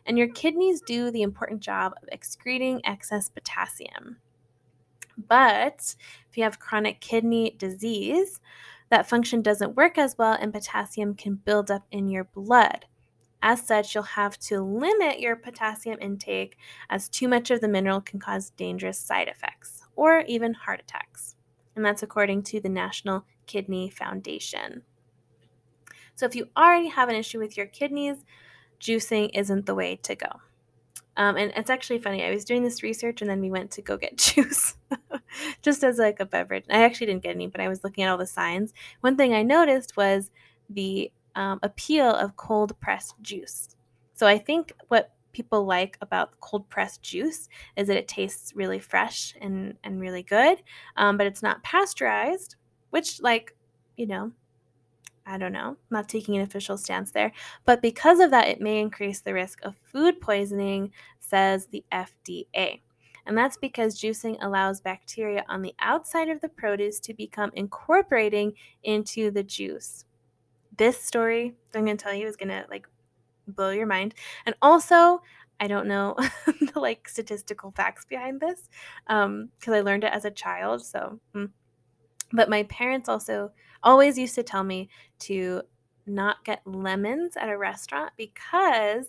And 0.05 0.17
your 0.17 0.27
kidneys 0.27 0.81
do 0.81 1.11
the 1.11 1.21
important 1.21 1.61
job 1.61 1.93
of 2.01 2.09
excreting 2.11 2.81
excess 2.85 3.29
potassium. 3.29 4.17
But 5.17 5.95
if 6.29 6.37
you 6.37 6.43
have 6.43 6.59
chronic 6.59 6.99
kidney 6.99 7.55
disease, 7.57 8.41
that 8.89 9.07
function 9.07 9.41
doesn't 9.41 9.75
work 9.75 9.97
as 9.97 10.17
well 10.17 10.33
and 10.33 10.53
potassium 10.53 11.15
can 11.15 11.35
build 11.35 11.71
up 11.71 11.85
in 11.91 12.07
your 12.07 12.25
blood. 12.25 12.85
As 13.41 13.65
such, 13.65 13.93
you'll 13.93 14.03
have 14.03 14.39
to 14.39 14.61
limit 14.61 15.19
your 15.19 15.35
potassium 15.35 15.97
intake 15.99 16.57
as 16.89 17.09
too 17.09 17.27
much 17.27 17.51
of 17.51 17.59
the 17.59 17.67
mineral 17.67 17.99
can 17.99 18.19
cause 18.19 18.51
dangerous 18.51 18.97
side 18.97 19.27
effects 19.27 19.81
or 19.95 20.21
even 20.21 20.53
heart 20.53 20.79
attacks. 20.79 21.35
And 21.75 21.83
that's 21.83 22.03
according 22.03 22.43
to 22.43 22.61
the 22.61 22.69
National 22.69 23.25
Kidney 23.45 23.89
Foundation. 23.89 24.83
So 26.15 26.25
if 26.25 26.35
you 26.35 26.49
already 26.55 26.87
have 26.87 27.09
an 27.09 27.15
issue 27.15 27.39
with 27.39 27.57
your 27.57 27.65
kidneys, 27.65 28.23
juicing 28.79 29.31
isn't 29.33 29.65
the 29.65 29.75
way 29.75 29.95
to 30.03 30.15
go. 30.15 30.27
Um, 31.15 31.37
and 31.37 31.53
it's 31.55 31.69
actually 31.69 31.99
funny. 31.99 32.23
I 32.23 32.31
was 32.31 32.43
doing 32.43 32.63
this 32.63 32.81
research 32.81 33.21
and 33.21 33.29
then 33.29 33.39
we 33.39 33.51
went 33.51 33.71
to 33.71 33.81
go 33.81 33.97
get 33.97 34.17
juice 34.17 34.75
just 35.61 35.83
as 35.83 35.97
like 35.97 36.19
a 36.19 36.25
beverage. 36.25 36.65
I 36.69 36.83
actually 36.83 37.07
didn't 37.07 37.23
get 37.23 37.35
any, 37.35 37.47
but 37.47 37.61
I 37.61 37.67
was 37.67 37.83
looking 37.83 38.03
at 38.03 38.09
all 38.09 38.17
the 38.17 38.25
signs. 38.25 38.73
One 39.01 39.15
thing 39.15 39.33
I 39.33 39.43
noticed 39.43 39.95
was 39.95 40.31
the 40.69 41.11
um, 41.35 41.59
appeal 41.61 42.09
of 42.09 42.35
cold 42.35 42.79
pressed 42.79 43.15
juice. 43.21 43.75
So 44.15 44.27
I 44.27 44.37
think 44.37 44.73
what 44.87 45.11
people 45.33 45.65
like 45.65 45.97
about 46.01 46.39
cold 46.39 46.69
pressed 46.69 47.01
juice 47.01 47.49
is 47.75 47.87
that 47.87 47.97
it 47.97 48.07
tastes 48.07 48.53
really 48.55 48.79
fresh 48.79 49.35
and, 49.41 49.75
and 49.83 49.99
really 49.99 50.23
good, 50.23 50.61
um, 50.95 51.17
but 51.17 51.27
it's 51.27 51.41
not 51.41 51.63
pasteurized, 51.63 52.55
which, 52.91 53.21
like, 53.21 53.55
you 53.97 54.05
know, 54.05 54.31
I 55.25 55.37
don't 55.37 55.53
know, 55.53 55.69
I'm 55.69 55.77
not 55.89 56.09
taking 56.09 56.35
an 56.35 56.41
official 56.41 56.77
stance 56.77 57.11
there. 57.11 57.31
But 57.65 57.81
because 57.81 58.19
of 58.19 58.31
that, 58.31 58.47
it 58.47 58.61
may 58.61 58.79
increase 58.79 59.21
the 59.21 59.33
risk 59.33 59.59
of 59.63 59.75
food 59.83 60.19
poisoning, 60.19 60.91
says 61.19 61.67
the 61.67 61.83
FDA. 61.91 62.81
And 63.25 63.37
that's 63.37 63.57
because 63.57 63.99
juicing 63.99 64.37
allows 64.41 64.81
bacteria 64.81 65.45
on 65.47 65.61
the 65.61 65.73
outside 65.79 66.29
of 66.29 66.41
the 66.41 66.49
produce 66.49 66.99
to 67.01 67.13
become 67.13 67.51
incorporating 67.55 68.53
into 68.83 69.31
the 69.31 69.43
juice. 69.43 70.05
This 70.77 71.01
story 71.01 71.55
I'm 71.73 71.85
going 71.85 71.97
to 71.97 72.03
tell 72.03 72.13
you 72.13 72.27
is 72.27 72.35
going 72.35 72.49
to 72.49 72.65
like 72.69 72.87
blow 73.47 73.69
your 73.69 73.85
mind. 73.85 74.15
And 74.45 74.55
also, 74.61 75.21
I 75.59 75.67
don't 75.67 75.87
know 75.87 76.15
the 76.73 76.79
like 76.79 77.07
statistical 77.07 77.71
facts 77.71 78.05
behind 78.05 78.41
this 78.41 78.69
because 79.07 79.25
um, 79.25 79.49
I 79.67 79.81
learned 79.81 80.03
it 80.03 80.13
as 80.13 80.25
a 80.25 80.31
child. 80.31 80.83
So, 80.83 81.19
mm. 81.33 81.49
but 82.31 82.49
my 82.49 82.63
parents 82.63 83.07
also 83.07 83.51
always 83.83 84.17
used 84.17 84.35
to 84.35 84.43
tell 84.43 84.63
me 84.63 84.89
to 85.19 85.61
not 86.05 86.43
get 86.43 86.61
lemons 86.65 87.35
at 87.37 87.49
a 87.49 87.57
restaurant 87.57 88.11
because 88.17 89.07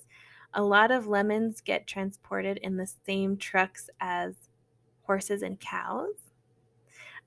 a 0.53 0.63
lot 0.63 0.91
of 0.91 1.07
lemons 1.07 1.61
get 1.61 1.87
transported 1.87 2.59
in 2.59 2.77
the 2.77 2.91
same 3.07 3.37
trucks 3.37 3.91
as 4.01 4.35
horses 5.03 5.43
and 5.43 5.59
cows. 5.59 6.15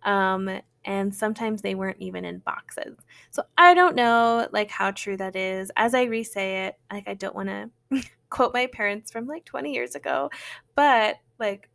Um, 0.03 0.61
and 0.85 1.13
sometimes 1.13 1.61
they 1.61 1.75
weren't 1.75 1.97
even 1.99 2.23
in 2.23 2.39
boxes. 2.39 2.97
So 3.31 3.43
I 3.57 3.73
don't 3.73 3.95
know 3.95 4.47
like 4.51 4.69
how 4.69 4.91
true 4.91 5.17
that 5.17 5.35
is. 5.35 5.69
As 5.75 5.93
I 5.93 6.03
re-say 6.03 6.67
it, 6.67 6.75
like 6.91 7.07
I 7.07 7.13
don't 7.13 7.35
want 7.35 7.49
to 7.49 8.01
quote 8.29 8.53
my 8.53 8.67
parents 8.67 9.11
from 9.11 9.27
like 9.27 9.43
20 9.43 9.73
years 9.73 9.95
ago, 9.95 10.29
but 10.75 11.17
like 11.39 11.69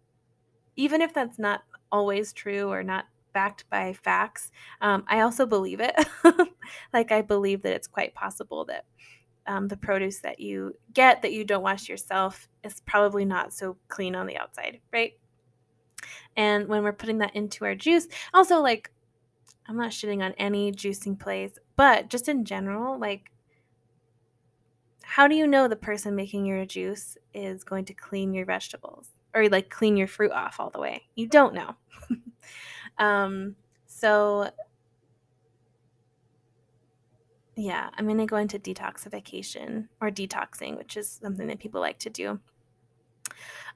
even 0.77 1.03
if 1.03 1.13
that's 1.13 1.39
not 1.39 1.63
always 1.91 2.33
true 2.33 2.71
or 2.73 2.83
not 2.83 3.05
backed 3.33 3.69
by 3.71 3.93
facts, 3.93 4.51
um, 4.81 5.05
I 5.07 5.21
also 5.21 5.47
believe 5.47 5.81
it. 5.81 5.95
like, 6.93 7.13
I 7.13 7.23
believe 7.23 7.63
that 7.63 7.75
it's 7.75 7.87
quite 7.87 8.15
possible 8.15 8.65
that 8.67 8.85
um, 9.47 9.69
the 9.69 9.77
produce 9.77 10.21
that 10.21 10.41
you 10.41 10.75
get 10.93 11.23
that 11.23 11.33
you 11.33 11.45
don't 11.45 11.63
wash 11.63 11.89
yourself 11.89 12.49
is 12.63 12.81
probably 12.81 13.25
not 13.25 13.53
so 13.53 13.77
clean 13.89 14.15
on 14.15 14.27
the 14.27 14.37
outside, 14.37 14.81
right? 14.93 15.13
And 16.37 16.69
when 16.69 16.83
we're 16.83 16.93
putting 16.93 17.19
that 17.19 17.35
into 17.35 17.65
our 17.65 17.75
juice, 17.75 18.07
also, 18.33 18.61
like, 18.61 18.91
I'm 19.67 19.77
not 19.77 19.91
shitting 19.91 20.23
on 20.23 20.33
any 20.33 20.73
juicing 20.73 21.19
place, 21.19 21.59
but 21.77 22.09
just 22.09 22.29
in 22.29 22.45
general, 22.45 22.99
like, 22.99 23.31
how 25.03 25.29
do 25.29 25.35
you 25.35 25.47
know 25.47 25.69
the 25.69 25.77
person 25.77 26.15
making 26.15 26.47
your 26.47 26.65
juice 26.65 27.19
is 27.35 27.65
going 27.65 27.85
to 27.85 27.95
clean 27.95 28.33
your 28.33 28.47
vegetables 28.47 29.09
or 29.35 29.49
like 29.49 29.69
clean 29.69 29.97
your 29.97 30.07
fruit 30.07 30.33
off 30.33 30.59
all 30.59 30.71
the 30.71 30.81
way? 30.81 31.03
You 31.15 31.27
don't 31.27 31.55
know. 31.55 31.75
Um, 32.99 33.57
so 33.87 34.51
yeah, 37.57 37.91
I'm 37.95 38.07
going 38.07 38.19
to 38.19 38.27
go 38.27 38.37
into 38.37 38.59
detoxification 38.59 39.89
or 40.01 40.11
detoxing, 40.11 40.79
which 40.79 40.97
is 40.97 41.09
something 41.09 41.47
that 41.49 41.59
people 41.59 41.81
like 41.81 41.99
to 42.01 42.11
do. 42.11 42.41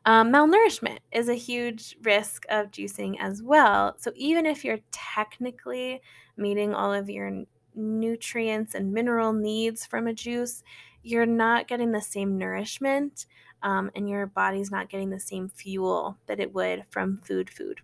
Um, 0.05 0.33
malnourishment 0.33 0.99
is 1.13 1.29
a 1.29 1.35
huge 1.35 1.97
risk 2.03 2.47
of 2.49 2.71
juicing 2.71 3.17
as 3.19 3.43
well. 3.43 3.97
So, 3.99 4.13
even 4.15 4.47
if 4.47 4.65
you're 4.65 4.79
technically 4.93 6.01
meeting 6.37 6.75
all 6.75 6.93
of 6.93 7.11
your 7.11 7.45
nutrients 7.75 8.75
and 8.75 8.93
mineral 8.93 9.33
needs 9.33 9.85
from 9.85 10.07
a 10.07 10.15
juice, 10.15 10.63
you're 11.03 11.27
not 11.27 11.69
getting 11.69 11.93
the 11.93 12.01
same 12.01 12.39
nourishment 12.39 13.27
um, 13.63 13.91
and 13.95 14.09
your 14.09 14.27
body's 14.27 14.71
not 14.71 14.89
getting 14.89 15.11
the 15.11 15.21
same 15.21 15.49
fuel 15.49 16.19
that 16.27 16.41
it 16.41 16.55
would 16.55 16.85
from 16.91 17.19
food 17.19 17.51
food. 17.51 17.81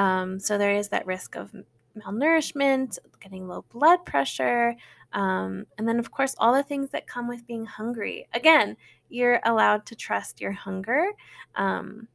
Um, 0.00 0.40
so 0.40 0.56
there 0.56 0.72
is 0.72 0.88
that 0.88 1.06
risk 1.06 1.36
of 1.36 1.54
malnourishment, 1.94 2.98
getting 3.20 3.46
low 3.46 3.66
blood 3.70 4.06
pressure, 4.06 4.74
um, 5.12 5.66
and 5.76 5.86
then, 5.86 5.98
of 5.98 6.10
course, 6.10 6.34
all 6.38 6.54
the 6.54 6.62
things 6.62 6.88
that 6.90 7.06
come 7.06 7.28
with 7.28 7.46
being 7.46 7.66
hungry. 7.66 8.26
Again, 8.32 8.78
you're 9.10 9.40
allowed 9.44 9.84
to 9.86 9.94
trust 9.94 10.40
your 10.40 10.52
hunger. 10.52 11.10
Um, 11.54 12.08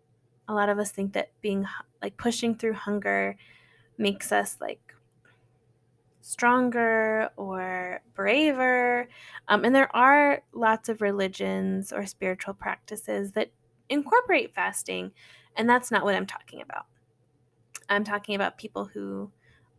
a 0.47 0.53
lot 0.55 0.69
of 0.69 0.79
us 0.79 0.89
think 0.89 1.13
that 1.13 1.29
being 1.41 1.67
like 2.01 2.17
pushing 2.17 2.55
through 2.55 2.73
hunger 2.73 3.35
makes 3.99 4.31
us 4.31 4.57
like 4.59 4.95
stronger 6.21 7.29
or 7.37 8.01
braver. 8.15 9.07
Um, 9.47 9.63
and 9.63 9.75
there 9.75 9.95
are 9.95 10.41
lots 10.53 10.89
of 10.89 11.01
religions 11.01 11.93
or 11.93 12.07
spiritual 12.07 12.55
practices 12.55 13.33
that 13.33 13.51
incorporate 13.89 14.55
fasting, 14.55 15.11
and 15.55 15.69
that's 15.69 15.91
not 15.91 16.03
what 16.03 16.15
I'm 16.15 16.25
talking 16.25 16.61
about. 16.63 16.87
I'm 17.89 18.03
talking 18.03 18.35
about 18.35 18.57
people 18.57 18.85
who 18.85 19.31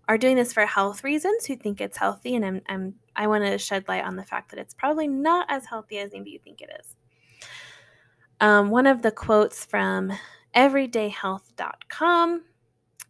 are 0.08 0.18
doing 0.18 0.36
this 0.36 0.52
for 0.52 0.64
health 0.66 1.02
reasons, 1.02 1.46
who 1.46 1.56
think 1.56 1.80
it's 1.80 1.96
healthy, 1.96 2.36
and 2.36 2.44
I'm, 2.44 2.62
I'm 2.68 2.94
I 3.16 3.26
want 3.26 3.44
to 3.44 3.58
shed 3.58 3.88
light 3.88 4.04
on 4.04 4.16
the 4.16 4.24
fact 4.24 4.50
that 4.50 4.60
it's 4.60 4.74
probably 4.74 5.08
not 5.08 5.46
as 5.50 5.66
healthy 5.66 5.98
as 5.98 6.12
maybe 6.12 6.30
you 6.30 6.38
think 6.38 6.60
it 6.60 6.70
is. 6.80 6.94
Um, 8.40 8.70
one 8.70 8.86
of 8.86 9.02
the 9.02 9.10
quotes 9.10 9.64
from 9.64 10.12
everydayhealth.com 10.54 12.42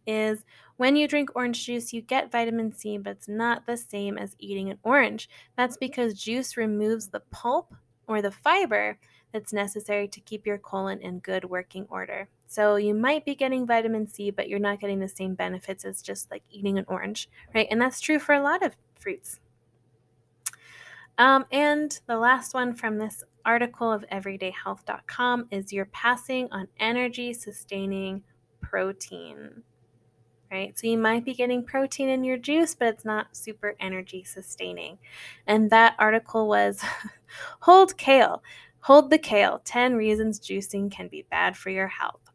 is 0.05 0.45
when 0.77 0.95
you 0.95 1.07
drink 1.07 1.31
orange 1.35 1.65
juice, 1.65 1.91
you 1.91 2.01
get 2.01 2.31
vitamin 2.31 2.71
C, 2.71 2.97
but 2.97 3.11
it's 3.11 3.27
not 3.27 3.65
the 3.65 3.75
same 3.75 4.17
as 4.17 4.35
eating 4.39 4.69
an 4.69 4.77
orange. 4.83 5.29
That's 5.57 5.75
because 5.75 6.13
juice 6.13 6.55
removes 6.55 7.07
the 7.07 7.21
pulp 7.31 7.73
or 8.07 8.21
the 8.21 8.31
fiber 8.31 8.97
that's 9.37 9.53
necessary 9.53 10.07
to 10.07 10.19
keep 10.21 10.47
your 10.47 10.57
colon 10.57 10.99
in 10.99 11.19
good 11.19 11.45
working 11.45 11.85
order. 11.91 12.27
So 12.47 12.77
you 12.77 12.95
might 12.95 13.23
be 13.23 13.35
getting 13.35 13.67
vitamin 13.67 14.07
C, 14.07 14.31
but 14.31 14.49
you're 14.49 14.57
not 14.57 14.79
getting 14.79 14.99
the 14.99 15.07
same 15.07 15.35
benefits 15.35 15.85
as 15.85 16.01
just 16.01 16.31
like 16.31 16.41
eating 16.49 16.79
an 16.79 16.85
orange, 16.87 17.29
right? 17.53 17.67
And 17.69 17.79
that's 17.79 18.01
true 18.01 18.17
for 18.17 18.33
a 18.33 18.41
lot 18.41 18.65
of 18.65 18.75
fruits. 18.95 19.39
Um, 21.19 21.45
and 21.51 21.99
the 22.07 22.17
last 22.17 22.55
one 22.55 22.73
from 22.73 22.97
this 22.97 23.23
article 23.45 23.91
of 23.91 24.05
everydayhealth.com 24.11 25.47
is 25.51 25.71
you're 25.71 25.85
passing 25.85 26.47
on 26.51 26.67
energy 26.79 27.31
sustaining 27.33 28.23
protein, 28.61 29.61
right? 30.51 30.77
So 30.77 30.87
you 30.87 30.97
might 30.97 31.25
be 31.25 31.35
getting 31.35 31.63
protein 31.63 32.09
in 32.09 32.23
your 32.23 32.37
juice, 32.37 32.73
but 32.73 32.87
it's 32.87 33.05
not 33.05 33.37
super 33.37 33.75
energy 33.79 34.23
sustaining. 34.23 34.97
And 35.45 35.69
that 35.69 35.95
article 35.99 36.47
was 36.47 36.83
Hold 37.61 37.97
Kale. 37.97 38.41
Hold 38.87 39.09
the 39.09 39.17
kale 39.17 39.59
10 39.65 39.97
reasons 39.97 40.39
juicing 40.39 40.89
can 40.89 41.09
be 41.09 41.25
bad 41.29 41.57
for 41.57 41.69
your 41.69 41.89
health. 41.89 42.31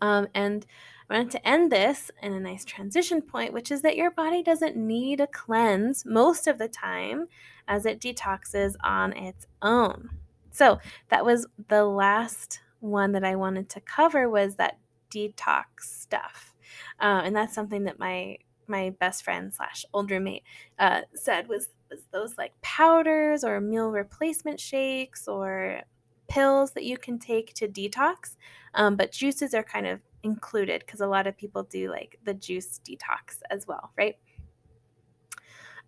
Um, 0.00 0.28
and 0.34 0.64
I 1.10 1.14
wanted 1.16 1.32
to 1.32 1.48
end 1.48 1.72
this 1.72 2.12
in 2.22 2.32
a 2.32 2.38
nice 2.38 2.64
transition 2.64 3.20
point, 3.20 3.52
which 3.52 3.72
is 3.72 3.82
that 3.82 3.96
your 3.96 4.12
body 4.12 4.44
doesn't 4.44 4.76
need 4.76 5.20
a 5.20 5.26
cleanse 5.26 6.06
most 6.06 6.46
of 6.46 6.58
the 6.58 6.68
time 6.68 7.26
as 7.66 7.86
it 7.86 7.98
detoxes 8.00 8.76
on 8.84 9.14
its 9.14 9.48
own. 9.62 10.10
So 10.52 10.78
that 11.08 11.24
was 11.24 11.44
the 11.66 11.84
last 11.84 12.60
one 12.78 13.10
that 13.10 13.24
I 13.24 13.34
wanted 13.34 13.68
to 13.70 13.80
cover 13.80 14.30
was 14.30 14.54
that 14.54 14.78
detox 15.10 15.64
stuff. 15.80 16.54
Uh, 17.00 17.22
and 17.24 17.34
that's 17.34 17.52
something 17.52 17.82
that 17.82 17.98
my 17.98 18.38
my 18.68 18.90
best 19.00 19.24
friend 19.24 19.52
slash 19.52 19.84
old 19.92 20.10
roommate 20.10 20.42
uh, 20.78 21.02
said 21.14 21.48
was, 21.48 21.58
was 21.58 21.68
those 22.12 22.36
like 22.36 22.52
powders 22.62 23.44
or 23.44 23.60
meal 23.60 23.90
replacement 23.90 24.60
shakes 24.60 25.28
or 25.28 25.82
pills 26.28 26.72
that 26.72 26.84
you 26.84 26.96
can 26.96 27.18
take 27.18 27.54
to 27.54 27.68
detox, 27.68 28.36
um, 28.74 28.96
but 28.96 29.12
juices 29.12 29.54
are 29.54 29.62
kind 29.62 29.86
of 29.86 30.00
included 30.22 30.82
because 30.84 31.00
a 31.00 31.06
lot 31.06 31.26
of 31.26 31.36
people 31.36 31.62
do 31.62 31.90
like 31.90 32.18
the 32.24 32.34
juice 32.34 32.80
detox 32.84 33.40
as 33.50 33.66
well, 33.66 33.92
right? 33.96 34.16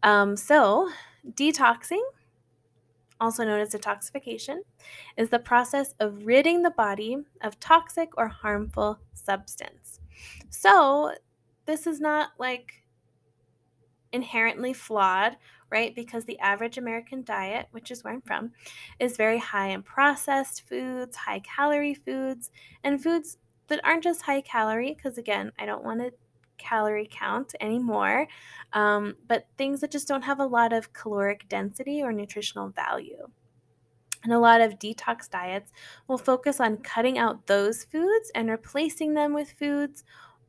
Um, 0.03 0.37
so, 0.37 0.89
detoxing 1.33 2.03
also 3.21 3.45
known 3.45 3.61
as 3.61 3.71
detoxification, 3.71 4.59
is 5.17 5.31
the 5.31 5.39
process 5.39 5.95
of 6.01 6.27
ridding 6.27 6.63
the 6.63 6.71
body 6.71 7.19
of 7.43 7.59
toxic 7.61 8.17
or 8.17 8.29
harmful 8.29 8.99
substance. 9.13 10.01
So, 10.51 11.15
this 11.67 11.87
is 11.87 12.01
not 12.01 12.31
like 12.39 12.85
inherently 14.13 14.73
flawed, 14.73 15.37
right? 15.71 15.95
Because 15.95 16.25
the 16.25 16.39
average 16.39 16.79
American 16.79 17.23
diet, 17.23 17.67
which 17.71 17.91
is 17.91 18.03
where 18.03 18.13
I'm 18.13 18.23
from, 18.23 18.53
is 18.99 19.17
very 19.17 19.39
high 19.39 19.69
in 19.69 19.83
processed 19.83 20.69
foods, 20.69 21.17
high 21.17 21.41
calorie 21.41 21.95
foods, 21.95 22.51
and 22.85 23.03
foods 23.03 23.39
that 23.69 23.81
aren't 23.85 24.05
just 24.05 24.23
high 24.23 24.41
calorie, 24.41 24.95
because 24.95 25.19
again, 25.19 25.53
I 25.59 25.67
don't 25.67 25.85
want 25.85 26.01
to 26.01 26.13
calorie 26.59 27.09
count 27.11 27.55
anymore, 27.61 28.27
um, 28.73 29.15
but 29.27 29.47
things 29.57 29.81
that 29.81 29.91
just 29.91 30.09
don't 30.09 30.23
have 30.23 30.41
a 30.41 30.47
lot 30.47 30.73
of 30.73 30.93
caloric 30.93 31.49
density 31.49 32.03
or 32.03 32.13
nutritional 32.13 32.69
value. 32.71 33.29
And 34.25 34.33
a 34.33 34.39
lot 34.39 34.61
of 34.61 34.79
detox 34.79 35.31
diets 35.31 35.71
will 36.09 36.19
focus 36.19 36.61
on 36.61 36.79
cutting 36.79 37.19
out 37.19 37.47
those 37.47 37.85
foods 37.85 38.33
and 38.35 38.51
replacing 38.51 39.15
them 39.15 39.33
with 39.33 39.53
foods 39.53 40.03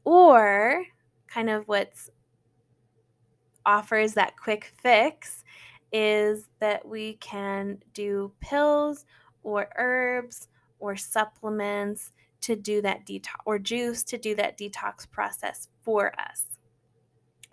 or 0.03 0.85
kind 1.27 1.49
of 1.49 1.67
what's 1.67 2.09
offers 3.69 4.15
that 4.15 4.35
quick 4.35 4.73
fix 4.81 5.43
is 5.91 6.47
that 6.59 6.83
we 6.87 7.13
can 7.15 7.77
do 7.93 8.31
pills 8.41 9.05
or 9.43 9.69
herbs 9.77 10.47
or 10.79 10.95
supplements 10.95 12.11
to 12.41 12.55
do 12.55 12.81
that 12.81 13.05
detox 13.05 13.35
or 13.45 13.59
juice 13.59 14.01
to 14.03 14.17
do 14.17 14.33
that 14.33 14.57
detox 14.57 15.09
process 15.09 15.67
for 15.83 16.11
us. 16.19 16.45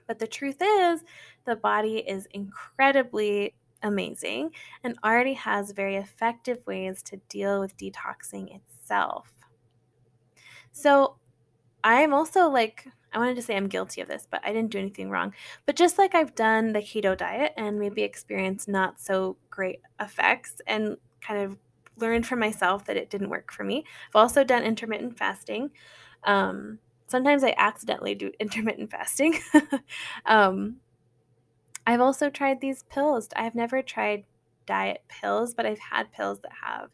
But 0.07 0.19
the 0.19 0.27
truth 0.27 0.62
is, 0.62 1.05
the 1.45 1.57
body 1.57 1.99
is 1.99 2.27
incredibly 2.33 3.55
amazing 3.83 4.53
and 4.85 4.97
already 5.05 5.35
has 5.35 5.73
very 5.73 5.97
effective 5.97 6.59
ways 6.67 7.03
to 7.03 7.19
deal 7.29 7.61
with 7.61 7.77
detoxing 7.77 8.57
itself. 8.57 9.31
So, 10.73 11.17
I'm 11.85 12.14
also 12.14 12.49
like, 12.49 12.89
I 13.17 13.19
wanted 13.19 13.37
to 13.37 13.43
say 13.43 13.57
I'm 13.57 13.69
guilty 13.69 14.03
of 14.03 14.09
this, 14.09 14.29
but 14.31 14.43
I 14.45 14.53
didn't 14.53 14.71
do 14.71 14.79
anything 14.79 15.09
wrong. 15.09 15.33
But 15.64 15.75
just 15.75 15.97
like 15.97 16.14
I've 16.14 16.35
done 16.35 16.75
the 16.75 16.81
keto 16.81 17.17
diet 17.17 17.55
and 17.57 17.79
maybe 17.79 18.03
experienced 18.03 18.69
not 18.69 19.01
so 19.01 19.39
great 19.49 19.81
effects 19.99 20.61
and 20.67 20.99
kind 21.23 21.43
of 21.43 21.57
learned 21.97 22.27
for 22.27 22.37
myself 22.37 22.85
that 22.85 22.99
it 22.99 23.09
didn't 23.09 23.31
work 23.31 23.51
for 23.51 23.64
me, 23.64 23.85
I've 24.11 24.17
also 24.17 24.45
done 24.45 24.64
intermittent 24.64 25.17
fasting. 25.17 25.71
Um, 26.25 26.79
sometimes 27.07 27.43
I 27.43 27.55
accidentally 27.57 28.14
do 28.14 28.33
intermittent 28.39 28.91
fasting. 28.91 29.41
um, 30.27 30.77
I've 31.87 32.03
also 32.03 32.29
tried 32.29 32.61
these 32.61 32.83
pills. 32.83 33.31
I've 33.35 33.55
never 33.55 33.81
tried 33.81 34.25
diet 34.67 35.05
pills, 35.09 35.55
but 35.55 35.64
I've 35.64 35.79
had 35.79 36.12
pills 36.12 36.41
that 36.41 36.53
have 36.62 36.91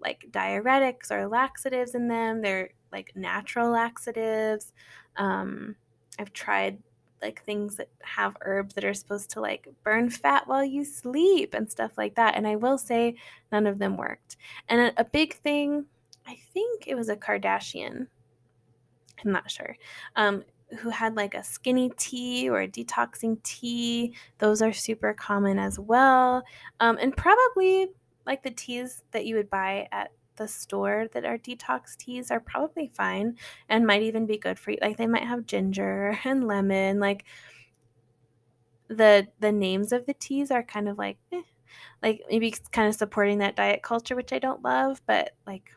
like 0.00 0.26
diuretics 0.30 1.10
or 1.10 1.26
laxatives 1.26 1.96
in 1.96 2.06
them. 2.06 2.42
They're 2.42 2.70
like 2.92 3.12
natural 3.16 3.70
laxatives. 3.70 4.72
Um, 5.18 5.76
I've 6.18 6.32
tried 6.32 6.78
like 7.20 7.42
things 7.44 7.76
that 7.76 7.88
have 8.00 8.36
herbs 8.42 8.74
that 8.74 8.84
are 8.84 8.94
supposed 8.94 9.30
to 9.30 9.40
like 9.40 9.68
burn 9.82 10.08
fat 10.08 10.46
while 10.46 10.64
you 10.64 10.84
sleep 10.84 11.54
and 11.54 11.70
stuff 11.70 11.92
like 11.98 12.14
that. 12.14 12.36
And 12.36 12.46
I 12.46 12.56
will 12.56 12.78
say 12.78 13.16
none 13.50 13.66
of 13.66 13.78
them 13.78 13.96
worked. 13.96 14.36
And 14.68 14.80
a, 14.80 15.00
a 15.00 15.04
big 15.04 15.34
thing, 15.34 15.86
I 16.26 16.38
think 16.54 16.86
it 16.86 16.94
was 16.94 17.08
a 17.08 17.16
Kardashian. 17.16 18.06
I'm 19.24 19.32
not 19.32 19.50
sure. 19.50 19.76
Um, 20.14 20.44
who 20.80 20.90
had 20.90 21.16
like 21.16 21.34
a 21.34 21.42
skinny 21.42 21.90
tea 21.96 22.48
or 22.48 22.60
a 22.60 22.68
detoxing 22.68 23.42
tea. 23.42 24.14
Those 24.38 24.60
are 24.62 24.72
super 24.72 25.14
common 25.14 25.58
as 25.58 25.78
well. 25.78 26.42
Um, 26.80 26.98
and 27.00 27.16
probably 27.16 27.88
like 28.26 28.42
the 28.42 28.50
teas 28.50 29.02
that 29.12 29.24
you 29.24 29.36
would 29.36 29.50
buy 29.50 29.88
at 29.92 30.12
the 30.38 30.48
store 30.48 31.06
that 31.12 31.24
are 31.24 31.36
detox 31.36 31.96
teas 31.96 32.30
are 32.30 32.40
probably 32.40 32.90
fine 32.94 33.36
and 33.68 33.86
might 33.86 34.02
even 34.02 34.26
be 34.26 34.38
good 34.38 34.58
for 34.58 34.70
you. 34.70 34.78
Like 34.80 34.96
they 34.96 35.06
might 35.06 35.24
have 35.24 35.46
ginger 35.46 36.18
and 36.24 36.46
lemon. 36.46 37.00
Like 37.00 37.24
the 38.88 39.28
the 39.40 39.52
names 39.52 39.92
of 39.92 40.06
the 40.06 40.14
teas 40.14 40.50
are 40.50 40.62
kind 40.62 40.88
of 40.88 40.96
like 40.96 41.18
eh, 41.32 41.42
like 42.02 42.22
maybe 42.30 42.54
kind 42.72 42.88
of 42.88 42.94
supporting 42.94 43.38
that 43.38 43.56
diet 43.56 43.82
culture, 43.82 44.16
which 44.16 44.32
I 44.32 44.38
don't 44.38 44.64
love, 44.64 45.02
but 45.06 45.32
like 45.46 45.70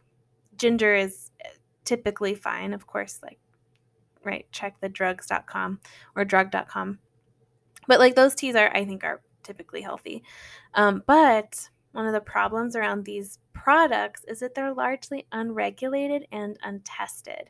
ginger 0.58 0.96
is 0.96 1.32
eh, 1.44 1.50
typically 1.84 2.36
fine. 2.36 2.74
Of 2.74 2.88
course, 2.88 3.20
like 3.22 3.40
right, 4.24 4.46
check 4.52 4.80
the 4.80 4.90
drugs.com 4.90 5.80
or 6.16 6.24
drug.com. 6.24 7.00
But 7.88 8.00
like 8.00 8.16
those 8.16 8.36
teas 8.36 8.56
are 8.56 8.70
I 8.74 8.86
think 8.86 9.04
are 9.04 9.22
typically 9.44 9.82
healthy. 9.82 10.24
Um, 10.74 11.04
but 11.06 11.70
one 11.92 12.08
of 12.08 12.14
the 12.14 12.22
problems 12.22 12.76
around 12.76 13.06
these 13.06 13.40
products 13.54 14.24
is 14.28 14.40
that 14.40 14.56
they're 14.56 14.74
largely 14.74 15.26
unregulated 15.32 16.28
and 16.32 16.58
untested. 16.64 17.50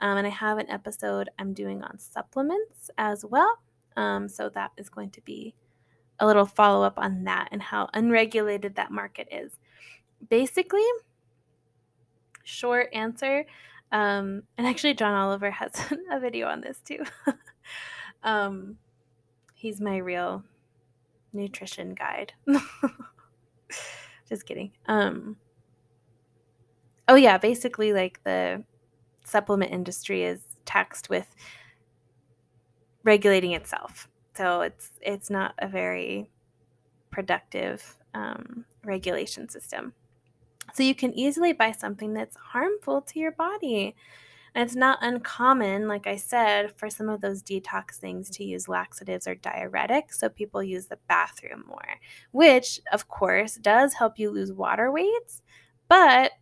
Um, 0.00 0.18
and 0.18 0.26
I 0.26 0.30
have 0.30 0.58
an 0.58 0.70
episode 0.70 1.30
I'm 1.38 1.52
doing 1.52 1.82
on 1.82 1.98
supplements 1.98 2.90
as 2.98 3.24
well. 3.24 3.58
Um, 3.96 4.28
so 4.28 4.48
that 4.50 4.72
is 4.76 4.88
going 4.88 5.10
to 5.10 5.20
be 5.20 5.54
a 6.18 6.26
little 6.26 6.46
follow 6.46 6.84
up 6.84 6.98
on 6.98 7.24
that 7.24 7.48
and 7.52 7.62
how 7.62 7.88
unregulated 7.94 8.76
that 8.76 8.90
market 8.90 9.28
is. 9.30 9.52
Basically, 10.28 10.86
short 12.44 12.88
answer, 12.92 13.44
um, 13.92 14.44
and 14.56 14.66
actually, 14.66 14.94
John 14.94 15.14
Oliver 15.14 15.50
has 15.50 15.70
a 16.10 16.18
video 16.18 16.48
on 16.48 16.62
this 16.62 16.78
too. 16.80 17.04
um, 18.24 18.78
he's 19.54 19.80
my 19.80 19.98
real 19.98 20.42
nutrition 21.32 21.94
guide. 21.94 22.32
Just 24.28 24.46
kidding. 24.46 24.72
Um 24.86 25.36
Oh 27.08 27.14
yeah, 27.14 27.36
basically 27.38 27.92
like 27.92 28.22
the 28.24 28.64
supplement 29.24 29.72
industry 29.72 30.24
is 30.24 30.40
taxed 30.64 31.10
with 31.10 31.34
regulating 33.04 33.52
itself. 33.52 34.08
So 34.34 34.62
it's 34.62 34.92
it's 35.00 35.30
not 35.30 35.54
a 35.58 35.68
very 35.68 36.30
productive 37.10 37.96
um, 38.14 38.64
regulation 38.84 39.48
system. 39.48 39.92
So 40.74 40.82
you 40.82 40.94
can 40.94 41.12
easily 41.14 41.52
buy 41.52 41.72
something 41.72 42.14
that's 42.14 42.36
harmful 42.36 43.02
to 43.02 43.18
your 43.18 43.32
body. 43.32 43.94
And 44.54 44.62
it's 44.62 44.76
not 44.76 44.98
uncommon, 45.00 45.88
like 45.88 46.06
I 46.06 46.16
said, 46.16 46.76
for 46.76 46.90
some 46.90 47.08
of 47.08 47.22
those 47.22 47.42
detox 47.42 47.96
things 47.96 48.28
to 48.30 48.44
use 48.44 48.68
laxatives 48.68 49.26
or 49.26 49.34
diuretics. 49.34 50.14
So 50.14 50.28
people 50.28 50.62
use 50.62 50.86
the 50.86 50.98
bathroom 51.08 51.64
more, 51.66 51.98
which, 52.32 52.80
of 52.92 53.08
course, 53.08 53.54
does 53.54 53.94
help 53.94 54.18
you 54.18 54.30
lose 54.30 54.52
water 54.52 54.90
weights. 54.90 55.40
But, 55.88 56.32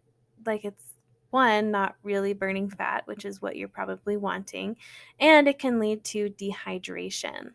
like, 0.44 0.64
it's 0.64 0.84
one, 1.30 1.70
not 1.70 1.94
really 2.02 2.32
burning 2.32 2.68
fat, 2.68 3.06
which 3.06 3.24
is 3.24 3.40
what 3.40 3.54
you're 3.54 3.68
probably 3.68 4.16
wanting. 4.16 4.76
And 5.20 5.46
it 5.46 5.60
can 5.60 5.78
lead 5.78 6.02
to 6.06 6.30
dehydration. 6.30 7.50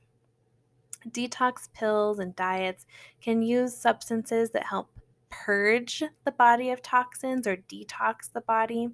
Detox 1.10 1.68
pills 1.74 2.20
and 2.20 2.36
diets 2.36 2.86
can 3.22 3.42
use 3.42 3.76
substances 3.76 4.52
that 4.52 4.66
help 4.66 4.90
purge 5.30 6.02
the 6.24 6.32
body 6.32 6.70
of 6.72 6.82
toxins 6.82 7.46
or 7.46 7.58
detox 7.58 8.32
the 8.32 8.42
body. 8.42 8.90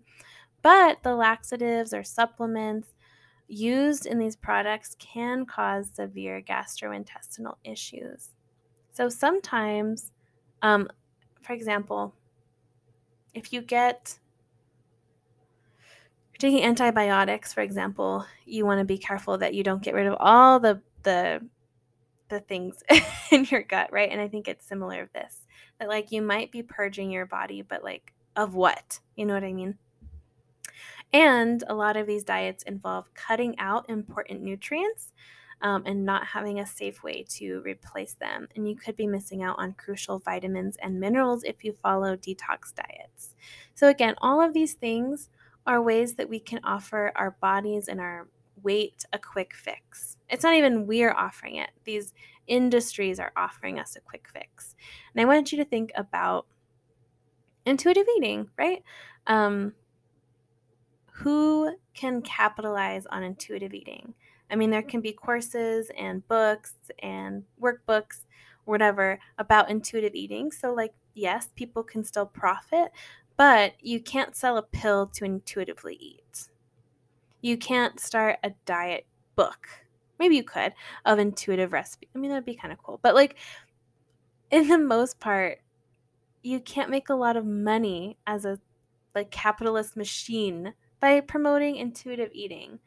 But 0.61 1.03
the 1.03 1.15
laxatives 1.15 1.93
or 1.93 2.03
supplements 2.03 2.93
used 3.47 4.05
in 4.05 4.17
these 4.19 4.35
products 4.35 4.95
can 4.99 5.45
cause 5.45 5.89
severe 5.93 6.41
gastrointestinal 6.41 7.55
issues. 7.63 8.29
So 8.93 9.09
sometimes, 9.09 10.11
um, 10.61 10.89
for 11.41 11.53
example, 11.53 12.13
if 13.33 13.51
you 13.51 13.61
get 13.61 14.19
taking 16.41 16.63
antibiotics, 16.63 17.53
for 17.53 17.61
example, 17.61 18.25
you 18.45 18.65
want 18.65 18.79
to 18.79 18.85
be 18.85 18.97
careful 18.97 19.37
that 19.37 19.53
you 19.53 19.63
don't 19.63 19.83
get 19.83 19.93
rid 19.93 20.07
of 20.07 20.17
all 20.19 20.59
the 20.59 20.81
the 21.03 21.41
the 22.29 22.39
things 22.39 22.81
in 23.31 23.45
your 23.45 23.61
gut, 23.61 23.91
right? 23.91 24.09
And 24.09 24.19
I 24.19 24.27
think 24.27 24.47
it's 24.47 24.65
similar 24.65 25.03
of 25.03 25.13
this. 25.13 25.41
That 25.79 25.87
like 25.89 26.11
you 26.11 26.21
might 26.21 26.51
be 26.51 26.63
purging 26.63 27.11
your 27.11 27.25
body, 27.25 27.61
but 27.61 27.83
like 27.83 28.13
of 28.35 28.55
what? 28.55 28.99
You 29.15 29.25
know 29.25 29.33
what 29.33 29.43
I 29.43 29.53
mean? 29.53 29.77
And 31.13 31.63
a 31.67 31.73
lot 31.73 31.97
of 31.97 32.07
these 32.07 32.23
diets 32.23 32.63
involve 32.63 33.13
cutting 33.13 33.57
out 33.59 33.89
important 33.89 34.41
nutrients 34.41 35.11
um, 35.61 35.83
and 35.85 36.05
not 36.05 36.25
having 36.25 36.59
a 36.59 36.65
safe 36.65 37.03
way 37.03 37.25
to 37.29 37.61
replace 37.61 38.13
them. 38.13 38.47
And 38.55 38.67
you 38.67 38.75
could 38.75 38.95
be 38.95 39.07
missing 39.07 39.43
out 39.43 39.59
on 39.59 39.73
crucial 39.73 40.19
vitamins 40.19 40.77
and 40.81 40.99
minerals 40.99 41.43
if 41.43 41.63
you 41.63 41.73
follow 41.83 42.15
detox 42.15 42.73
diets. 42.73 43.35
So, 43.75 43.87
again, 43.87 44.15
all 44.21 44.41
of 44.41 44.53
these 44.53 44.73
things 44.73 45.29
are 45.67 45.81
ways 45.81 46.15
that 46.15 46.29
we 46.29 46.39
can 46.39 46.59
offer 46.63 47.11
our 47.15 47.31
bodies 47.41 47.87
and 47.87 47.99
our 47.99 48.27
weight 48.63 49.05
a 49.13 49.19
quick 49.19 49.53
fix. 49.53 50.17
It's 50.29 50.43
not 50.43 50.55
even 50.55 50.87
we're 50.87 51.13
offering 51.13 51.55
it, 51.55 51.69
these 51.83 52.13
industries 52.47 53.19
are 53.19 53.31
offering 53.35 53.79
us 53.79 53.95
a 53.95 54.01
quick 54.01 54.27
fix. 54.31 54.75
And 55.13 55.21
I 55.21 55.25
want 55.25 55.51
you 55.51 55.57
to 55.59 55.65
think 55.65 55.91
about 55.95 56.47
intuitive 57.65 58.07
eating, 58.17 58.49
right? 58.57 58.83
Um, 59.27 59.73
who 61.21 61.75
can 61.93 62.21
capitalize 62.21 63.05
on 63.07 63.23
intuitive 63.23 63.73
eating? 63.73 64.13
I 64.49 64.55
mean, 64.55 64.69
there 64.69 64.81
can 64.81 65.01
be 65.01 65.13
courses 65.13 65.89
and 65.97 66.27
books 66.27 66.73
and 66.99 67.43
workbooks 67.61 68.25
whatever 68.65 69.19
about 69.37 69.69
intuitive 69.69 70.13
eating. 70.13 70.51
So, 70.51 70.73
like, 70.73 70.93
yes, 71.13 71.49
people 71.55 71.83
can 71.83 72.03
still 72.03 72.25
profit, 72.25 72.91
but 73.37 73.73
you 73.79 73.99
can't 73.99 74.35
sell 74.35 74.57
a 74.57 74.61
pill 74.61 75.07
to 75.07 75.25
intuitively 75.25 75.95
eat. 75.99 76.49
You 77.41 77.57
can't 77.57 77.99
start 77.99 78.37
a 78.43 78.51
diet 78.65 79.05
book. 79.35 79.67
Maybe 80.19 80.35
you 80.35 80.43
could 80.43 80.73
of 81.05 81.17
intuitive 81.17 81.73
recipe. 81.73 82.07
I 82.15 82.19
mean, 82.19 82.29
that'd 82.29 82.45
be 82.45 82.55
kind 82.55 82.71
of 82.71 82.81
cool. 82.83 82.99
But 83.01 83.15
like 83.15 83.37
in 84.51 84.67
the 84.67 84.77
most 84.77 85.19
part, 85.19 85.59
you 86.43 86.59
can't 86.59 86.89
make 86.89 87.09
a 87.09 87.15
lot 87.15 87.37
of 87.37 87.45
money 87.45 88.17
as 88.27 88.45
a 88.45 88.59
like 89.15 89.31
capitalist 89.31 89.97
machine 89.97 90.73
by 91.01 91.19
promoting 91.19 91.75
intuitive 91.75 92.29
eating. 92.33 92.79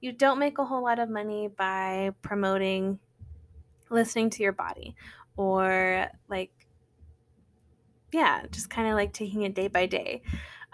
You 0.00 0.12
don't 0.12 0.38
make 0.38 0.58
a 0.58 0.64
whole 0.64 0.84
lot 0.84 0.98
of 0.98 1.08
money 1.08 1.48
by 1.48 2.10
promoting 2.22 2.98
listening 3.90 4.30
to 4.30 4.42
your 4.42 4.52
body 4.52 4.94
or 5.36 6.06
like 6.28 6.50
yeah, 8.12 8.42
just 8.50 8.68
kind 8.68 8.88
of 8.88 8.94
like 8.94 9.12
taking 9.12 9.42
it 9.42 9.54
day 9.54 9.68
by 9.68 9.86
day. 9.86 10.22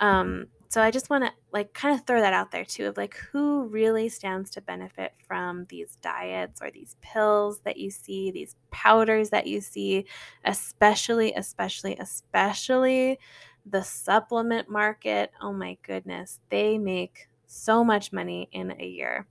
Um, 0.01 0.49
so 0.71 0.83
I 0.83 0.91
just 0.91 1.09
want 1.09 1.25
to 1.25 1.33
like 1.51 1.73
kind 1.73 1.99
of 1.99 2.07
throw 2.07 2.21
that 2.21 2.35
out 2.35 2.51
there 2.51 2.65
too 2.65 2.87
of 2.89 2.97
like 2.99 3.17
who 3.33 3.69
really 3.69 4.09
stands 4.11 4.51
to 4.51 4.61
benefit 4.61 5.13
from 5.27 5.65
these 5.71 5.97
diets 6.03 6.61
or 6.61 6.71
these 6.71 6.97
pills 7.01 7.61
that 7.61 7.79
you 7.79 7.91
see, 7.91 8.31
these 8.31 8.55
powders 8.71 9.31
that 9.31 9.47
you 9.47 9.63
see, 9.63 10.05
especially, 10.45 11.33
especially, 11.33 11.97
especially 11.99 13.19
the 13.67 13.83
supplement 13.83 14.69
market. 14.69 15.31
Oh 15.41 15.53
my 15.53 15.77
goodness, 15.83 16.41
they 16.51 16.79
make 16.79 17.29
so 17.47 17.83
much 17.83 18.13
money 18.13 18.49
in 18.53 18.73
a 18.79 18.85
year. 18.85 19.27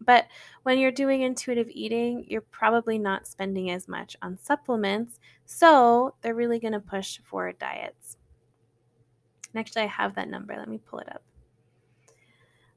But 0.00 0.26
when 0.62 0.78
you're 0.78 0.92
doing 0.92 1.22
intuitive 1.22 1.68
eating, 1.70 2.24
you're 2.28 2.40
probably 2.40 2.98
not 2.98 3.26
spending 3.26 3.70
as 3.70 3.88
much 3.88 4.16
on 4.22 4.38
supplements. 4.38 5.18
So 5.44 6.14
they're 6.22 6.34
really 6.34 6.60
going 6.60 6.72
to 6.72 6.80
push 6.80 7.18
for 7.24 7.52
diets. 7.52 8.16
And 9.52 9.60
actually, 9.60 9.82
I 9.82 9.86
have 9.86 10.14
that 10.14 10.28
number. 10.28 10.54
Let 10.56 10.68
me 10.68 10.78
pull 10.78 11.00
it 11.00 11.08
up. 11.10 11.22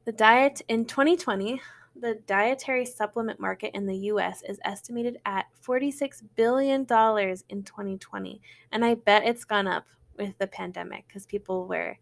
The 0.06 0.12
diet 0.12 0.62
in 0.68 0.86
2020, 0.86 1.62
the 1.96 2.16
dietary 2.26 2.86
supplement 2.86 3.40
market 3.40 3.76
in 3.76 3.86
the 3.86 3.98
US 3.98 4.42
is 4.48 4.60
estimated 4.66 5.18
at 5.26 5.46
$46 5.64 6.24
billion 6.36 6.82
in 6.82 7.64
2020. 7.64 8.42
And 8.72 8.84
I 8.84 8.96
bet 8.96 9.26
it's 9.26 9.44
gone 9.44 9.68
up 9.68 9.86
with 10.22 10.38
the 10.38 10.48
pandemic 10.48 11.08
because 11.08 11.26
people 11.26 11.68
were 11.68 11.98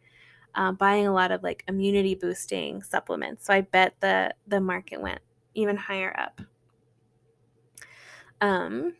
uh, 0.55 0.71
buying 0.71 1.07
a 1.07 1.13
lot 1.13 1.31
of 1.31 1.43
like 1.43 1.63
immunity 1.67 2.15
boosting 2.15 2.83
supplements. 2.83 3.45
So 3.45 3.53
I 3.53 3.61
bet 3.61 3.95
the 3.99 4.33
the 4.47 4.59
market 4.59 5.01
went 5.01 5.21
even 5.53 5.77
higher 5.77 6.15
up. 6.17 6.41
Um, 8.41 8.95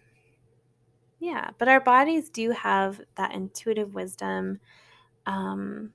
yeah, 1.20 1.51
but 1.57 1.67
our 1.67 1.80
bodies 1.80 2.30
do 2.30 2.51
have 2.51 3.01
that 3.15 3.34
intuitive 3.34 3.93
wisdom. 3.93 4.59
Um, 5.26 5.93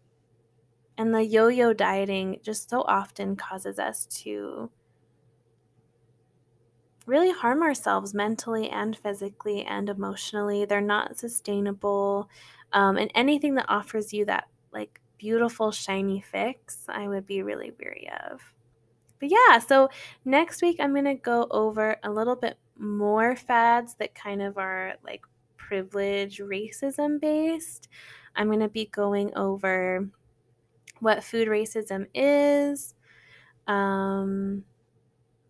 and 0.97 1.15
the 1.15 1.25
yo 1.25 1.49
yo 1.49 1.73
dieting 1.73 2.41
just 2.43 2.71
so 2.71 2.83
often 2.83 3.37
causes 3.37 3.79
us 3.79 4.07
to 4.07 4.71
really 7.07 7.33
harm 7.33 7.63
ourselves 7.63 8.15
mentally 8.15 8.71
and 8.71 8.97
physically 8.97 9.63
and 9.63 9.89
emotionally. 9.89 10.65
They're 10.65 10.81
not 10.81 11.19
sustainable. 11.19 12.29
Um, 12.75 12.99
and 12.99 13.11
anything 13.15 13.55
that 13.55 13.67
offers 13.69 14.13
you 14.13 14.27
that 14.27 14.49
like 14.73 15.01
beautiful, 15.17 15.71
shiny 15.71 16.21
fix, 16.21 16.85
I 16.89 17.09
would 17.09 17.27
be 17.27 17.43
really 17.43 17.73
weary 17.79 18.11
of. 18.31 18.43
But 19.21 19.31
yeah, 19.31 19.59
so 19.61 19.89
next 20.25 20.61
week 20.61 20.79
I'm 20.81 20.93
going 20.93 21.05
to 21.07 21.15
go 21.15 21.47
over 21.51 21.97
a 22.03 22.11
little 22.11 22.37
bit 22.37 22.59
more 22.77 23.37
fads 23.37 23.95
that 23.95 24.15
kind 24.15 24.43
of 24.43 24.59
are 24.59 24.95
like 25.03 25.25
privilege 25.57 26.41
racism 26.41 27.21
based. 27.21 27.89
I'm 28.37 28.49
going 28.49 28.61
to 28.61 28.69
be 28.69 28.87
going 28.87 29.35
over 29.37 30.09
what 30.99 31.25
food 31.25 31.49
racism 31.49 32.07
is. 32.13 32.95
Um, 33.67 34.65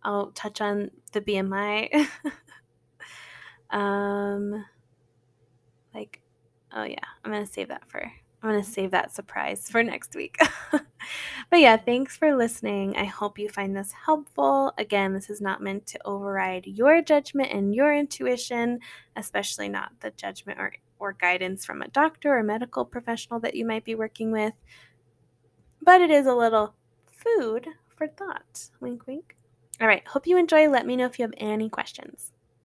I'll 0.03 0.27
touch 0.31 0.61
on 0.61 0.91
the 1.11 1.21
BMI. 1.21 2.07
um, 3.71 4.63
like, 5.93 6.21
oh 6.75 6.83
yeah, 6.83 6.97
I'm 7.23 7.31
going 7.31 7.45
to 7.45 7.51
save 7.51 7.69
that 7.69 7.89
for 7.89 8.11
I'm 8.45 8.51
going 8.51 8.63
to 8.63 8.69
save 8.69 8.91
that 8.91 9.11
surprise 9.11 9.67
for 9.71 9.81
next 9.81 10.15
week. 10.15 10.37
but 10.71 11.59
yeah, 11.59 11.77
thanks 11.77 12.15
for 12.15 12.35
listening. 12.35 12.95
I 12.95 13.05
hope 13.05 13.39
you 13.39 13.49
find 13.49 13.75
this 13.75 13.91
helpful. 13.91 14.71
Again, 14.77 15.13
this 15.13 15.31
is 15.31 15.41
not 15.41 15.63
meant 15.63 15.87
to 15.87 15.99
override 16.05 16.67
your 16.67 17.01
judgment 17.01 17.51
and 17.51 17.73
your 17.73 17.95
intuition, 17.95 18.81
especially 19.15 19.67
not 19.67 19.93
the 20.01 20.11
judgment 20.11 20.59
or, 20.59 20.73
or 20.99 21.13
guidance 21.13 21.65
from 21.65 21.81
a 21.81 21.87
doctor 21.87 22.37
or 22.37 22.43
medical 22.43 22.85
professional 22.85 23.39
that 23.39 23.55
you 23.55 23.65
might 23.65 23.83
be 23.83 23.95
working 23.95 24.31
with. 24.31 24.53
But 25.81 26.01
it 26.01 26.11
is 26.11 26.27
a 26.27 26.35
little 26.35 26.75
food 27.07 27.67
for 27.95 28.07
thought. 28.07 28.69
Wink, 28.79 29.07
wink. 29.07 29.35
All 29.81 29.87
right. 29.87 30.07
Hope 30.07 30.27
you 30.27 30.37
enjoy. 30.37 30.69
Let 30.69 30.85
me 30.85 30.95
know 30.95 31.07
if 31.07 31.17
you 31.17 31.23
have 31.23 31.33
any 31.37 31.67
questions. 31.67 32.31